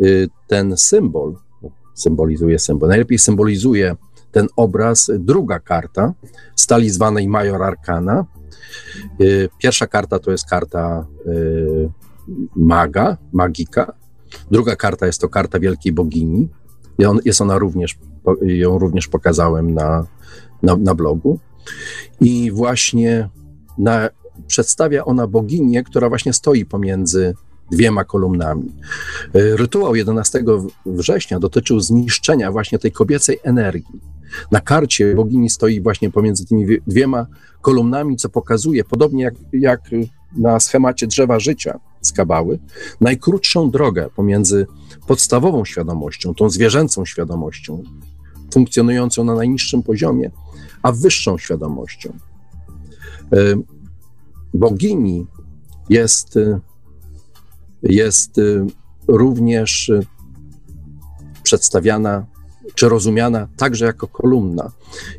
y, 0.00 0.28
ten 0.46 0.76
symbol, 0.76 1.36
symbolizuje 1.94 2.58
symbol, 2.58 2.88
najlepiej 2.88 3.18
symbolizuje 3.18 3.96
ten 4.32 4.46
obraz 4.56 5.10
druga 5.18 5.60
karta, 5.60 6.14
stali 6.54 6.90
zwanej 6.90 7.28
Major 7.28 7.62
Arcana. 7.62 8.24
Y, 9.20 9.48
pierwsza 9.58 9.86
karta 9.86 10.18
to 10.18 10.30
jest 10.30 10.50
karta 10.50 11.06
y, 11.26 11.88
maga, 12.56 13.16
magika. 13.32 13.92
Druga 14.50 14.76
karta 14.76 15.06
jest 15.06 15.20
to 15.20 15.28
karta 15.28 15.58
Wielkiej 15.58 15.92
Bogini. 15.92 16.48
Jest 17.24 17.40
ona 17.40 17.58
również, 17.58 17.98
ją 18.42 18.78
również 18.78 19.08
pokazałem 19.08 19.74
na, 19.74 20.06
na, 20.62 20.76
na 20.76 20.94
blogu. 20.94 21.38
I 22.20 22.50
właśnie 22.50 23.28
na, 23.78 24.08
przedstawia 24.46 25.04
ona 25.04 25.26
boginię, 25.26 25.82
która 25.82 26.08
właśnie 26.08 26.32
stoi 26.32 26.64
pomiędzy 26.64 27.34
dwiema 27.72 28.04
kolumnami. 28.04 28.72
Y, 29.36 29.56
rytuał 29.56 29.96
11 29.96 30.44
września 30.86 31.38
dotyczył 31.38 31.80
zniszczenia 31.80 32.52
właśnie 32.52 32.78
tej 32.78 32.92
kobiecej 32.92 33.38
energii. 33.42 34.00
Na 34.50 34.60
karcie 34.60 35.14
bogini 35.14 35.50
stoi 35.50 35.80
właśnie 35.80 36.10
pomiędzy 36.10 36.46
tymi 36.46 36.66
dwiema 36.86 37.26
kolumnami, 37.60 38.16
co 38.16 38.28
pokazuje, 38.28 38.84
podobnie 38.84 39.24
jak, 39.24 39.34
jak 39.52 39.80
na 40.36 40.60
schemacie 40.60 41.06
drzewa 41.06 41.40
życia 41.40 41.80
z 42.00 42.12
kabały, 42.12 42.58
najkrótszą 43.00 43.70
drogę 43.70 44.10
pomiędzy 44.16 44.66
podstawową 45.06 45.64
świadomością, 45.64 46.34
tą 46.34 46.50
zwierzęcą 46.50 47.04
świadomością, 47.04 47.82
funkcjonującą 48.52 49.24
na 49.24 49.34
najniższym 49.34 49.82
poziomie, 49.82 50.30
a 50.82 50.92
wyższą 50.92 51.38
świadomością. 51.38 52.12
E, 53.32 53.36
bogini 54.54 55.26
jest, 55.88 56.38
jest 57.88 58.40
również 59.08 59.92
przedstawiana 61.42 62.26
czy 62.74 62.88
rozumiana 62.88 63.48
także 63.56 63.84
jako 63.84 64.08
kolumna. 64.08 64.72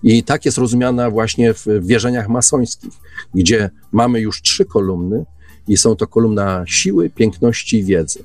I 0.03 0.23
tak 0.23 0.45
jest 0.45 0.57
rozumiana 0.57 1.09
właśnie 1.09 1.53
w 1.53 1.65
wierzeniach 1.81 2.29
masońskich, 2.29 2.93
gdzie 3.35 3.69
mamy 3.91 4.19
już 4.19 4.41
trzy 4.41 4.65
kolumny 4.65 5.25
i 5.67 5.77
są 5.77 5.95
to 5.95 6.07
kolumna 6.07 6.63
siły, 6.67 7.09
piękności 7.09 7.77
i 7.77 7.83
wiedzy. 7.83 8.19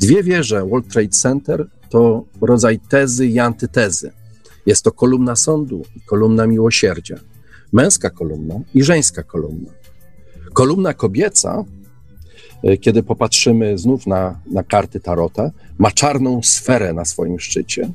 Dwie 0.00 0.22
wieże 0.22 0.66
World 0.66 0.88
Trade 0.88 1.08
Center 1.08 1.66
to 1.90 2.24
rodzaj 2.40 2.80
tezy 2.88 3.26
i 3.26 3.38
antytezy. 3.38 4.12
Jest 4.66 4.84
to 4.84 4.92
kolumna 4.92 5.36
sądu 5.36 5.84
i 5.96 6.00
kolumna 6.00 6.46
miłosierdzia. 6.46 7.16
Męska 7.72 8.10
kolumna 8.10 8.54
i 8.74 8.82
żeńska 8.82 9.22
kolumna. 9.22 9.70
Kolumna 10.52 10.94
kobieca, 10.94 11.64
kiedy 12.80 13.02
popatrzymy 13.02 13.78
znów 13.78 14.06
na, 14.06 14.40
na 14.50 14.62
karty 14.62 15.00
Tarota, 15.00 15.50
ma 15.78 15.90
czarną 15.90 16.40
sferę 16.42 16.92
na 16.92 17.04
swoim 17.04 17.40
szczycie, 17.40 17.90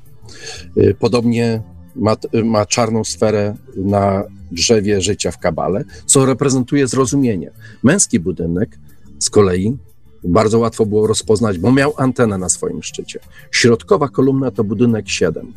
Y, 0.77 0.95
podobnie 0.99 1.61
ma, 1.95 2.15
ma 2.43 2.65
czarną 2.65 3.03
sferę 3.03 3.55
na 3.75 4.23
drzewie 4.51 5.01
życia 5.01 5.31
w 5.31 5.37
kabale, 5.37 5.83
co 6.05 6.25
reprezentuje 6.25 6.87
zrozumienie. 6.87 7.51
Męski 7.83 8.19
budynek 8.19 8.79
z 9.19 9.29
kolei 9.29 9.77
bardzo 10.23 10.59
łatwo 10.59 10.85
było 10.85 11.07
rozpoznać, 11.07 11.57
bo 11.57 11.71
miał 11.71 11.93
antenę 11.97 12.37
na 12.37 12.49
swoim 12.49 12.83
szczycie. 12.83 13.19
Środkowa 13.51 14.07
kolumna 14.07 14.51
to 14.51 14.63
budynek 14.63 15.09
7. 15.09 15.53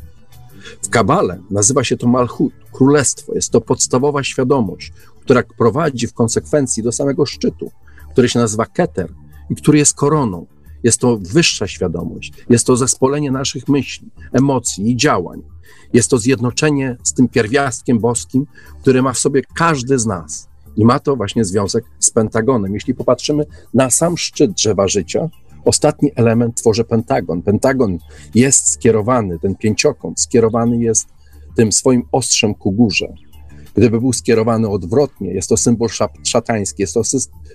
W 0.81 0.89
kabale 0.89 1.39
nazywa 1.51 1.83
się 1.83 1.97
to 1.97 2.07
Malchut, 2.07 2.53
królestwo. 2.71 3.35
Jest 3.35 3.51
to 3.51 3.61
podstawowa 3.61 4.23
świadomość, 4.23 4.93
która 5.21 5.43
prowadzi 5.57 6.07
w 6.07 6.13
konsekwencji 6.13 6.83
do 6.83 6.91
samego 6.91 7.25
szczytu, 7.25 7.71
który 8.17 8.29
się 8.29 8.39
nazywa 8.39 8.65
Keter 8.65 9.13
i 9.49 9.55
który 9.55 9.77
jest 9.77 9.93
koroną. 9.93 10.45
Jest 10.83 10.99
to 10.99 11.17
wyższa 11.17 11.67
świadomość, 11.67 12.33
jest 12.49 12.67
to 12.67 12.77
zespolenie 12.77 13.31
naszych 13.31 13.67
myśli, 13.67 14.11
emocji 14.33 14.91
i 14.91 14.97
działań. 14.97 15.41
Jest 15.93 16.09
to 16.09 16.17
zjednoczenie 16.17 16.97
z 17.03 17.13
tym 17.13 17.27
pierwiastkiem 17.27 17.99
boskim, 17.99 18.45
który 18.81 19.01
ma 19.01 19.13
w 19.13 19.19
sobie 19.19 19.41
każdy 19.55 19.99
z 19.99 20.05
nas. 20.05 20.49
I 20.75 20.85
ma 20.85 20.99
to 20.99 21.15
właśnie 21.15 21.45
związek 21.45 21.83
z 21.99 22.11
Pentagonem. 22.11 22.73
Jeśli 22.73 22.93
popatrzymy 22.93 23.45
na 23.73 23.89
sam 23.89 24.17
szczyt 24.17 24.51
drzewa 24.51 24.87
życia, 24.87 25.29
ostatni 25.65 26.11
element 26.15 26.55
tworzy 26.55 26.83
Pentagon. 26.83 27.41
Pentagon 27.41 27.97
jest 28.35 28.67
skierowany, 28.71 29.39
ten 29.39 29.55
pięciokąt 29.55 30.21
skierowany 30.21 30.77
jest 30.77 31.07
tym 31.55 31.71
swoim 31.71 32.03
ostrzem 32.11 32.55
ku 32.55 32.71
górze. 32.71 33.13
Gdyby 33.75 33.99
był 33.99 34.13
skierowany 34.13 34.69
odwrotnie, 34.69 35.33
jest 35.33 35.49
to 35.49 35.57
symbol 35.57 35.89
szatański, 36.23 36.81
jest 36.81 36.93
to 36.93 37.03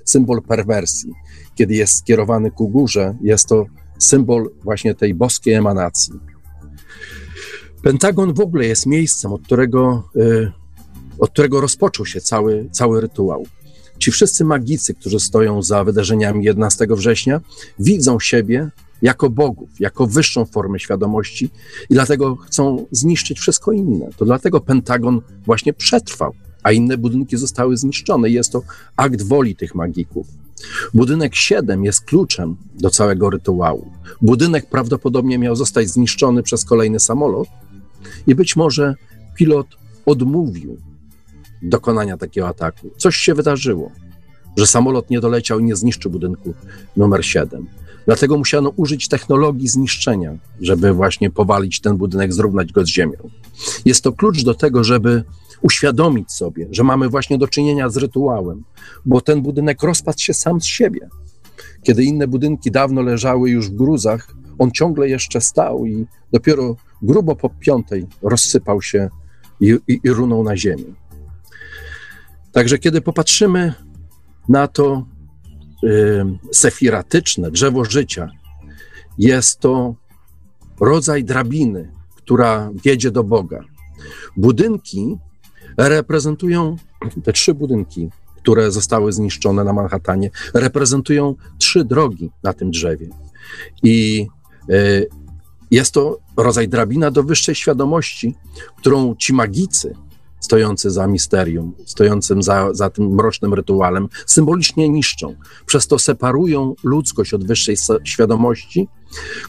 symbol 0.05 0.43
perwersji. 0.43 1.13
Kiedy 1.55 1.75
jest 1.75 1.99
skierowany 1.99 2.51
ku 2.51 2.69
górze, 2.69 3.15
jest 3.23 3.49
to 3.49 3.67
symbol 3.99 4.51
właśnie 4.65 4.95
tej 4.95 5.15
boskiej 5.15 5.55
emanacji. 5.55 6.13
Pentagon 7.83 8.35
w 8.35 8.41
ogóle 8.41 8.67
jest 8.67 8.87
miejscem, 8.87 9.33
od 9.33 9.43
którego, 9.43 10.09
y, 10.17 10.53
od 11.19 11.31
którego 11.31 11.61
rozpoczął 11.61 12.07
się 12.07 12.21
cały, 12.21 12.69
cały 12.73 13.01
rytuał. 13.01 13.47
Ci 13.99 14.11
wszyscy 14.11 14.45
magicy, 14.45 14.95
którzy 14.95 15.21
stoją 15.21 15.63
za 15.63 15.85
wydarzeniami 15.85 16.45
11 16.45 16.87
września, 16.97 17.41
widzą 17.79 18.21
siebie 18.21 18.71
jako 19.03 19.31
bogów, 19.31 19.81
jako 19.81 20.07
wyższą 20.07 20.45
formę 20.45 20.81
świadomości 20.81 21.51
i 21.91 21.95
dlatego 21.95 22.37
chcą 22.37 22.87
zniszczyć 22.91 23.39
wszystko 23.41 23.73
inne. 23.73 24.09
To 24.17 24.25
dlatego 24.25 24.61
Pentagon 24.61 25.21
właśnie 25.47 25.73
przetrwał, 25.73 26.35
a 26.63 26.73
inne 26.73 26.99
budynki 26.99 27.37
zostały 27.37 27.77
zniszczone. 27.77 28.31
Jest 28.31 28.53
to 28.53 28.63
akt 28.97 29.23
woli 29.23 29.57
tych 29.57 29.75
magików. 29.75 30.27
Budynek 30.95 31.35
7 31.35 31.85
jest 31.85 32.01
kluczem 32.01 32.57
do 32.75 32.91
całego 32.91 33.31
rytuału. 33.31 33.91
Budynek 34.23 34.67
prawdopodobnie 34.67 35.39
miał 35.39 35.57
zostać 35.57 35.89
zniszczony 35.89 36.43
przez 36.43 36.65
kolejny 36.65 37.01
samolot 37.01 37.49
i 38.27 38.35
być 38.35 38.57
może 38.57 38.95
pilot 39.37 39.67
odmówił 40.07 40.77
dokonania 41.63 42.17
takiego 42.17 42.49
ataku. 42.49 42.91
Coś 42.97 43.17
się 43.17 43.35
wydarzyło, 43.35 43.91
że 44.57 44.67
samolot 44.67 45.11
nie 45.11 45.21
doleciał 45.21 45.59
i 45.59 45.65
nie 45.65 45.77
zniszczył 45.77 46.11
budynku 46.11 46.55
numer 46.97 47.27
7. 47.27 47.67
Dlatego 48.07 48.39
musiano 48.39 48.73
użyć 48.77 49.09
technologii 49.09 49.69
zniszczenia, 49.69 50.37
żeby 50.61 50.93
właśnie 50.93 51.31
powalić 51.31 51.81
ten 51.81 51.97
budynek, 51.97 52.33
zrównać 52.33 52.73
go 52.73 52.85
z 52.85 52.89
ziemią. 52.89 53.17
Jest 53.85 54.05
to 54.05 54.13
klucz 54.13 54.43
do 54.43 54.55
tego, 54.55 54.85
żeby 54.85 55.25
uświadomić 55.63 56.33
sobie, 56.33 56.67
że 56.71 56.85
mamy 56.85 57.09
właśnie 57.09 57.39
do 57.39 57.49
czynienia 57.49 57.89
z 57.89 57.97
rytuałem, 57.97 58.65
bo 59.05 59.21
ten 59.21 59.43
budynek 59.43 59.83
rozpadł 59.83 60.19
się 60.19 60.35
sam 60.35 60.61
z 60.61 60.65
siebie. 60.65 61.09
Kiedy 61.83 62.05
inne 62.05 62.27
budynki 62.27 62.71
dawno 62.71 63.03
leżały 63.03 63.51
już 63.51 63.71
w 63.71 63.75
gruzach, 63.75 64.35
on 64.59 64.71
ciągle 64.71 65.09
jeszcze 65.09 65.41
stał 65.41 65.87
i 65.87 66.07
dopiero 66.33 66.77
grubo 67.03 67.37
po 67.37 67.51
piątej 67.51 68.07
rozsypał 68.23 68.83
się 68.83 69.11
i, 69.61 69.77
i, 69.89 70.01
i 70.05 70.11
runął 70.11 70.45
na 70.45 70.57
ziemię. 70.57 70.95
Także 72.53 72.79
kiedy 72.79 73.01
popatrzymy 73.01 73.75
na 74.49 74.69
to 74.69 75.07
y, 75.85 76.25
sefiratyczne 76.53 77.51
drzewo 77.51 77.85
życia, 77.85 78.29
jest 79.19 79.59
to 79.59 79.95
rodzaj 80.81 81.25
drabiny, 81.25 81.93
która 82.17 82.71
wiedzie 82.85 83.11
do 83.11 83.25
Boga. 83.25 83.61
Budynki 84.37 85.19
reprezentują, 85.77 86.77
te 87.25 87.33
trzy 87.33 87.55
budynki, 87.55 88.11
które 88.37 88.70
zostały 88.70 89.12
zniszczone 89.12 89.64
na 89.64 89.73
Manhattanie, 89.73 90.31
reprezentują 90.55 91.35
trzy 91.59 91.85
drogi 91.85 92.31
na 92.43 92.53
tym 92.53 92.70
drzewie. 92.70 93.09
I 93.83 94.27
y, 94.70 95.09
jest 95.70 95.93
to 95.95 96.18
rodzaj 96.37 96.68
drabina 96.68 97.11
do 97.11 97.23
wyższej 97.23 97.55
świadomości, 97.55 98.35
którą 98.77 99.14
ci 99.16 99.33
magicy 99.33 99.95
stojący 100.41 100.91
za 100.91 101.07
misterium, 101.07 101.73
stojącym 101.87 102.43
za, 102.43 102.75
za 102.75 102.91
tym 102.91 103.14
mrocznym 103.14 103.55
rytuałem, 103.55 104.09
symbolicznie 104.27 104.89
niszczą. 104.89 105.35
Przez 105.66 105.87
to 105.87 105.99
separują 105.99 106.75
ludzkość 106.85 107.35
od 107.35 107.47
wyższej 107.47 107.77
świadomości, 108.05 108.89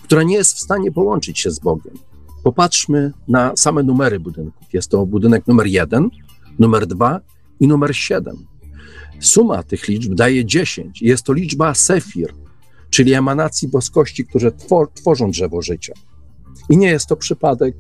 która 0.03 0.24
nie 0.24 0.36
jest 0.36 0.53
w 0.53 0.59
stanie 0.59 0.91
połączyć 0.91 1.39
się 1.39 1.51
z 1.51 1.59
Bogiem. 1.59 1.93
Popatrzmy 2.43 3.11
na 3.27 3.51
same 3.55 3.83
numery 3.83 4.19
budynków. 4.19 4.73
Jest 4.73 4.91
to 4.91 5.05
budynek 5.05 5.47
numer 5.47 5.67
jeden, 5.67 6.09
numer 6.59 6.87
dwa 6.87 7.19
i 7.59 7.67
numer 7.67 7.95
siedem. 7.95 8.47
Suma 9.19 9.63
tych 9.63 9.87
liczb 9.87 10.13
daje 10.13 10.45
10. 10.45 11.01
Jest 11.01 11.23
to 11.23 11.33
liczba 11.33 11.73
sefir, 11.73 12.33
czyli 12.89 13.13
emanacji 13.13 13.67
boskości, 13.67 14.25
które 14.25 14.51
tworzą 14.93 15.31
drzewo 15.31 15.61
życia. 15.61 15.93
I 16.69 16.77
nie 16.77 16.87
jest 16.87 17.07
to 17.07 17.15
przypadek, 17.15 17.75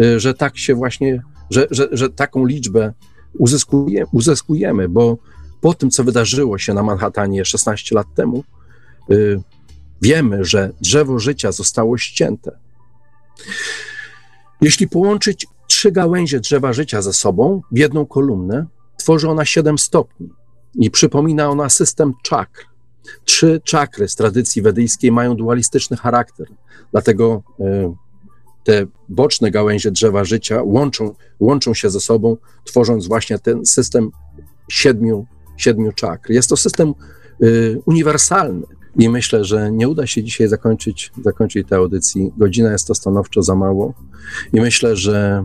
y, 0.00 0.20
że 0.20 0.34
tak 0.34 0.58
się 0.58 0.74
właśnie, 0.74 1.22
że, 1.50 1.66
że, 1.70 1.88
że 1.92 2.10
taką 2.10 2.46
liczbę 2.46 2.92
uzyskuje, 3.38 4.06
uzyskujemy, 4.12 4.88
bo 4.88 5.18
po 5.60 5.74
tym, 5.74 5.90
co 5.90 6.04
wydarzyło 6.04 6.58
się 6.58 6.74
na 6.74 6.82
Manhattanie 6.82 7.44
16 7.44 7.94
lat 7.94 8.06
temu, 8.14 8.44
yy, 9.08 9.42
wiemy, 10.02 10.44
że 10.44 10.72
drzewo 10.80 11.18
życia 11.18 11.52
zostało 11.52 11.98
ścięte. 11.98 12.58
Jeśli 14.60 14.88
połączyć 14.88 15.46
trzy 15.66 15.92
gałęzie 15.92 16.40
drzewa 16.40 16.72
życia 16.72 17.02
ze 17.02 17.12
sobą 17.12 17.62
w 17.72 17.78
jedną 17.78 18.06
kolumnę, 18.06 18.66
tworzy 18.96 19.28
ona 19.28 19.44
7 19.44 19.78
stopni 19.78 20.28
i 20.74 20.90
przypomina 20.90 21.48
ona 21.50 21.68
system 21.68 22.12
czakr. 22.22 22.66
Trzy 23.24 23.60
czakry 23.64 24.08
z 24.08 24.14
tradycji 24.14 24.62
wedyjskiej 24.62 25.12
mają 25.12 25.36
dualistyczny 25.36 25.96
charakter, 25.96 26.46
dlatego 26.92 27.42
y, 27.60 27.64
te 28.64 28.86
boczne 29.08 29.50
gałęzie 29.50 29.90
drzewa 29.90 30.24
życia 30.24 30.62
łączą, 30.62 31.14
łączą 31.40 31.74
się 31.74 31.90
ze 31.90 32.00
sobą, 32.00 32.36
tworząc 32.64 33.06
właśnie 33.06 33.38
ten 33.38 33.66
system 33.66 34.10
siedmiu, 34.68 35.26
siedmiu 35.56 35.92
czakr. 35.92 36.30
Jest 36.30 36.48
to 36.48 36.56
system 36.56 36.94
y, 37.42 37.80
uniwersalny 37.86 38.75
i 38.98 39.08
myślę, 39.08 39.44
że 39.44 39.72
nie 39.72 39.88
uda 39.88 40.06
się 40.06 40.22
dzisiaj 40.22 40.48
zakończyć, 40.48 41.12
zakończyć 41.24 41.68
tej 41.68 41.78
audycji. 41.78 42.32
Godzina 42.36 42.72
jest 42.72 42.86
to 42.86 42.94
stanowczo 42.94 43.42
za 43.42 43.54
mało 43.54 43.94
i 44.52 44.60
myślę, 44.60 44.96
że 44.96 45.44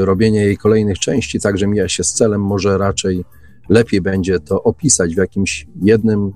y, 0.00 0.04
robienie 0.04 0.40
jej 0.44 0.56
kolejnych 0.56 0.98
części 0.98 1.40
także 1.40 1.66
mija 1.66 1.88
się 1.88 2.04
z 2.04 2.12
celem, 2.12 2.40
może 2.40 2.78
raczej 2.78 3.24
lepiej 3.68 4.00
będzie 4.00 4.40
to 4.40 4.62
opisać 4.62 5.14
w 5.14 5.18
jakimś 5.18 5.66
jednym 5.82 6.32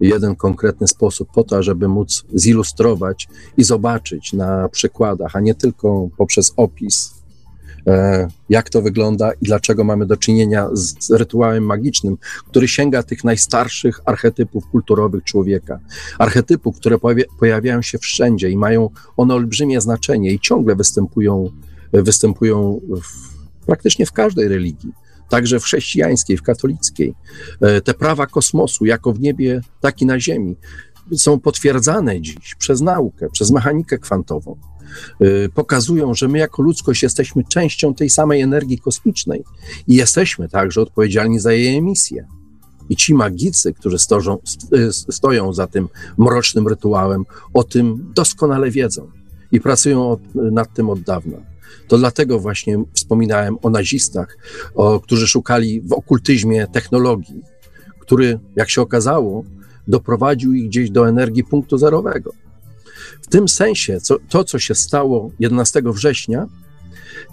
jeden 0.00 0.36
konkretny 0.36 0.88
sposób 0.88 1.28
po 1.34 1.44
to, 1.44 1.62
żeby 1.62 1.88
móc 1.88 2.24
zilustrować 2.34 3.28
i 3.56 3.64
zobaczyć 3.64 4.32
na 4.32 4.68
przykładach, 4.68 5.36
a 5.36 5.40
nie 5.40 5.54
tylko 5.54 6.08
poprzez 6.16 6.52
opis, 6.56 7.14
e, 7.18 7.21
jak 8.48 8.70
to 8.70 8.82
wygląda 8.82 9.32
i 9.32 9.44
dlaczego 9.44 9.84
mamy 9.84 10.06
do 10.06 10.16
czynienia 10.16 10.68
z 10.72 11.10
rytuałem 11.10 11.64
magicznym, 11.64 12.16
który 12.48 12.68
sięga 12.68 13.02
tych 13.02 13.24
najstarszych 13.24 14.00
archetypów 14.04 14.66
kulturowych 14.66 15.24
człowieka. 15.24 15.78
Archetypów, 16.18 16.76
które 16.76 16.96
pojawiają 17.38 17.82
się 17.82 17.98
wszędzie 17.98 18.50
i 18.50 18.56
mają 18.56 18.90
one 19.16 19.34
olbrzymie 19.34 19.80
znaczenie 19.80 20.30
i 20.30 20.40
ciągle 20.40 20.76
występują, 20.76 21.50
występują 21.92 22.80
w, 22.88 23.66
praktycznie 23.66 24.06
w 24.06 24.12
każdej 24.12 24.48
religii 24.48 24.92
także 25.32 25.60
w 25.60 25.64
chrześcijańskiej, 25.64 26.36
w 26.36 26.42
katolickiej. 26.42 27.14
E, 27.60 27.80
te 27.80 27.94
prawa 27.94 28.26
kosmosu, 28.26 28.84
jako 28.84 29.12
w 29.12 29.20
niebie, 29.20 29.60
tak 29.80 30.02
i 30.02 30.06
na 30.06 30.20
Ziemi, 30.20 30.56
są 31.16 31.40
potwierdzane 31.40 32.20
dziś 32.20 32.54
przez 32.54 32.80
naukę, 32.80 33.28
przez 33.30 33.50
mechanikę 33.50 33.98
kwantową. 33.98 34.56
E, 35.20 35.48
pokazują, 35.48 36.14
że 36.14 36.28
my 36.28 36.38
jako 36.38 36.62
ludzkość 36.62 37.02
jesteśmy 37.02 37.44
częścią 37.44 37.94
tej 37.94 38.10
samej 38.10 38.40
energii 38.40 38.78
kosmicznej 38.78 39.44
i 39.88 39.94
jesteśmy 39.94 40.48
także 40.48 40.80
odpowiedzialni 40.80 41.40
za 41.40 41.52
jej 41.52 41.76
emisję. 41.76 42.26
I 42.88 42.96
ci 42.96 43.14
magicy, 43.14 43.72
którzy 43.72 43.98
stożą, 43.98 44.38
e, 44.72 44.92
stoją 44.92 45.52
za 45.52 45.66
tym 45.66 45.88
mrocznym 46.18 46.68
rytuałem, 46.68 47.24
o 47.54 47.64
tym 47.64 48.12
doskonale 48.14 48.70
wiedzą 48.70 49.10
i 49.52 49.60
pracują 49.60 50.16
nad 50.34 50.74
tym 50.74 50.90
od 50.90 51.00
dawna. 51.00 51.52
To 51.88 51.98
dlatego 51.98 52.38
właśnie 52.38 52.84
wspominałem 52.92 53.56
o 53.62 53.70
nazistach, 53.70 54.38
o, 54.74 55.00
którzy 55.00 55.26
szukali 55.26 55.80
w 55.80 55.92
okultyzmie 55.92 56.66
technologii, 56.66 57.42
który, 57.98 58.38
jak 58.56 58.70
się 58.70 58.82
okazało, 58.82 59.44
doprowadził 59.88 60.52
ich 60.52 60.68
gdzieś 60.68 60.90
do 60.90 61.08
energii 61.08 61.44
punktu 61.44 61.78
zerowego. 61.78 62.32
W 63.22 63.26
tym 63.26 63.48
sensie 63.48 64.00
co, 64.00 64.16
to, 64.28 64.44
co 64.44 64.58
się 64.58 64.74
stało 64.74 65.30
11 65.38 65.82
września, 65.84 66.46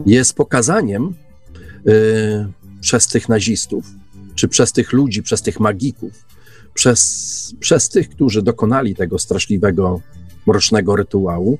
jest 0.06 0.34
pokazaniem 0.34 1.14
y, 1.88 2.48
przez 2.82 3.08
tych 3.08 3.30
nazistów, 3.30 3.86
czy 4.36 4.48
przez 4.48 4.72
tych 4.72 4.94
ludzi, 4.94 5.24
przez 5.24 5.42
tych 5.42 5.60
magików, 5.60 6.26
przez, 6.74 7.54
przez 7.60 7.90
tych, 7.90 8.10
którzy 8.10 8.42
dokonali 8.42 8.96
tego 8.96 9.20
straszliwego, 9.20 10.02
mrocznego 10.48 10.96
rytuału, 10.96 11.58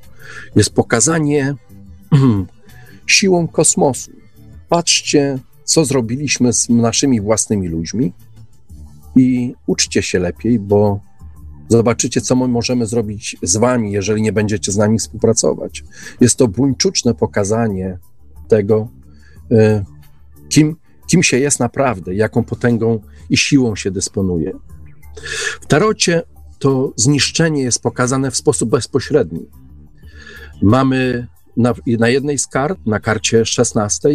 jest 0.56 0.74
pokazanie 0.74 1.56
siłą 3.08 3.48
kosmosu. 3.48 4.12
Patrzcie, 4.70 5.40
co 5.64 5.86
zrobiliśmy 5.86 6.54
z 6.54 6.70
naszymi 6.70 7.22
własnymi 7.22 7.68
ludźmi 7.68 8.14
i 9.16 9.56
uczcie 9.68 10.02
się 10.02 10.20
lepiej, 10.20 10.60
bo 10.60 11.00
zobaczycie, 11.70 12.22
co 12.22 12.36
my 12.36 12.48
możemy 12.48 12.86
zrobić 12.86 13.38
z 13.44 13.58
wami, 13.58 13.92
jeżeli 13.92 14.22
nie 14.22 14.34
będziecie 14.34 14.72
z 14.72 14.78
nami 14.78 15.00
współpracować. 15.00 15.84
Jest 16.22 16.38
to 16.38 16.48
buńczuczne 16.48 17.14
pokazanie 17.14 17.98
tego, 18.48 18.88
y, 19.52 19.86
kim, 20.50 20.76
kim 21.08 21.24
się 21.24 21.40
jest 21.40 21.60
naprawdę, 21.60 22.16
jaką 22.16 22.44
potęgą 22.44 23.00
i 23.30 23.38
siłą 23.38 23.76
się 23.76 23.92
dysponuje. 23.92 24.52
W 25.62 25.66
tarocie 25.66 26.22
to 26.60 26.94
zniszczenie 26.96 27.64
jest 27.64 27.82
pokazane 27.82 28.32
w 28.32 28.38
sposób 28.38 28.70
bezpośredni. 28.70 29.46
Mamy 30.62 31.28
na, 31.58 31.74
na 32.00 32.10
jednej 32.10 32.38
z 32.38 32.48
kart, 32.48 32.80
na 32.86 33.00
karcie 33.00 33.46
16, 33.46 34.10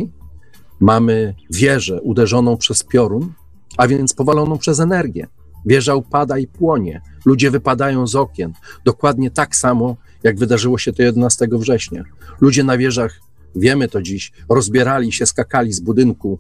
mamy 0.81 1.35
wieżę 1.51 2.03
uderzoną 2.03 2.57
przez 2.57 2.85
piorun, 2.85 3.33
a 3.77 3.89
więc 3.89 4.15
powaloną 4.15 4.59
przez 4.59 4.81
energię. 4.81 5.27
Wieża 5.67 5.95
upada 5.95 6.39
i 6.39 6.47
płonie. 6.47 7.01
Ludzie 7.25 7.51
wypadają 7.51 8.07
z 8.07 8.15
okien. 8.15 8.53
Dokładnie 8.85 9.31
tak 9.31 9.57
samo, 9.57 9.97
jak 10.23 10.39
wydarzyło 10.39 10.79
się 10.79 10.93
to 10.93 11.03
11 11.03 11.49
września. 11.53 12.05
Ludzie 12.41 12.65
na 12.65 12.79
wieżach, 12.79 13.21
wiemy 13.57 13.89
to 13.89 14.03
dziś, 14.03 14.33
rozbierali 14.49 15.13
się, 15.13 15.27
skakali 15.27 15.73
z 15.73 15.81
budynku. 15.81 16.39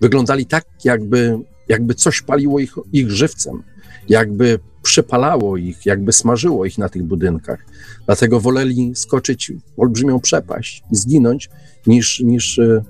Wyglądali 0.00 0.46
tak, 0.46 0.64
jakby, 0.84 1.38
jakby 1.68 1.94
coś 1.94 2.22
paliło 2.22 2.60
ich, 2.60 2.74
ich 2.92 3.10
żywcem, 3.10 3.62
jakby 4.08 4.58
przepalało 4.82 5.56
ich, 5.56 5.86
jakby 5.86 6.12
smażyło 6.12 6.64
ich 6.64 6.78
na 6.78 6.88
tych 6.88 7.02
budynkach. 7.02 7.66
Dlatego 8.06 8.40
woleli 8.40 8.92
skoczyć 8.94 9.52
w 9.76 9.80
olbrzymią 9.80 10.20
przepaść 10.20 10.82
i 10.92 10.96
zginąć, 10.96 11.50
niż, 11.86 12.20
niż 12.20 12.58
e, 12.58 12.84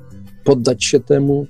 poddać 0.45 0.85
się 0.85 1.01
temu, 1.01 1.47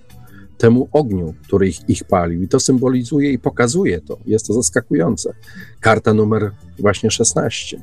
temu 0.61 0.88
ogniu, 0.92 1.34
który 1.42 1.68
ich, 1.68 1.88
ich 1.88 2.04
palił. 2.04 2.42
I 2.42 2.48
to 2.48 2.61
symbolizuje 2.61 3.32
i 3.32 3.38
pokazuje 3.38 4.00
to. 4.00 4.18
Jest 4.26 4.46
to 4.46 4.52
zaskakujące. 4.52 5.34
Karta 5.80 6.14
numer 6.14 6.50
właśnie 6.78 7.11
16. 7.11 7.82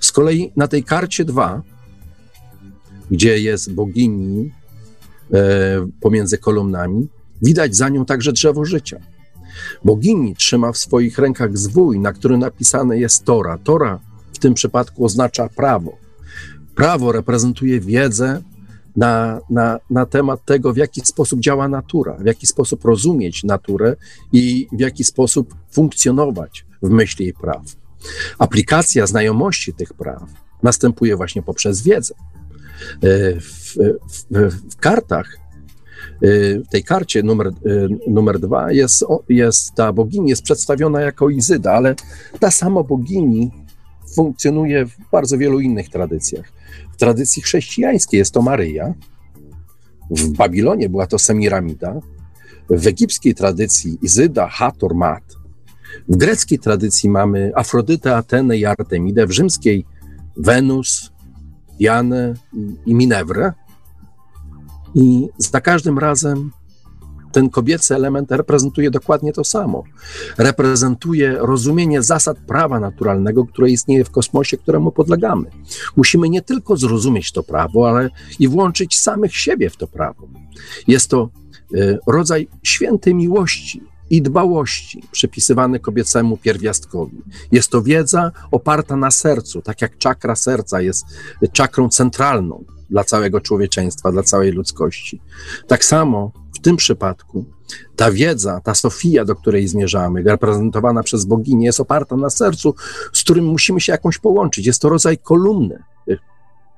Z 0.00 0.12
kolei 0.12 0.52
na 0.56 0.68
tej 0.68 0.84
karcie 0.84 1.24
2, 1.24 1.62
gdzie 3.10 3.38
jest 3.38 3.72
bogini 3.72 4.52
e, 5.32 5.88
pomiędzy 6.00 6.38
kolumnami, 6.38 7.08
widać 7.42 7.76
za 7.76 7.88
nią 7.88 8.04
także 8.04 8.32
drzewo 8.32 8.64
życia. 8.64 9.00
Bogini 9.84 10.36
trzyma 10.36 10.72
w 10.72 10.78
swoich 10.78 11.18
rękach 11.18 11.58
zwój, 11.58 11.98
na 12.00 12.12
którym 12.12 12.40
napisane 12.40 12.98
jest 12.98 13.24
Tora. 13.24 13.58
Tora 13.58 14.00
w 14.32 14.38
tym 14.38 14.54
przypadku 14.54 15.04
oznacza 15.04 15.48
prawo. 15.48 15.96
Prawo 16.74 17.12
reprezentuje 17.12 17.80
wiedzę 17.80 18.42
na, 18.96 19.40
na, 19.50 19.80
na 19.90 20.06
temat 20.06 20.44
tego, 20.44 20.72
w 20.72 20.76
jaki 20.76 21.00
sposób 21.00 21.40
działa 21.40 21.68
natura, 21.68 22.14
w 22.14 22.26
jaki 22.26 22.46
sposób 22.46 22.84
rozumieć 22.84 23.44
naturę 23.44 23.96
i 24.32 24.68
w 24.72 24.80
jaki 24.80 25.04
sposób 25.04 25.54
funkcjonować 25.70 26.66
w 26.82 26.90
myśli 26.90 27.32
praw. 27.32 27.62
Aplikacja 28.38 29.06
znajomości 29.06 29.74
tych 29.74 29.94
praw 29.94 30.22
następuje 30.62 31.16
właśnie 31.16 31.42
poprzez 31.42 31.82
wiedzę. 31.82 32.14
E, 33.02 33.40
w, 33.40 33.74
w, 34.30 34.70
w 34.70 34.76
kartach 34.76 35.48
Y, 36.22 36.62
w 36.64 36.68
tej 36.68 36.84
karcie 36.84 37.22
numer, 37.22 37.46
y, 37.46 37.88
numer 38.06 38.38
dwa 38.38 38.72
jest, 38.72 39.04
jest 39.28 39.74
ta 39.74 39.92
bogini, 39.92 40.30
jest 40.30 40.42
przedstawiona 40.42 41.00
jako 41.00 41.30
Izyda, 41.30 41.72
ale 41.72 41.94
ta 42.40 42.50
sama 42.50 42.82
bogini 42.82 43.50
funkcjonuje 44.14 44.86
w 44.86 44.96
bardzo 45.12 45.38
wielu 45.38 45.60
innych 45.60 45.88
tradycjach. 45.88 46.52
Tradycji 46.98 47.42
chrześcijańskiej. 47.42 48.18
Jest 48.18 48.34
to 48.34 48.42
Maryja, 48.42 48.94
w 50.10 50.28
Babilonie 50.28 50.88
była 50.88 51.06
to 51.06 51.18
Semiramida, 51.18 52.00
w 52.70 52.86
egipskiej 52.86 53.34
tradycji 53.34 53.98
Izyda, 54.02 54.48
Hator, 54.48 54.94
Mat. 54.94 55.24
W 56.08 56.16
greckiej 56.16 56.58
tradycji 56.58 57.10
mamy 57.10 57.52
Afrodytę, 57.54 58.16
Atenę 58.16 58.56
i 58.56 58.64
Artemidę, 58.64 59.26
w 59.26 59.30
rzymskiej 59.30 59.86
Wenus, 60.36 61.12
Janę 61.80 62.34
i 62.86 62.94
Minewrę, 62.94 63.52
I 64.94 65.28
za 65.38 65.60
każdym 65.60 65.98
razem 65.98 66.50
ten 67.32 67.50
kobiecy 67.50 67.94
element 67.94 68.30
reprezentuje 68.30 68.90
dokładnie 68.90 69.32
to 69.32 69.44
samo. 69.44 69.84
Reprezentuje 70.38 71.36
rozumienie 71.38 72.02
zasad 72.02 72.38
prawa 72.38 72.80
naturalnego, 72.80 73.46
które 73.46 73.70
istnieje 73.70 74.04
w 74.04 74.10
kosmosie, 74.10 74.56
któremu 74.56 74.92
podlegamy. 74.92 75.50
Musimy 75.96 76.28
nie 76.28 76.42
tylko 76.42 76.76
zrozumieć 76.76 77.32
to 77.32 77.42
prawo, 77.42 77.88
ale 77.88 78.10
i 78.38 78.48
włączyć 78.48 78.98
samych 78.98 79.36
siebie 79.36 79.70
w 79.70 79.76
to 79.76 79.86
prawo. 79.86 80.28
Jest 80.86 81.10
to 81.10 81.30
y, 81.74 81.98
rodzaj 82.06 82.48
świętej 82.62 83.14
miłości, 83.14 83.82
i 84.10 84.22
dbałości 84.22 85.02
przypisywany 85.12 85.80
kobiecemu 85.80 86.36
pierwiastkowi. 86.36 87.22
Jest 87.52 87.70
to 87.70 87.82
wiedza 87.82 88.32
oparta 88.50 88.96
na 88.96 89.10
sercu, 89.10 89.62
tak 89.62 89.82
jak 89.82 89.98
czakra 89.98 90.36
serca 90.36 90.80
jest 90.80 91.04
czakrą 91.52 91.88
centralną 91.88 92.64
dla 92.90 93.04
całego 93.04 93.40
człowieczeństwa, 93.40 94.12
dla 94.12 94.22
całej 94.22 94.52
ludzkości. 94.52 95.20
Tak 95.66 95.84
samo 95.84 96.32
w 96.58 96.60
tym 96.60 96.76
przypadku 96.76 97.44
ta 97.96 98.10
wiedza, 98.10 98.60
ta 98.64 98.74
Sofia, 98.74 99.24
do 99.24 99.34
której 99.36 99.68
zmierzamy, 99.68 100.22
reprezentowana 100.22 101.02
przez 101.02 101.24
boginię, 101.24 101.66
jest 101.66 101.80
oparta 101.80 102.16
na 102.16 102.30
sercu, 102.30 102.74
z 103.12 103.22
którym 103.22 103.44
musimy 103.44 103.80
się 103.80 103.92
jakąś 103.92 104.18
połączyć. 104.18 104.66
Jest 104.66 104.82
to 104.82 104.88
rodzaj 104.88 105.18
kolumny. 105.18 105.82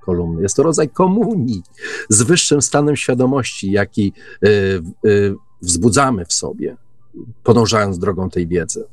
kolumny. 0.04 0.42
Jest 0.42 0.56
to 0.56 0.62
rodzaj 0.62 0.88
komunii 0.88 1.62
z 2.08 2.22
wyższym 2.22 2.62
stanem 2.62 2.96
świadomości, 2.96 3.70
jaki 3.70 4.12
y, 4.44 4.48
y, 5.06 5.34
wzbudzamy 5.62 6.24
w 6.24 6.32
sobie, 6.32 6.76
podążając 7.42 7.98
drogą 7.98 8.30
tej 8.30 8.46
wiedzy. 8.46 8.84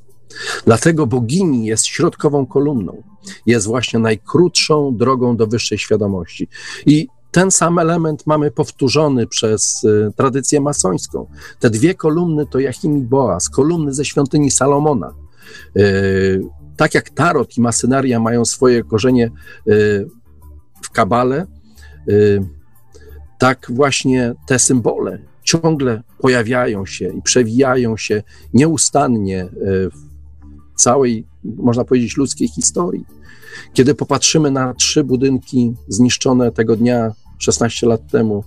Dlatego 0.66 1.08
bogini 1.08 1.66
jest 1.66 1.86
środkową 1.86 2.46
kolumną, 2.46 3.04
jest 3.46 3.68
właśnie 3.68 4.00
najkrótszą 4.00 4.98
drogą 4.98 5.38
do 5.38 5.48
wyższej 5.48 5.78
świadomości. 5.78 6.48
I 6.86 7.08
ten 7.32 7.52
sam 7.52 7.80
element 7.80 8.28
mamy 8.28 8.52
powtórzony 8.52 9.28
przez 9.28 9.84
y, 9.84 10.12
tradycję 10.16 10.62
masońską. 10.62 11.28
Te 11.60 11.70
dwie 11.70 11.96
kolumny 11.96 12.46
to 12.46 12.60
Jachim 12.60 12.98
i 12.98 13.02
Boaz, 13.02 13.50
kolumny 13.50 13.94
ze 13.94 14.06
świątyni 14.06 14.52
Salomona. 14.52 15.14
Y, 15.78 16.42
tak 16.78 16.94
jak 16.94 17.10
tarot 17.10 17.58
i 17.58 17.62
masynaria 17.62 18.20
mają 18.20 18.46
swoje 18.46 18.84
korzenie 18.84 19.32
y, 19.68 20.08
w 20.84 20.90
kabale, 20.92 21.46
y, 22.10 22.42
tak 23.40 23.68
właśnie 23.70 24.34
te 24.48 24.60
symbole 24.60 25.20
ciągle 25.44 26.04
pojawiają 26.20 26.86
się 26.86 27.08
i 27.08 27.22
przewijają 27.22 27.98
się 27.98 28.24
nieustannie 28.54 29.44
y, 29.44 29.90
w 30.76 30.82
całej, 30.82 31.28
można 31.44 31.84
powiedzieć, 31.84 32.18
ludzkiej 32.18 32.48
historii. 32.48 33.06
Kiedy 33.74 33.96
popatrzymy 33.96 34.52
na 34.52 34.74
trzy 34.74 35.04
budynki 35.04 35.74
zniszczone 35.88 36.52
tego 36.52 36.76
dnia 36.76 37.12
16 37.38 37.88
lat 37.88 38.12
temu 38.12 38.44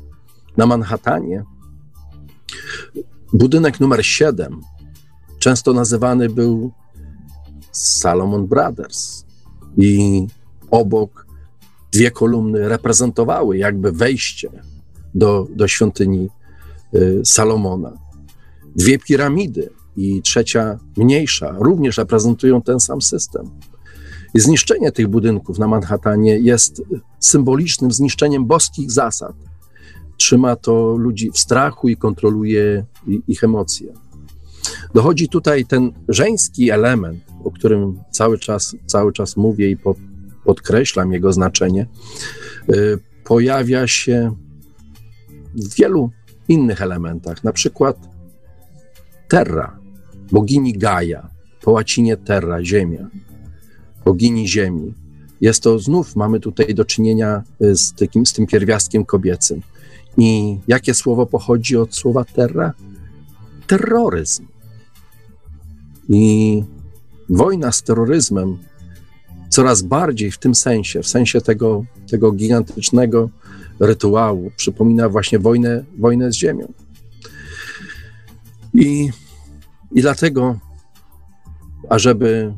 na 0.56 0.66
Manhattanie, 0.66 1.44
budynek 3.32 3.80
numer 3.80 4.06
7 4.06 4.60
często 5.38 5.72
nazywany 5.72 6.28
był 6.28 6.72
Salomon 7.72 8.46
Brothers 8.46 9.24
i 9.76 10.26
obok 10.70 11.26
dwie 11.92 12.10
kolumny 12.10 12.68
reprezentowały 12.68 13.58
jakby 13.58 13.92
wejście 13.92 14.50
do, 15.14 15.46
do 15.56 15.68
świątyni 15.68 16.28
y, 16.94 17.20
Salomona. 17.24 17.92
Dwie 18.76 18.98
piramidy 18.98 19.70
i 19.96 20.22
trzecia 20.22 20.78
mniejsza 20.96 21.54
również 21.58 21.98
reprezentują 21.98 22.62
ten 22.62 22.80
sam 22.80 23.02
system. 23.02 23.50
Zniszczenie 24.34 24.92
tych 24.92 25.08
budynków 25.08 25.58
na 25.58 25.68
Manhattanie 25.68 26.38
jest 26.38 26.82
symbolicznym 27.18 27.92
zniszczeniem 27.92 28.46
boskich 28.46 28.90
zasad. 28.90 29.34
Trzyma 30.16 30.56
to 30.56 30.96
ludzi 30.98 31.30
w 31.30 31.38
strachu 31.38 31.88
i 31.88 31.96
kontroluje 31.96 32.84
ich 33.28 33.44
emocje. 33.44 33.92
Dochodzi 34.94 35.28
tutaj 35.28 35.64
ten 35.64 35.92
żeński 36.08 36.70
element, 36.70 37.24
o 37.44 37.50
którym 37.50 37.98
cały 38.10 38.38
czas, 38.38 38.76
cały 38.86 39.12
czas 39.12 39.36
mówię 39.36 39.70
i 39.70 39.76
po, 39.76 39.94
podkreślam 40.44 41.12
jego 41.12 41.32
znaczenie, 41.32 41.86
y, 42.74 42.98
pojawia 43.24 43.86
się 43.86 44.34
w 45.54 45.74
wielu 45.74 46.10
innych 46.48 46.82
elementach, 46.82 47.44
na 47.44 47.52
przykład 47.52 47.96
Terra, 49.28 49.78
bogini 50.32 50.72
Gaia, 50.72 51.28
po 51.62 51.70
łacinie 51.70 52.16
Terra, 52.16 52.64
ziemia, 52.64 53.08
bogini 54.04 54.48
ziemi. 54.48 54.94
Jest 55.40 55.62
to 55.62 55.78
znów, 55.78 56.16
mamy 56.16 56.40
tutaj 56.40 56.74
do 56.74 56.84
czynienia 56.84 57.42
y, 57.62 57.76
z, 57.76 57.92
takim, 57.92 58.26
z 58.26 58.32
tym 58.32 58.46
pierwiastkiem 58.46 59.04
kobiecym. 59.04 59.62
I 60.18 60.58
jakie 60.68 60.94
słowo 60.94 61.26
pochodzi 61.26 61.76
od 61.76 61.94
słowa 61.94 62.24
terra? 62.24 62.72
Terroryzm. 63.66 64.46
I 66.08 66.64
wojna 67.28 67.72
z 67.72 67.82
terroryzmem 67.82 68.58
coraz 69.48 69.82
bardziej 69.82 70.30
w 70.30 70.38
tym 70.38 70.54
sensie, 70.54 71.02
w 71.02 71.06
sensie 71.06 71.40
tego, 71.40 71.84
tego 72.10 72.32
gigantycznego 72.32 73.30
rytuału, 73.80 74.50
przypomina 74.56 75.08
właśnie 75.08 75.38
wojnę, 75.38 75.84
wojnę 75.98 76.32
z 76.32 76.34
ziemią. 76.34 76.72
I, 78.74 79.10
i 79.92 80.00
dlatego, 80.00 80.58
ażeby 81.88 82.54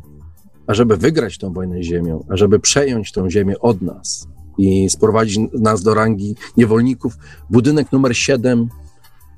ażeby 0.67 0.97
wygrać 0.97 1.39
tę 1.39 1.53
wojnę 1.53 1.83
ziemią, 1.83 2.25
ażeby 2.29 2.61
przejąć 2.61 3.13
tę 3.13 3.31
ziemię 3.31 3.59
od 3.59 3.83
nas 3.83 4.29
i 4.59 4.91
sprowadzić 4.91 5.39
nas 5.53 5.83
do 5.83 5.95
rangi 5.95 6.37
niewolników, 6.57 7.17
budynek 7.51 7.93
numer 7.93 8.17
7 8.17 8.69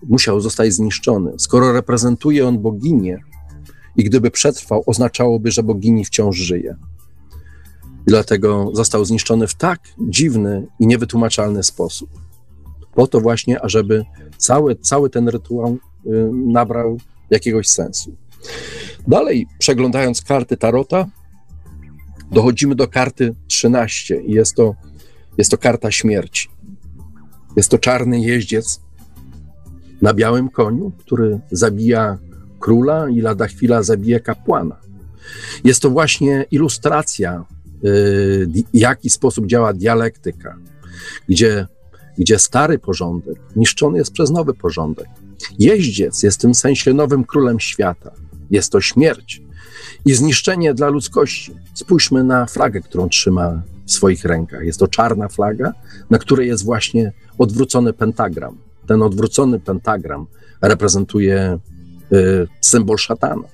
musiał 0.08 0.40
zostać 0.40 0.72
zniszczony. 0.72 1.32
Skoro 1.38 1.72
reprezentuje 1.72 2.48
on 2.48 2.58
boginię 2.58 3.20
i 3.96 4.04
gdyby 4.04 4.30
przetrwał, 4.30 4.82
oznaczałoby, 4.86 5.50
że 5.50 5.62
bogini 5.62 6.04
wciąż 6.04 6.36
żyje. 6.36 6.76
I 7.84 8.10
dlatego 8.10 8.70
został 8.72 9.04
zniszczony 9.04 9.46
w 9.46 9.54
tak 9.54 9.80
dziwny 9.98 10.66
i 10.80 10.86
niewytłumaczalny 10.86 11.62
sposób. 11.62 12.10
Po 12.94 13.06
to 13.06 13.20
właśnie, 13.20 13.62
ażeby 13.62 14.04
cały, 14.36 14.76
cały 14.76 15.10
ten 15.10 15.28
rytuał 15.28 15.78
y, 16.06 16.30
nabrał 16.32 16.98
jakiegoś 17.30 17.68
sensu. 17.68 18.16
Dalej, 19.08 19.46
przeglądając 19.58 20.22
karty 20.22 20.56
Tarota, 20.56 21.06
dochodzimy 22.32 22.74
do 22.74 22.88
karty 22.88 23.34
13 23.46 24.20
i 24.20 24.32
jest 24.32 24.54
to, 24.54 24.74
jest 25.38 25.50
to 25.50 25.58
karta 25.58 25.90
śmierci. 25.90 26.48
Jest 27.56 27.70
to 27.70 27.78
czarny 27.78 28.20
jeździec 28.20 28.80
na 30.02 30.14
białym 30.14 30.48
koniu, 30.48 30.92
który 30.98 31.40
zabija 31.50 32.18
króla 32.60 33.08
i 33.08 33.20
lada 33.20 33.46
chwila 33.46 33.82
zabija 33.82 34.20
kapłana. 34.20 34.76
Jest 35.64 35.82
to 35.82 35.90
właśnie 35.90 36.44
ilustracja, 36.50 37.44
w 37.82 37.86
yy, 38.56 38.64
jaki 38.72 39.10
sposób 39.10 39.46
działa 39.46 39.72
dialektyka, 39.72 40.56
gdzie, 41.28 41.66
gdzie 42.18 42.38
stary 42.38 42.78
porządek 42.78 43.36
niszczony 43.56 43.98
jest 43.98 44.12
przez 44.12 44.30
nowy 44.30 44.54
porządek. 44.54 45.08
Jeździec 45.58 46.22
jest 46.22 46.38
w 46.38 46.40
tym 46.40 46.54
sensie 46.54 46.94
nowym 46.94 47.24
królem 47.24 47.60
świata. 47.60 48.10
Jest 48.50 48.72
to 48.72 48.80
śmierć 48.80 49.42
i 50.04 50.14
zniszczenie 50.14 50.74
dla 50.74 50.88
ludzkości. 50.88 51.54
Spójrzmy 51.74 52.24
na 52.24 52.46
flagę, 52.46 52.80
którą 52.80 53.08
trzyma 53.08 53.62
w 53.86 53.90
swoich 53.90 54.24
rękach. 54.24 54.64
Jest 54.64 54.78
to 54.78 54.88
czarna 54.88 55.28
flaga, 55.28 55.72
na 56.10 56.18
której 56.18 56.48
jest 56.48 56.64
właśnie 56.64 57.12
odwrócony 57.38 57.92
pentagram. 57.92 58.56
Ten 58.86 59.02
odwrócony 59.02 59.60
pentagram 59.60 60.26
reprezentuje 60.60 61.58
y, 62.12 62.48
symbol 62.60 62.98
szatana. 62.98 63.44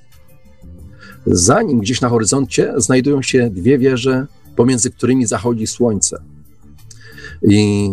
Za 1.27 1.63
nim, 1.63 1.81
gdzieś 1.81 2.01
na 2.01 2.09
horyzoncie, 2.09 2.73
znajdują 2.77 3.23
się 3.23 3.51
dwie 3.51 3.79
wieże, 3.79 4.27
pomiędzy 4.57 4.91
którymi 4.91 5.27
zachodzi 5.27 5.67
słońce. 5.67 6.23
I 7.43 7.91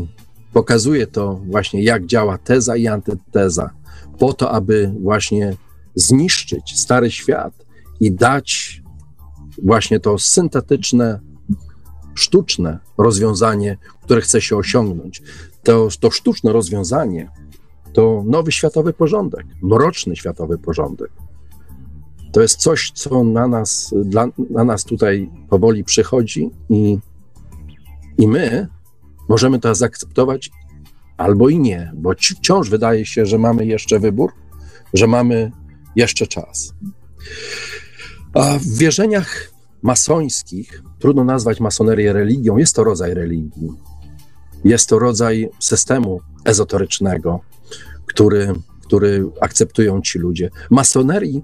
pokazuje 0.54 1.08
to 1.08 1.42
właśnie, 1.46 1.84
jak 1.84 2.06
działa 2.06 2.38
teza 2.38 2.76
i 2.76 2.88
antyteza, 2.88 3.70
po 4.20 4.34
to, 4.34 4.52
aby 4.52 4.92
właśnie 5.02 5.56
zniszczyć 5.98 6.80
stary 6.80 7.12
świat 7.12 7.66
i 8.00 8.12
dać 8.12 8.82
właśnie 9.64 10.00
to 10.00 10.18
syntetyczne, 10.18 11.20
sztuczne 12.16 12.80
rozwiązanie, 12.98 13.78
które 14.04 14.22
chce 14.22 14.42
się 14.42 14.58
osiągnąć. 14.58 15.22
To, 15.64 15.88
to 16.00 16.12
sztuczne 16.12 16.54
rozwiązanie 16.54 17.30
to 17.94 18.24
nowy 18.26 18.52
światowy 18.52 18.94
porządek, 18.94 19.46
mroczny 19.62 20.16
światowy 20.16 20.58
porządek. 20.58 21.12
To 22.32 22.42
jest 22.42 22.56
coś, 22.56 22.92
co 22.92 23.24
na 23.24 23.48
nas, 23.48 23.94
dla, 24.06 24.28
na 24.50 24.64
nas 24.64 24.84
tutaj 24.84 25.30
powoli 25.50 25.84
przychodzi 25.84 26.50
i, 26.70 26.98
i 28.18 28.28
my 28.28 28.68
możemy 29.30 29.60
to 29.60 29.76
zaakceptować 29.76 30.52
albo 31.18 31.50
i 31.50 31.60
nie, 31.60 31.92
bo 31.96 32.12
wciąż 32.14 32.70
wydaje 32.70 33.06
się, 33.06 33.26
że 33.26 33.38
mamy 33.38 33.66
jeszcze 33.66 34.00
wybór, 34.00 34.32
że 34.94 35.08
mamy 35.08 35.52
jeszcze 35.98 36.28
czas. 36.28 36.74
A 38.34 38.60
w 38.60 38.78
wierzeniach 38.78 39.52
masońskich, 39.82 40.84
trudno 41.00 41.24
nazwać 41.24 41.60
masonerię 41.60 42.14
religią, 42.14 42.58
jest 42.58 42.76
to 42.76 42.84
rodzaj 42.84 43.14
religii. 43.14 43.70
Jest 44.64 44.90
to 44.90 45.00
rodzaj 45.00 45.50
systemu 45.60 46.22
ezoterycznego, 46.46 47.40
który, 48.06 48.54
który 48.86 49.26
akceptują 49.42 50.02
ci 50.02 50.20
ludzie. 50.20 50.50
Masonerii 50.70 51.44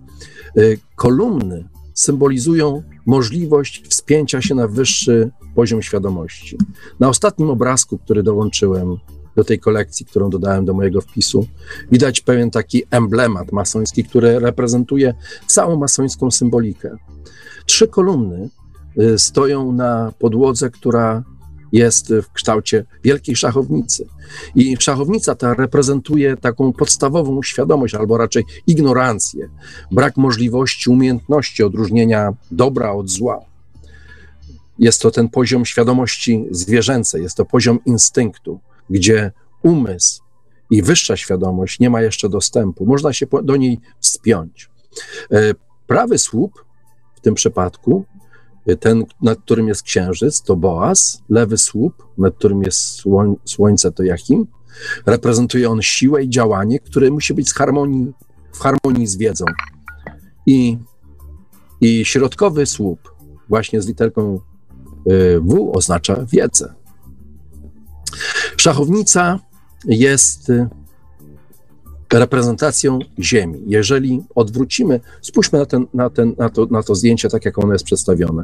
y, 0.58 0.80
kolumny 0.95 1.70
symbolizują 1.93 2.84
możliwość 3.06 3.84
wspięcia 3.88 4.41
się 4.41 4.56
na 4.56 4.68
wyższy 4.68 5.32
poziom 5.56 5.82
świadomości. 5.82 6.58
Na 6.99 7.10
ostatnim 7.10 7.49
obrazku, 7.49 7.97
który 7.97 8.24
dołączyłem 8.24 8.97
do 9.36 9.43
tej 9.43 9.59
kolekcji, 9.59 10.05
którą 10.05 10.29
dodałem 10.29 10.65
do 10.65 10.73
mojego 10.73 11.01
wpisu, 11.01 11.47
widać 11.91 12.21
pewien 12.21 12.51
taki 12.51 12.84
emblemat 12.91 13.51
masoński, 13.51 14.03
który 14.03 14.39
reprezentuje 14.39 15.13
całą 15.47 15.75
masońską 15.75 16.31
symbolikę. 16.31 16.97
Trzy 17.65 17.88
kolumny 17.88 18.49
y, 18.99 19.19
stoją 19.19 19.71
na 19.71 20.13
podłodze, 20.19 20.69
która 20.69 21.23
jest 21.73 22.13
w 22.13 22.31
kształcie 22.31 22.86
wielkiej 23.03 23.36
szachownicy. 23.36 24.07
I 24.55 24.77
szachownica 24.79 25.36
ta 25.36 25.53
reprezentuje 25.53 26.38
taką 26.38 26.73
podstawową 26.73 27.43
świadomość, 27.43 27.95
albo 27.95 28.17
raczej 28.17 28.43
ignorancję, 28.67 29.49
brak 29.91 30.17
możliwości, 30.17 30.89
umiejętności 30.89 31.63
odróżnienia 31.63 32.34
dobra 32.51 32.91
od 32.91 33.09
zła. 33.09 33.39
Jest 34.79 35.01
to 35.01 35.11
ten 35.11 35.29
poziom 35.29 35.65
świadomości 35.65 36.45
zwierzęcej, 36.51 37.23
jest 37.23 37.38
to 37.38 37.45
poziom 37.45 37.79
instynktu, 37.86 38.59
gdzie 38.89 39.31
umysł 39.63 40.23
i 40.69 40.81
wyższa 40.81 41.17
świadomość 41.17 41.79
nie 41.79 41.89
ma 41.89 42.01
jeszcze 42.01 42.29
dostępu. 42.29 42.86
Można 42.86 43.13
się 43.13 43.25
do 43.43 43.55
niej 43.55 43.79
wspiąć. 43.99 44.69
E, 45.31 45.53
prawy 45.88 46.17
słup 46.17 46.65
w 47.15 47.21
tym 47.21 47.36
przypadku 47.36 48.05
ten, 48.79 49.05
nad 49.21 49.39
którym 49.39 49.67
jest 49.67 49.84
księżyc, 49.84 50.41
to 50.41 50.55
Boaz, 50.55 51.23
lewy 51.29 51.57
słup, 51.57 52.07
nad 52.17 52.36
którym 52.36 52.63
jest 52.63 52.79
słoń, 52.79 53.36
słońce, 53.45 53.91
to 53.91 54.03
Jachim. 54.03 54.47
Reprezentuje 55.05 55.69
on 55.69 55.81
siłę 55.81 56.23
i 56.23 56.29
działanie, 56.29 56.79
które 56.79 57.11
musi 57.11 57.34
być 57.34 57.49
z 57.49 57.53
harmonii, 57.53 58.13
w 58.53 58.59
harmonii 58.59 59.07
z 59.07 59.17
wiedzą. 59.17 59.45
I, 60.45 60.77
I 61.81 62.05
środkowy 62.05 62.65
słup, 62.65 62.99
właśnie 63.49 63.81
z 63.81 63.88
literką 63.88 64.39
y, 65.11 65.39
W, 65.41 65.71
oznacza 65.75 66.25
wiedzę. 66.31 66.73
Szachownica 68.57 69.39
jest 69.86 70.51
reprezentacją 72.14 72.99
Ziemi. 73.20 73.61
Jeżeli 73.68 74.24
odwrócimy, 74.36 74.99
spójrzmy 75.22 75.59
na, 75.59 75.66
ten, 75.66 75.88
na, 75.93 76.09
ten, 76.09 76.36
na, 76.38 76.49
to, 76.49 76.66
na 76.72 76.84
to 76.84 76.95
zdjęcie, 76.95 77.30
tak 77.30 77.45
jak 77.45 77.59
ono 77.59 77.74
jest 77.74 77.86
przedstawione. 77.86 78.43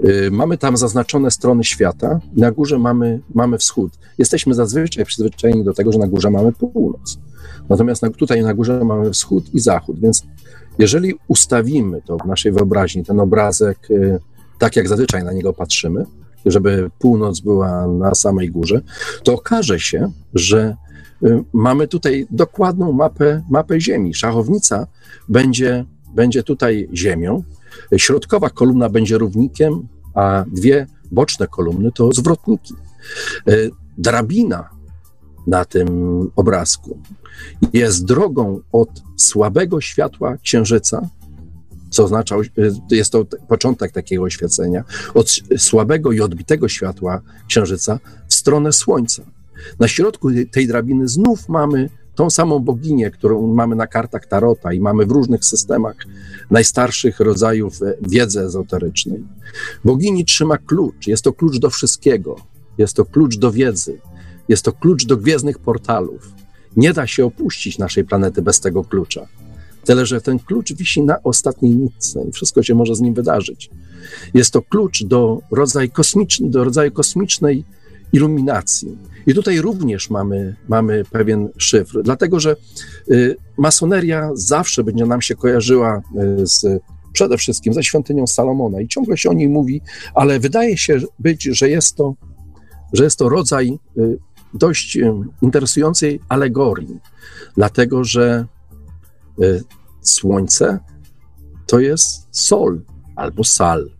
Yy, 0.00 0.30
mamy 0.30 0.58
tam 0.58 0.76
zaznaczone 0.76 1.30
strony 1.30 1.64
świata, 1.64 2.20
na 2.36 2.50
górze 2.50 2.78
mamy, 2.78 3.20
mamy 3.34 3.58
wschód. 3.58 3.92
Jesteśmy 4.18 4.54
zazwyczaj 4.54 5.04
przyzwyczajeni 5.04 5.64
do 5.64 5.74
tego, 5.74 5.92
że 5.92 5.98
na 5.98 6.06
górze 6.06 6.30
mamy 6.30 6.52
północ. 6.52 7.18
Natomiast 7.68 8.02
na, 8.02 8.10
tutaj 8.10 8.42
na 8.42 8.54
górze 8.54 8.84
mamy 8.84 9.10
wschód 9.10 9.54
i 9.54 9.60
zachód, 9.60 10.00
więc 10.00 10.22
jeżeli 10.78 11.14
ustawimy 11.28 12.02
to 12.02 12.18
w 12.18 12.26
naszej 12.26 12.52
wyobraźni, 12.52 13.04
ten 13.04 13.20
obrazek, 13.20 13.78
yy, 13.90 14.20
tak 14.58 14.76
jak 14.76 14.88
zazwyczaj 14.88 15.24
na 15.24 15.32
niego 15.32 15.52
patrzymy, 15.52 16.04
żeby 16.46 16.90
północ 16.98 17.40
była 17.40 17.86
na 17.86 18.14
samej 18.14 18.50
górze, 18.50 18.80
to 19.24 19.34
okaże 19.34 19.80
się, 19.80 20.10
że 20.34 20.76
Y, 21.22 21.44
mamy 21.52 21.88
tutaj 21.88 22.26
dokładną 22.30 22.92
mapę, 22.92 23.42
mapę 23.50 23.80
Ziemi. 23.80 24.14
Szachownica 24.14 24.86
będzie, 25.28 25.84
będzie 26.14 26.42
tutaj 26.42 26.88
Ziemią, 26.94 27.42
środkowa 27.96 28.50
kolumna 28.50 28.88
będzie 28.88 29.18
równikiem, 29.18 29.88
a 30.14 30.44
dwie 30.52 30.86
boczne 31.12 31.46
kolumny 31.46 31.92
to 31.92 32.12
zwrotniki. 32.12 32.74
Y, 33.48 33.70
drabina 33.98 34.68
na 35.46 35.64
tym 35.64 35.88
obrazku 36.36 36.98
jest 37.72 38.04
drogą 38.04 38.60
od 38.72 38.88
słabego 39.16 39.80
światła 39.80 40.36
księżyca, 40.36 41.08
co 41.90 42.04
oznacza, 42.04 42.36
jest 42.90 43.12
to 43.12 43.24
początek 43.48 43.92
takiego 43.92 44.22
oświecenia, 44.22 44.84
od 45.14 45.30
słabego 45.56 46.12
i 46.12 46.20
odbitego 46.20 46.68
światła 46.68 47.20
księżyca 47.48 47.98
w 48.28 48.34
stronę 48.34 48.72
słońca. 48.72 49.22
Na 49.78 49.88
środku 49.88 50.28
tej 50.50 50.66
drabiny 50.66 51.08
znów 51.08 51.48
mamy 51.48 51.90
tą 52.14 52.30
samą 52.30 52.58
boginię, 52.58 53.10
którą 53.10 53.46
mamy 53.46 53.76
na 53.76 53.86
kartach 53.86 54.26
Tarota 54.26 54.72
i 54.72 54.80
mamy 54.80 55.06
w 55.06 55.10
różnych 55.10 55.44
systemach 55.44 55.96
najstarszych 56.50 57.20
rodzajów 57.20 57.82
e, 57.82 57.94
wiedzy 58.08 58.40
ezoterycznej. 58.40 59.24
Bogini 59.84 60.24
trzyma 60.24 60.58
klucz. 60.58 61.06
Jest 61.06 61.24
to 61.24 61.32
klucz 61.32 61.58
do 61.58 61.70
wszystkiego. 61.70 62.36
Jest 62.78 62.96
to 62.96 63.04
klucz 63.04 63.36
do 63.36 63.52
wiedzy. 63.52 64.00
Jest 64.48 64.64
to 64.64 64.72
klucz 64.72 65.06
do 65.06 65.16
gwiezdnych 65.16 65.58
portalów. 65.58 66.32
Nie 66.76 66.92
da 66.92 67.06
się 67.06 67.24
opuścić 67.24 67.78
naszej 67.78 68.04
planety 68.04 68.42
bez 68.42 68.60
tego 68.60 68.84
klucza. 68.84 69.26
Tyle, 69.88 70.06
że 70.06 70.20
ten 70.20 70.38
klucz 70.38 70.72
wisi 70.72 71.02
na 71.02 71.22
ostatniej 71.22 71.76
nitce 71.76 72.24
i 72.28 72.32
wszystko 72.32 72.62
się 72.62 72.74
może 72.74 72.94
z 72.94 73.00
nim 73.00 73.14
wydarzyć. 73.14 73.70
Jest 74.34 74.50
to 74.50 74.62
klucz 74.62 75.04
do 75.04 75.40
rodzaju, 75.50 75.90
kosmiczny, 75.90 76.50
do 76.50 76.64
rodzaju 76.64 76.92
kosmicznej 76.92 77.64
iluminacji. 78.12 78.98
I 79.26 79.34
tutaj 79.34 79.60
również 79.60 80.10
mamy, 80.10 80.56
mamy 80.68 81.04
pewien 81.10 81.48
szyfr, 81.58 82.02
dlatego 82.02 82.40
że 82.40 82.56
y, 83.10 83.36
masoneria 83.58 84.30
zawsze 84.34 84.84
będzie 84.84 85.06
nam 85.06 85.22
się 85.22 85.34
kojarzyła 85.34 86.02
y, 86.42 86.46
z 86.46 86.66
przede 87.12 87.38
wszystkim 87.38 87.74
ze 87.74 87.82
świątynią 87.82 88.26
Salomona 88.26 88.80
i 88.80 88.88
ciągle 88.88 89.16
się 89.16 89.30
o 89.30 89.32
niej 89.32 89.48
mówi, 89.48 89.80
ale 90.14 90.40
wydaje 90.40 90.76
się 90.76 90.98
być, 91.18 91.42
że 91.42 91.68
jest 91.68 91.96
to, 91.96 92.14
że 92.92 93.04
jest 93.04 93.18
to 93.18 93.28
rodzaj 93.28 93.78
y, 93.98 94.18
dość 94.54 94.98
interesującej 95.42 96.20
alegorii, 96.28 96.98
dlatego 97.56 98.04
że 98.04 98.46
słońce 100.08 100.78
to 101.66 101.80
jest 101.80 102.28
sol 102.30 102.82
albo 103.16 103.44
sal, 103.44 103.90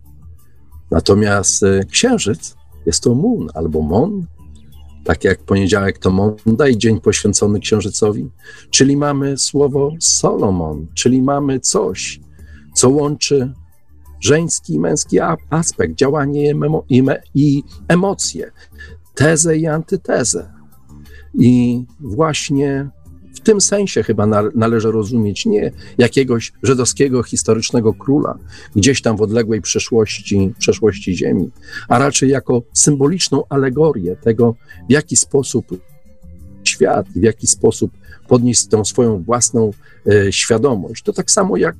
natomiast 0.91 1.65
księżyc 1.91 2.55
jest 2.85 3.03
to 3.03 3.15
Moon 3.15 3.47
albo 3.53 3.81
Mon, 3.81 4.25
tak 5.03 5.23
jak 5.23 5.43
poniedziałek 5.43 5.97
to 5.97 6.11
Monday, 6.11 6.77
dzień 6.77 7.01
poświęcony 7.01 7.59
księżycowi, 7.59 8.29
czyli 8.69 8.97
mamy 8.97 9.37
słowo 9.37 9.91
Solomon, 9.99 10.87
czyli 10.93 11.21
mamy 11.21 11.59
coś, 11.59 12.19
co 12.73 12.89
łączy 12.89 13.53
żeński 14.19 14.73
i 14.73 14.79
męski 14.79 15.19
aspekt, 15.49 15.95
działanie 15.95 16.53
i 17.35 17.63
emocje, 17.87 18.51
tezę 19.15 19.57
i 19.57 19.67
antytezę. 19.67 20.53
I 21.33 21.85
właśnie 21.99 22.89
tym 23.49 23.61
sensie 23.61 24.03
chyba 24.03 24.25
należy 24.55 24.91
rozumieć 24.91 25.45
nie 25.45 25.71
jakiegoś 25.97 26.53
żydowskiego 26.63 27.23
historycznego 27.23 27.93
króla 27.93 28.37
gdzieś 28.75 29.01
tam 29.01 29.17
w 29.17 29.21
odległej 29.21 29.61
przeszłości, 29.61 30.53
przeszłości 30.59 31.17
Ziemi, 31.17 31.49
a 31.87 31.99
raczej 31.99 32.29
jako 32.29 32.61
symboliczną 32.73 33.43
alegorię 33.49 34.15
tego, 34.15 34.55
w 34.89 34.91
jaki 34.91 35.15
sposób 35.15 35.65
świat 36.63 37.07
w 37.15 37.23
jaki 37.23 37.47
sposób 37.47 37.91
podnieść 38.27 38.67
tą 38.67 38.85
swoją 38.85 39.23
własną 39.23 39.71
e, 40.07 40.31
świadomość. 40.31 41.03
To 41.03 41.13
tak 41.13 41.31
samo 41.31 41.57
jak, 41.57 41.75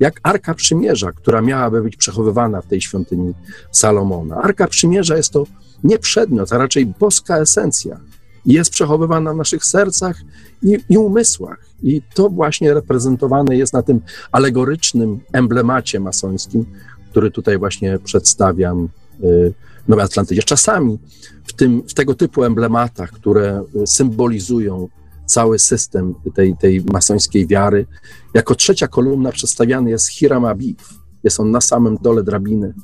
jak 0.00 0.20
Arka 0.22 0.54
Przymierza, 0.54 1.12
która 1.12 1.42
miałaby 1.42 1.82
być 1.82 1.96
przechowywana 1.96 2.60
w 2.60 2.66
tej 2.66 2.80
świątyni 2.80 3.34
Salomona. 3.72 4.36
Arka 4.36 4.66
Przymierza 4.66 5.16
jest 5.16 5.30
to 5.30 5.46
nie 5.84 5.98
przedmiot, 5.98 6.52
a 6.52 6.58
raczej 6.58 6.86
boska 6.86 7.38
esencja 7.38 8.00
jest 8.46 8.70
przechowywana 8.70 9.34
w 9.34 9.36
naszych 9.36 9.64
sercach 9.64 10.16
i, 10.62 10.78
i, 10.88 10.98
umysłach. 10.98 11.66
I 11.82 12.02
to 12.14 12.28
właśnie 12.28 12.74
reprezentowane 12.74 13.56
jest 13.56 13.72
na 13.72 13.82
tym 13.82 14.00
alegorycznym 14.32 15.20
emblemacie 15.32 16.00
masońskim, 16.00 16.64
który 17.10 17.30
tutaj 17.30 17.58
właśnie 17.58 17.98
przedstawiam 17.98 18.88
y, 19.24 19.54
w 19.84 19.88
Nowej 19.88 20.04
Atlantydzie. 20.04 20.42
Czasami 20.42 20.98
w, 21.44 21.52
tym, 21.52 21.82
w 21.88 21.94
tego 21.94 22.14
typu 22.14 22.44
emblematach, 22.44 23.10
które 23.10 23.64
symbolizują 23.86 24.88
cały 25.26 25.58
system 25.58 26.14
tej, 26.34 26.56
tej 26.56 26.84
masońskiej 26.84 27.46
wiary, 27.46 27.86
jako 28.34 28.54
trzecia 28.54 28.88
kolumna 28.88 29.32
przedstawiany 29.32 29.90
jest 29.90 30.08
Hiram 30.08 30.44
Abib. 30.44 30.82
Jest 31.24 31.40
on 31.40 31.50
na 31.50 31.60
samym 31.60 31.96
dole 32.02 32.22
drabiny 32.22 32.74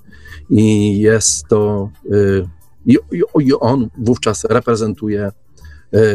i 0.50 0.98
jest 1.00 1.46
to... 1.48 1.90
Y, 2.12 2.48
i, 2.86 2.98
i 3.40 3.52
on 3.60 3.88
wówczas 3.98 4.44
reprezentuje 4.44 5.30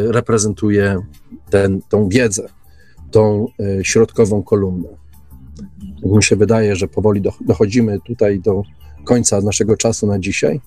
reprezentuje 0.08 0.98
ten, 1.50 1.80
tą 1.88 2.08
wiedzę, 2.08 2.48
tą 3.10 3.46
e, 3.60 3.84
środkową 3.84 4.42
kolumnę. 4.42 4.88
Mi 6.04 6.22
się 6.22 6.36
wydaje, 6.36 6.76
że 6.76 6.88
powoli 6.88 7.22
dochodzimy 7.40 7.98
tutaj 8.06 8.40
do 8.40 8.62
końca 9.04 9.40
naszego 9.40 9.76
czasu 9.76 10.06
na 10.06 10.18
dzisiaj. 10.18 10.60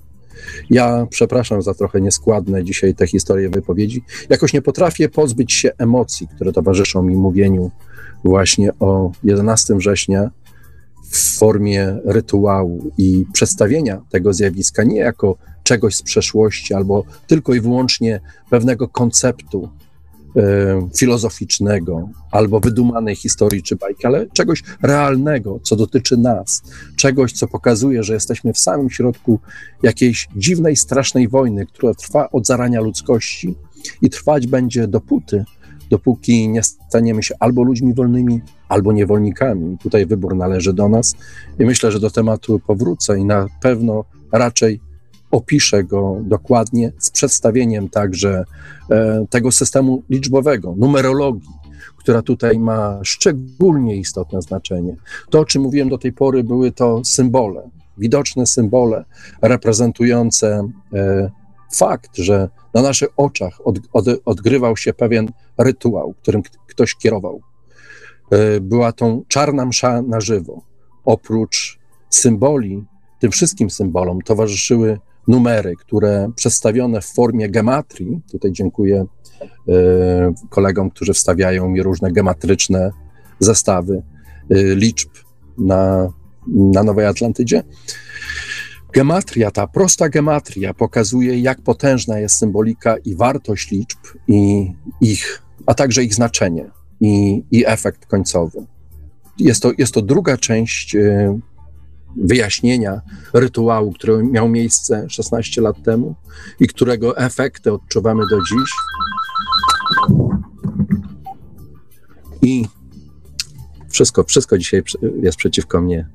Ja 0.69 1.07
przepraszam 1.09 1.61
za 1.61 1.73
trochę 1.73 2.01
nieskładne 2.01 2.63
dzisiaj 2.63 2.95
te 2.95 3.07
historie 3.07 3.49
wypowiedzi. 3.49 4.03
Jakoś 4.29 4.53
nie 4.53 4.61
potrafię 4.61 5.09
pozbyć 5.09 5.53
się 5.53 5.69
emocji, 5.77 6.27
które 6.27 6.51
towarzyszą 6.53 7.03
mi 7.03 7.15
mówieniu 7.15 7.71
właśnie 8.23 8.71
o 8.79 9.11
11 9.23 9.75
września 9.75 10.29
w 11.11 11.37
formie 11.37 11.97
rytuału 12.05 12.91
i 12.97 13.25
przedstawienia 13.33 14.01
tego 14.09 14.33
zjawiska 14.33 14.83
nie 14.83 14.99
jako 14.99 15.37
czegoś 15.67 15.95
z 15.95 16.01
przeszłości 16.01 16.73
albo 16.73 17.03
tylko 17.27 17.53
i 17.53 17.61
wyłącznie 17.61 18.21
pewnego 18.49 18.87
konceptu 18.87 19.69
filozoficznego 20.97 22.09
albo 22.31 22.59
wydumanej 22.59 23.15
historii 23.15 23.63
czy 23.63 23.75
bajki, 23.75 24.05
ale 24.05 24.27
czegoś 24.29 24.63
realnego, 24.81 25.59
co 25.63 25.75
dotyczy 25.75 26.17
nas, 26.17 26.61
czegoś, 26.95 27.33
co 27.33 27.47
pokazuje, 27.47 28.03
że 28.03 28.13
jesteśmy 28.13 28.53
w 28.53 28.59
samym 28.59 28.89
środku 28.89 29.39
jakiejś 29.83 30.27
dziwnej, 30.35 30.75
strasznej 30.75 31.27
wojny, 31.27 31.65
która 31.65 31.93
trwa 31.93 32.29
od 32.31 32.47
zarania 32.47 32.81
ludzkości 32.81 33.55
i 34.01 34.09
trwać 34.09 34.47
będzie 34.47 34.87
dopóty, 34.87 35.45
dopóki 35.89 36.49
nie 36.49 36.63
staniemy 36.63 37.23
się 37.23 37.35
albo 37.39 37.63
ludźmi 37.63 37.93
wolnymi, 37.93 38.41
albo 38.69 38.91
niewolnikami. 38.91 39.77
Tutaj 39.77 40.05
wybór 40.05 40.35
należy 40.35 40.73
do 40.73 40.89
nas 40.89 41.15
i 41.59 41.65
myślę, 41.65 41.91
że 41.91 41.99
do 41.99 42.09
tematu 42.09 42.59
powrócę 42.59 43.19
i 43.19 43.25
na 43.25 43.47
pewno 43.61 44.05
raczej 44.31 44.86
opiszę 45.31 45.83
go 45.83 46.17
dokładnie 46.21 46.91
z 46.97 47.09
przedstawieniem 47.09 47.89
także 47.89 48.45
e, 48.91 49.25
tego 49.29 49.51
systemu 49.51 50.03
liczbowego, 50.09 50.75
numerologii, 50.77 51.49
która 51.97 52.21
tutaj 52.21 52.59
ma 52.59 52.99
szczególnie 53.03 53.95
istotne 53.95 54.41
znaczenie. 54.41 54.95
To, 55.29 55.39
o 55.39 55.45
czym 55.45 55.61
mówiłem 55.61 55.89
do 55.89 55.97
tej 55.97 56.13
pory, 56.13 56.43
były 56.43 56.71
to 56.71 57.01
symbole, 57.05 57.69
widoczne 57.97 58.45
symbole 58.45 59.05
reprezentujące 59.41 60.69
e, 60.93 61.31
fakt, 61.73 62.17
że 62.17 62.49
na 62.73 62.81
naszych 62.81 63.09
oczach 63.17 63.67
od, 63.67 63.79
od, 63.93 64.05
odgrywał 64.25 64.77
się 64.77 64.93
pewien 64.93 65.31
rytuał, 65.57 66.13
którym 66.21 66.41
ktoś 66.67 66.95
kierował. 66.95 67.41
E, 68.31 68.59
była 68.59 68.91
tą 68.91 69.23
czarna 69.27 69.65
msza 69.65 70.01
na 70.01 70.21
żywo. 70.21 70.61
Oprócz 71.05 71.79
symboli, 72.09 72.85
tym 73.19 73.31
wszystkim 73.31 73.69
symbolom 73.69 74.21
towarzyszyły 74.21 74.99
numery, 75.27 75.75
które 75.75 76.31
przedstawione 76.35 77.01
w 77.01 77.05
formie 77.05 77.49
gematrii, 77.49 78.21
tutaj 78.31 78.51
dziękuję 78.51 79.05
e, 79.69 80.33
kolegom, 80.49 80.89
którzy 80.89 81.13
wstawiają 81.13 81.69
mi 81.69 81.83
różne 81.83 82.11
gematryczne 82.11 82.91
zestawy 83.39 84.03
e, 84.49 84.75
liczb 84.75 85.09
na, 85.57 86.09
na 86.47 86.83
Nowej 86.83 87.05
Atlantydzie. 87.05 87.63
Gematria, 88.93 89.51
ta 89.51 89.67
prosta 89.67 90.09
gematria 90.09 90.73
pokazuje, 90.73 91.39
jak 91.39 91.61
potężna 91.61 92.19
jest 92.19 92.35
symbolika 92.35 92.97
i 92.97 93.15
wartość 93.15 93.71
liczb, 93.71 93.99
i 94.27 94.71
ich, 95.01 95.41
a 95.65 95.73
także 95.73 96.03
ich 96.03 96.13
znaczenie 96.13 96.69
i, 96.99 97.43
i 97.51 97.65
efekt 97.65 98.05
końcowy. 98.05 98.65
Jest 99.39 99.63
to, 99.63 99.71
jest 99.77 99.93
to 99.93 100.01
druga 100.01 100.37
część 100.37 100.95
e, 100.95 101.39
wyjaśnienia 102.15 103.01
rytuału, 103.33 103.93
który 103.93 104.23
miał 104.23 104.49
miejsce 104.49 105.09
16 105.09 105.61
lat 105.61 105.83
temu 105.83 106.15
i 106.59 106.67
którego 106.67 107.17
efekty 107.17 107.73
odczuwamy 107.73 108.23
do 108.29 108.37
dziś. 108.37 108.71
I 112.41 112.65
wszystko, 113.89 114.23
wszystko 114.23 114.57
dzisiaj 114.57 114.83
jest 115.21 115.37
przeciwko 115.37 115.81
mnie. 115.81 116.09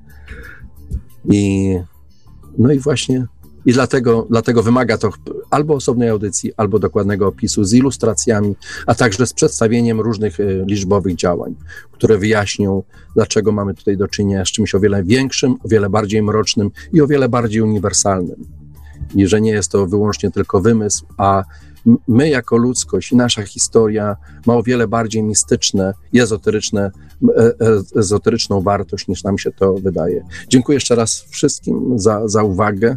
I 1.24 1.74
no 2.58 2.72
i 2.72 2.78
właśnie 2.78 3.26
i 3.66 3.72
dlatego, 3.72 4.26
dlatego 4.30 4.62
wymaga 4.62 4.98
to 4.98 5.10
albo 5.50 5.74
osobnej 5.74 6.08
audycji, 6.08 6.52
albo 6.56 6.78
dokładnego 6.78 7.28
opisu 7.28 7.64
z 7.64 7.72
ilustracjami, 7.72 8.56
a 8.86 8.94
także 8.94 9.26
z 9.26 9.32
przedstawieniem 9.32 10.00
różnych 10.00 10.40
e, 10.40 10.44
liczbowych 10.66 11.14
działań, 11.14 11.54
które 11.92 12.18
wyjaśnią, 12.18 12.82
dlaczego 13.14 13.52
mamy 13.52 13.74
tutaj 13.74 13.96
do 13.96 14.08
czynienia 14.08 14.44
z 14.44 14.48
czymś 14.48 14.74
o 14.74 14.80
wiele 14.80 15.04
większym, 15.04 15.56
o 15.64 15.68
wiele 15.68 15.90
bardziej 15.90 16.22
mrocznym 16.22 16.70
i 16.92 17.00
o 17.00 17.06
wiele 17.06 17.28
bardziej 17.28 17.62
uniwersalnym. 17.62 18.46
I 19.14 19.26
że 19.26 19.40
nie 19.40 19.50
jest 19.50 19.70
to 19.70 19.86
wyłącznie 19.86 20.30
tylko 20.30 20.60
wymysł, 20.60 21.06
a 21.16 21.44
my 22.08 22.28
jako 22.28 22.56
ludzkość 22.56 23.12
i 23.12 23.16
nasza 23.16 23.42
historia 23.42 24.16
ma 24.46 24.54
o 24.54 24.62
wiele 24.62 24.88
bardziej 24.88 25.22
mistyczne 25.22 25.94
ezoteryczne, 26.14 26.90
e, 27.36 27.44
e, 27.44 27.52
ezoteryczną 27.96 28.60
wartość 28.60 29.08
niż 29.08 29.24
nam 29.24 29.38
się 29.38 29.52
to 29.52 29.74
wydaje. 29.74 30.24
Dziękuję 30.48 30.76
jeszcze 30.76 30.94
raz 30.94 31.24
wszystkim 31.30 31.98
za, 31.98 32.28
za 32.28 32.42
uwagę. 32.42 32.96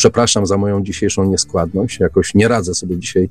Przepraszam 0.00 0.46
za 0.46 0.56
moją 0.56 0.82
dzisiejszą 0.82 1.24
nieskładność. 1.24 2.00
Jakoś 2.00 2.34
nie 2.34 2.48
radzę 2.48 2.74
sobie 2.74 2.98
dzisiaj 2.98 3.30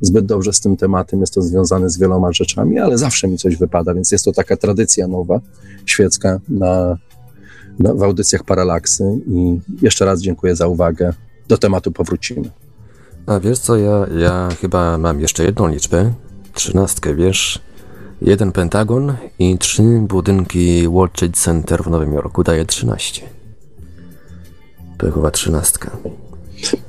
zbyt 0.00 0.26
dobrze 0.26 0.52
z 0.52 0.60
tym 0.60 0.76
tematem. 0.76 1.20
Jest 1.20 1.34
to 1.34 1.42
związane 1.42 1.90
z 1.90 1.98
wieloma 1.98 2.32
rzeczami, 2.32 2.78
ale 2.78 2.98
zawsze 2.98 3.28
mi 3.28 3.38
coś 3.38 3.56
wypada, 3.56 3.94
więc 3.94 4.12
jest 4.12 4.24
to 4.24 4.32
taka 4.32 4.56
tradycja 4.56 5.08
nowa, 5.08 5.40
świecka 5.86 6.40
na, 6.48 6.96
na, 7.78 7.94
w 7.94 8.02
audycjach 8.02 8.44
Paralaksy. 8.44 9.04
I 9.26 9.60
jeszcze 9.82 10.04
raz 10.04 10.20
dziękuję 10.20 10.56
za 10.56 10.66
uwagę. 10.66 11.12
Do 11.48 11.58
tematu 11.58 11.92
powrócimy. 11.92 12.50
A 13.26 13.40
wiesz 13.40 13.58
co, 13.58 13.76
ja, 13.76 14.06
ja 14.18 14.48
chyba 14.60 14.98
mam 14.98 15.20
jeszcze 15.20 15.44
jedną 15.44 15.68
liczbę. 15.68 16.12
Trzynastkę, 16.54 17.14
wiesz? 17.14 17.62
Jeden 18.22 18.52
pentagon 18.52 19.14
i 19.38 19.58
trzy 19.58 19.82
budynki 20.08 20.88
World 20.88 21.12
Trade 21.12 21.34
Center 21.34 21.84
w 21.84 21.90
Nowym 21.90 22.12
Jorku 22.12 22.44
daje 22.44 22.64
13. 22.64 23.39
To 25.00 25.12
chyba 25.12 25.30
trzynastka. 25.30 25.96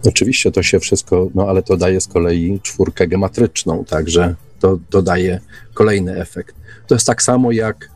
Oczywiście 0.06 0.52
to 0.52 0.64
się 0.64 0.80
wszystko, 0.80 1.28
no 1.36 1.48
ale 1.48 1.64
to 1.64 1.78
daje 1.78 2.02
z 2.02 2.08
kolei 2.08 2.60
czwórkę 2.64 3.08
gematryczną, 3.08 3.86
także 3.86 4.36
to 4.60 4.80
dodaje 4.90 5.40
kolejny 5.74 6.16
efekt. 6.16 6.56
To 6.88 6.96
jest 6.96 7.08
tak 7.08 7.22
samo 7.22 7.52
jak 7.52 7.90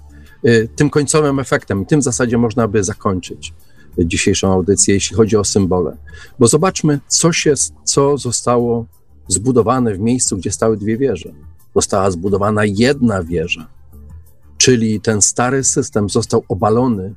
y, 0.45 0.70
tym 0.76 0.89
końcowym 0.89 1.39
efektem, 1.39 1.86
tym 1.86 1.99
w 1.99 2.03
zasadzie 2.03 2.38
można 2.38 2.68
by 2.68 2.84
zakończyć 2.84 3.53
dzisiejszą 3.97 4.53
audycję, 4.53 4.93
jeśli 4.93 5.16
chodzi 5.16 5.38
o 5.38 5.43
symbole. 5.43 5.97
Bo 6.39 6.47
zobaczmy, 6.47 6.99
co, 7.07 7.34
się, 7.34 7.53
co 7.84 8.18
zostało 8.18 8.86
zbudowane 9.28 9.93
w 9.93 9.99
miejscu, 9.99 10.38
gdzie 10.38 10.51
stały 10.51 10.78
dwie 10.78 10.97
wieże. 10.97 11.30
Została 11.76 12.11
zbudowana 12.11 12.61
jedna 12.66 13.24
wieża, 13.24 13.68
czyli 14.57 15.01
ten 15.01 15.22
stary 15.22 15.63
system 15.63 16.09
został 16.09 16.43
obalony 16.49 17.13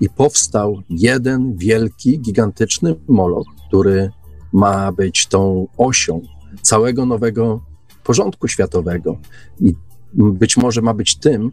i 0.00 0.08
powstał 0.08 0.82
jeden 0.90 1.56
wielki, 1.56 2.20
gigantyczny 2.20 2.94
moloch, 3.08 3.46
który 3.68 4.10
ma 4.52 4.92
być 4.92 5.26
tą 5.26 5.66
osią 5.76 6.20
całego 6.62 7.06
nowego 7.06 7.60
porządku 8.04 8.48
światowego 8.48 9.18
i 9.60 9.74
być 10.14 10.56
może 10.56 10.82
ma 10.82 10.94
być 10.94 11.16
tym, 11.16 11.50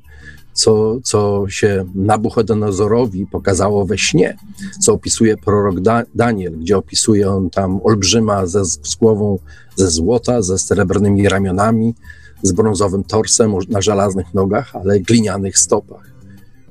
co, 0.54 1.00
co 1.04 1.46
się 1.50 1.86
Nabuchodonozorowi 1.96 3.28
pokazało 3.28 3.86
we 3.86 3.98
śnie, 3.98 4.38
co 4.80 4.94
opisuje 4.94 5.38
prorok 5.38 5.80
da 5.80 6.04
Daniel, 6.16 6.60
gdzie 6.60 6.78
opisuje 6.78 7.32
on 7.32 7.50
tam 7.50 7.80
olbrzyma 7.84 8.46
ze, 8.46 8.66
z 8.66 8.96
głową 8.96 9.40
ze 9.76 9.88
złota, 9.90 10.42
ze 10.42 10.60
srebrnymi 10.60 11.30
ramionami, 11.30 11.96
z 12.44 12.52
brązowym 12.52 13.04
torsem 13.04 13.54
na 13.70 13.82
żelaznych 13.82 14.34
nogach, 14.34 14.76
ale 14.76 15.00
glinianych 15.00 15.58
stopach. 15.58 16.13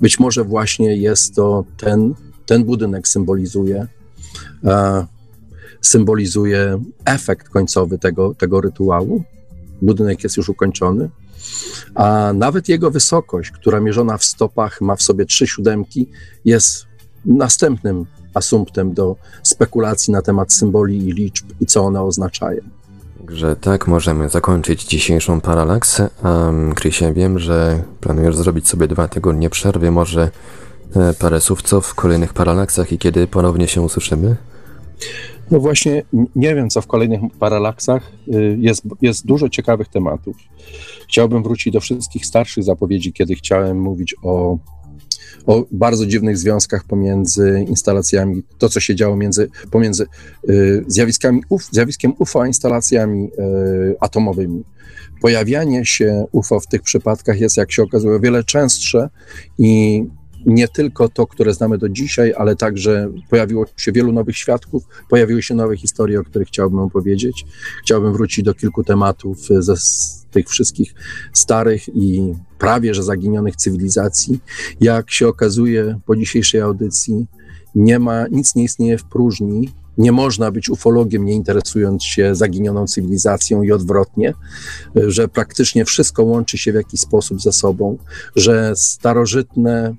Być 0.03 0.19
może 0.19 0.45
właśnie 0.45 0.97
jest 0.97 1.35
to 1.35 1.65
ten, 1.77 2.15
ten 2.47 2.65
budynek 2.65 3.09
symbolizuje, 3.09 3.87
e, 4.65 5.07
symbolizuje 5.81 6.83
efekt 7.05 7.49
końcowy 7.49 7.99
tego, 7.99 8.35
tego 8.35 8.61
rytuału. 8.61 9.25
Budynek 9.83 10.25
jest 10.25 10.37
już 10.37 10.49
ukończony, 10.49 11.11
a 11.95 12.33
nawet 12.35 12.69
jego 12.69 12.91
wysokość, 12.91 13.51
która 13.51 13.81
mierzona 13.81 14.19
w 14.19 14.25
stopach 14.25 14.81
ma 14.81 14.97
w 14.97 15.03
sobie 15.03 15.27
trzy 15.27 15.47
siódemki, 15.47 16.09
jest 16.45 16.87
następnym 17.25 18.07
asumptem 18.35 18.95
do 18.95 19.17
spekulacji 19.43 20.13
na 20.13 20.23
temat 20.23 20.53
symboli 20.53 21.09
i 21.09 21.13
liczb 21.13 21.47
i 21.61 21.67
co 21.67 21.85
one 21.85 22.03
oznaczają. 22.03 22.61
Także 23.27 23.57
tak 23.57 23.89
możemy 23.89 24.29
zakończyć 24.29 24.85
dzisiejszą 24.85 25.41
paralaksę. 25.41 26.11
Um, 26.25 26.75
Krysie, 26.75 27.13
wiem, 27.13 27.39
że 27.39 27.83
planujesz 28.01 28.37
zrobić 28.37 28.69
sobie 28.69 28.89
dwa 28.89 29.09
tygodnie 29.09 29.51
przerwy, 29.51 29.91
może 29.91 30.31
e, 30.97 31.15
parę 31.15 31.41
słów 31.41 31.63
co 31.63 31.81
w 31.81 31.95
kolejnych 31.95 32.33
paralaksach 32.33 32.93
i 32.93 32.99
kiedy 32.99 33.27
ponownie 33.27 33.69
się 33.69 33.83
usłyszymy? 33.83 34.37
No 35.51 35.61
właśnie, 35.61 36.03
nie 36.37 36.55
wiem, 36.55 36.71
co 36.71 36.81
w 36.83 36.87
kolejnych 36.87 37.21
paralaksach. 37.39 38.13
Y, 38.29 38.57
jest, 38.61 38.83
jest 39.03 39.27
dużo 39.27 39.49
ciekawych 39.49 39.89
tematów. 39.89 40.37
Chciałbym 41.09 41.43
wrócić 41.43 41.73
do 41.73 41.81
wszystkich 41.81 42.27
starszych 42.27 42.65
zapowiedzi, 42.65 43.13
kiedy 43.13 43.35
chciałem 43.35 43.81
mówić 43.81 44.15
o, 44.23 44.59
o 45.47 45.65
bardzo 45.71 46.07
dziwnych 46.07 46.39
związkach 46.39 46.85
pomiędzy 46.85 47.65
instalacjami, 47.69 48.43
to 48.59 48.69
co 48.69 48.81
się 48.81 48.95
działo 48.95 49.17
między, 49.17 49.49
pomiędzy 49.71 50.07
y, 50.49 50.85
zjawiskami 50.87 51.43
UF, 51.49 51.69
zjawiskiem 51.71 52.13
UFO 52.19 52.43
a 52.43 52.47
instalacjami 52.47 53.25
y, 53.25 53.95
atomowymi. 54.01 54.65
Pojawianie 55.21 55.87
się 55.87 56.25
UFO 56.33 56.61
w 56.61 56.67
tych 56.67 56.83
przypadkach 56.83 57.41
jest, 57.41 57.57
jak 57.57 57.73
się 57.73 57.83
okazuje, 57.83 58.17
o 58.17 58.21
wiele 58.21 58.45
częstsze 58.45 59.09
i 59.59 60.05
nie 60.47 60.69
tylko 60.69 61.09
to, 61.09 61.27
które 61.27 61.55
znamy 61.55 61.79
do 61.79 61.89
dzisiaj, 61.89 62.35
ale 62.37 62.57
także 62.57 63.13
pojawiło 63.31 63.67
się 63.77 63.93
wielu 63.93 64.13
nowych 64.13 64.37
świadków, 64.37 64.83
pojawiły 65.09 65.43
się 65.43 65.55
nowe 65.55 65.77
historie, 65.77 66.21
o 66.21 66.25
których 66.25 66.49
chciałbym 66.49 66.79
opowiedzieć. 66.79 67.45
Chciałbym 67.83 68.13
wrócić 68.13 68.45
do 68.45 68.55
kilku 68.55 68.85
tematów 68.85 69.39
ze 69.59 69.77
tych 70.33 70.49
wszystkich 70.49 70.95
starych 71.33 71.89
i 71.89 72.35
prawie 72.59 72.95
że 72.95 73.03
zaginionych 73.03 73.57
cywilizacji. 73.57 74.41
Jak 74.81 75.11
się 75.11 75.29
okazuje 75.29 76.01
po 76.07 76.17
dzisiejszej 76.17 76.61
audycji, 76.61 77.27
Nie 77.75 77.99
ma, 77.99 78.27
nic 78.29 78.55
nie 78.55 78.65
istnieje 78.65 78.99
w 78.99 79.05
próżni. 79.05 79.69
Nie 79.99 80.13
można 80.13 80.51
być 80.51 80.71
ufologiem, 80.71 81.25
nie 81.25 81.35
interesując 81.35 82.05
się 82.05 82.35
zaginioną 82.35 82.87
cywilizacją 82.87 83.63
i 83.63 83.73
odwrotnie, 83.73 84.35
że 84.95 85.29
praktycznie 85.29 85.85
wszystko 85.85 86.23
łączy 86.23 86.59
się 86.59 86.73
w 86.73 86.75
jakiś 86.75 87.01
sposób 87.01 87.43
ze 87.43 87.53
sobą, 87.53 87.99
że 88.37 88.73
starożytne 88.77 89.95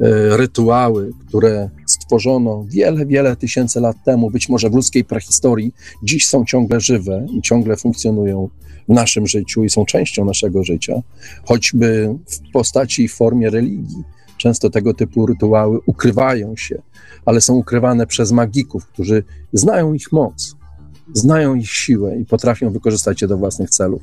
E, 0.00 0.36
rytuały, 0.36 1.10
które 1.28 1.70
stworzono 1.86 2.64
wiele, 2.68 3.06
wiele 3.06 3.36
tysięcy 3.36 3.80
lat 3.80 3.96
temu, 4.04 4.30
być 4.30 4.48
może 4.48 4.70
w 4.70 4.74
ludzkiej 4.74 5.04
prehistorii, 5.04 5.74
dziś 6.02 6.26
są 6.26 6.44
ciągle 6.44 6.80
żywe 6.80 7.26
i 7.32 7.42
ciągle 7.42 7.76
funkcjonują 7.76 8.48
w 8.90 8.92
naszym 8.92 9.26
życiu 9.26 9.64
i 9.64 9.70
są 9.70 9.84
częścią 9.84 10.24
naszego 10.24 10.64
życia, 10.64 11.02
choćby 11.44 12.14
w 12.26 12.52
postaci 12.52 13.04
i 13.04 13.08
formie 13.08 13.50
religii. 13.50 14.04
Często 14.36 14.70
tego 14.70 14.94
typu 14.94 15.26
rytuały 15.26 15.78
ukrywają 15.86 16.56
się, 16.56 16.82
ale 17.26 17.40
są 17.40 17.54
ukrywane 17.54 18.06
przez 18.06 18.32
magików, 18.32 18.86
którzy 18.86 19.24
znają 19.52 19.92
ich 19.92 20.12
moc, 20.12 20.56
znają 21.12 21.54
ich 21.54 21.70
siłę 21.70 22.16
i 22.16 22.24
potrafią 22.24 22.70
wykorzystać 22.70 23.22
je 23.22 23.28
do 23.28 23.36
własnych 23.36 23.70
celów. 23.70 24.02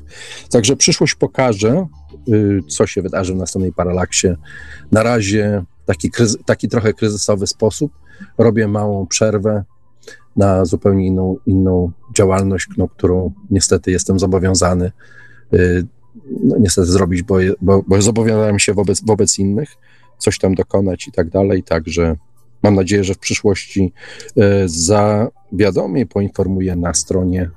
Także 0.50 0.76
przyszłość 0.76 1.14
pokaże, 1.14 1.86
y, 2.28 2.60
co 2.68 2.86
się 2.86 3.02
wydarzy 3.02 3.34
w 3.34 3.36
następnej 3.36 3.72
paralaksie. 3.72 4.28
Na 4.92 5.02
razie 5.02 5.64
taki, 5.86 6.10
taki 6.46 6.68
trochę 6.68 6.94
kryzysowy 6.94 7.46
sposób. 7.46 7.92
Robię 8.38 8.68
małą 8.68 9.06
przerwę 9.06 9.64
na 10.38 10.64
zupełnie 10.64 11.06
inną, 11.06 11.36
inną 11.46 11.92
działalność, 12.14 12.68
no, 12.76 12.88
którą 12.88 13.32
niestety 13.50 13.90
jestem 13.90 14.18
zobowiązany 14.18 14.92
y, 15.54 15.86
no, 16.42 16.56
niestety 16.58 16.86
zrobić, 16.86 17.22
bo, 17.22 17.36
bo, 17.60 17.82
bo 17.86 18.02
zobowiązałem 18.02 18.58
się 18.58 18.74
wobec, 18.74 19.04
wobec 19.04 19.38
innych, 19.38 19.68
coś 20.18 20.38
tam 20.38 20.54
dokonać 20.54 21.08
i 21.08 21.12
tak 21.12 21.28
dalej, 21.28 21.62
także 21.62 22.16
mam 22.62 22.74
nadzieję, 22.74 23.04
że 23.04 23.14
w 23.14 23.18
przyszłości 23.18 23.92
y, 24.38 24.68
zawiadomię, 24.68 26.06
poinformuję 26.06 26.76
na 26.76 26.94
stronie, 26.94 27.50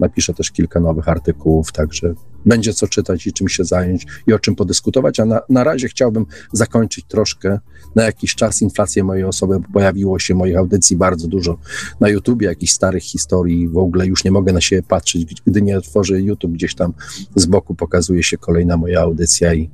napiszę 0.00 0.34
też 0.34 0.50
kilka 0.50 0.80
nowych 0.80 1.08
artykułów, 1.08 1.72
także 1.72 2.14
będzie 2.48 2.74
co 2.74 2.88
czytać 2.88 3.26
i 3.26 3.32
czym 3.32 3.48
się 3.48 3.64
zająć 3.64 4.06
i 4.26 4.32
o 4.32 4.38
czym 4.38 4.54
podyskutować, 4.54 5.20
a 5.20 5.24
na, 5.24 5.40
na 5.48 5.64
razie 5.64 5.88
chciałbym 5.88 6.26
zakończyć 6.52 7.04
troszkę 7.08 7.58
na 7.94 8.04
jakiś 8.04 8.34
czas 8.34 8.62
inflację 8.62 9.04
mojej 9.04 9.24
osoby, 9.24 9.60
bo 9.60 9.68
pojawiło 9.72 10.18
się 10.18 10.34
moich 10.34 10.56
audycji 10.56 10.96
bardzo 10.96 11.28
dużo 11.28 11.58
na 12.00 12.08
YouTubie, 12.08 12.46
jakichś 12.46 12.72
starych 12.72 13.02
historii, 13.02 13.68
w 13.68 13.76
ogóle 13.76 14.06
już 14.06 14.24
nie 14.24 14.30
mogę 14.30 14.52
na 14.52 14.60
siebie 14.60 14.82
patrzeć, 14.82 15.42
gdy 15.46 15.62
nie 15.62 15.78
otworzę 15.78 16.20
YouTube, 16.20 16.52
gdzieś 16.52 16.74
tam 16.74 16.92
z 17.36 17.46
boku 17.46 17.74
pokazuje 17.74 18.22
się 18.22 18.38
kolejna 18.38 18.76
moja 18.76 19.00
audycja 19.00 19.54
i, 19.54 19.70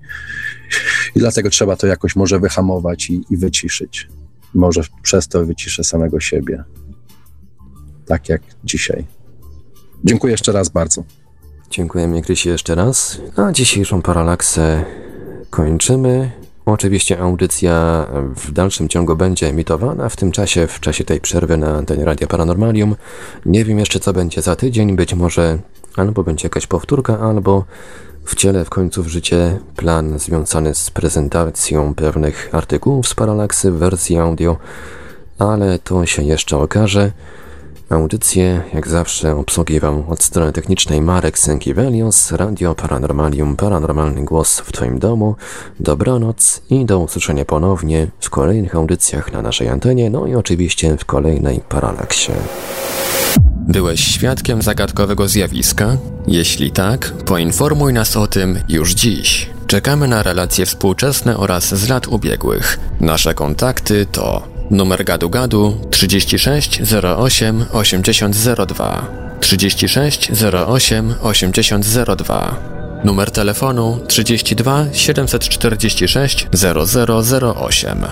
i 1.16 1.18
dlatego 1.18 1.50
trzeba 1.50 1.76
to 1.76 1.86
jakoś 1.86 2.16
może 2.16 2.40
wyhamować 2.40 3.10
i, 3.10 3.24
i 3.30 3.36
wyciszyć. 3.36 4.08
Może 4.54 4.80
przez 5.02 5.28
to 5.28 5.46
wyciszę 5.46 5.84
samego 5.84 6.20
siebie. 6.20 6.64
Tak 8.06 8.28
jak 8.28 8.42
dzisiaj. 8.64 9.06
Dziękuję 10.04 10.30
jeszcze 10.30 10.52
raz 10.52 10.68
bardzo. 10.68 11.04
Dziękujemy 11.70 12.22
Krysi 12.22 12.48
jeszcze 12.48 12.74
raz. 12.74 13.20
A 13.36 13.52
dzisiejszą 13.52 14.02
paralaksę 14.02 14.84
kończymy. 15.50 16.30
Oczywiście 16.66 17.18
audycja 17.18 18.06
w 18.36 18.52
dalszym 18.52 18.88
ciągu 18.88 19.16
będzie 19.16 19.48
emitowana 19.48 20.08
w 20.08 20.16
tym 20.16 20.32
czasie, 20.32 20.66
w 20.66 20.80
czasie 20.80 21.04
tej 21.04 21.20
przerwy 21.20 21.56
na 21.56 21.76
antenie 21.76 22.04
Radia 22.04 22.26
Paranormalium. 22.26 22.96
Nie 23.46 23.64
wiem 23.64 23.78
jeszcze 23.78 24.00
co 24.00 24.12
będzie 24.12 24.42
za 24.42 24.56
tydzień, 24.56 24.96
być 24.96 25.14
może 25.14 25.58
albo 25.96 26.24
będzie 26.24 26.46
jakaś 26.46 26.66
powtórka, 26.66 27.20
albo 27.20 27.64
wcielę 28.24 28.64
w 28.64 28.70
końcu 28.70 29.02
w 29.02 29.08
życie 29.08 29.58
plan 29.76 30.18
związany 30.18 30.74
z 30.74 30.90
prezentacją 30.90 31.94
pewnych 31.94 32.48
artykułów 32.52 33.08
z 33.08 33.14
paralaksy 33.14 33.70
w 33.70 33.74
wersji 33.74 34.18
audio, 34.18 34.56
ale 35.38 35.78
to 35.78 36.06
się 36.06 36.22
jeszcze 36.22 36.56
okaże. 36.56 37.12
Audycję, 37.90 38.62
jak 38.74 38.88
zawsze, 38.88 39.36
obsługiwał 39.36 40.04
od 40.08 40.22
strony 40.22 40.52
technicznej 40.52 41.02
Marek 41.02 41.38
Sękiewelios, 41.38 42.32
Radio 42.32 42.74
Paranormalium, 42.74 43.56
Paranormalny 43.56 44.24
Głos 44.24 44.60
w 44.60 44.72
Twoim 44.72 44.98
domu. 44.98 45.36
Dobranoc 45.80 46.62
i 46.70 46.84
do 46.84 46.98
usłyszenia 46.98 47.44
ponownie 47.44 48.06
w 48.20 48.30
kolejnych 48.30 48.74
audycjach 48.74 49.32
na 49.32 49.42
naszej 49.42 49.68
antenie, 49.68 50.10
no 50.10 50.26
i 50.26 50.34
oczywiście 50.34 50.96
w 50.96 51.04
kolejnej 51.04 51.60
Paralaksie. 51.68 52.32
Byłeś 53.68 54.00
świadkiem 54.00 54.62
zagadkowego 54.62 55.28
zjawiska? 55.28 55.96
Jeśli 56.26 56.70
tak, 56.70 57.12
poinformuj 57.26 57.92
nas 57.92 58.16
o 58.16 58.26
tym 58.26 58.58
już 58.68 58.94
dziś. 58.94 59.50
Czekamy 59.66 60.08
na 60.08 60.22
relacje 60.22 60.66
współczesne 60.66 61.36
oraz 61.36 61.74
z 61.74 61.88
lat 61.88 62.08
ubiegłych. 62.08 62.78
Nasze 63.00 63.34
kontakty 63.34 64.06
to 64.12 64.53
Numer 64.70 65.04
gadu 65.04 65.28
gadu 65.28 65.74
36 65.90 66.80
08 66.80 67.66
8002 67.72 69.04
36 69.40 70.30
08 70.30 71.14
8002 71.22 72.56
Numer 73.04 73.30
telefonu 73.30 74.00
32 74.08 74.86
746 74.92 76.46
0008 76.52 78.06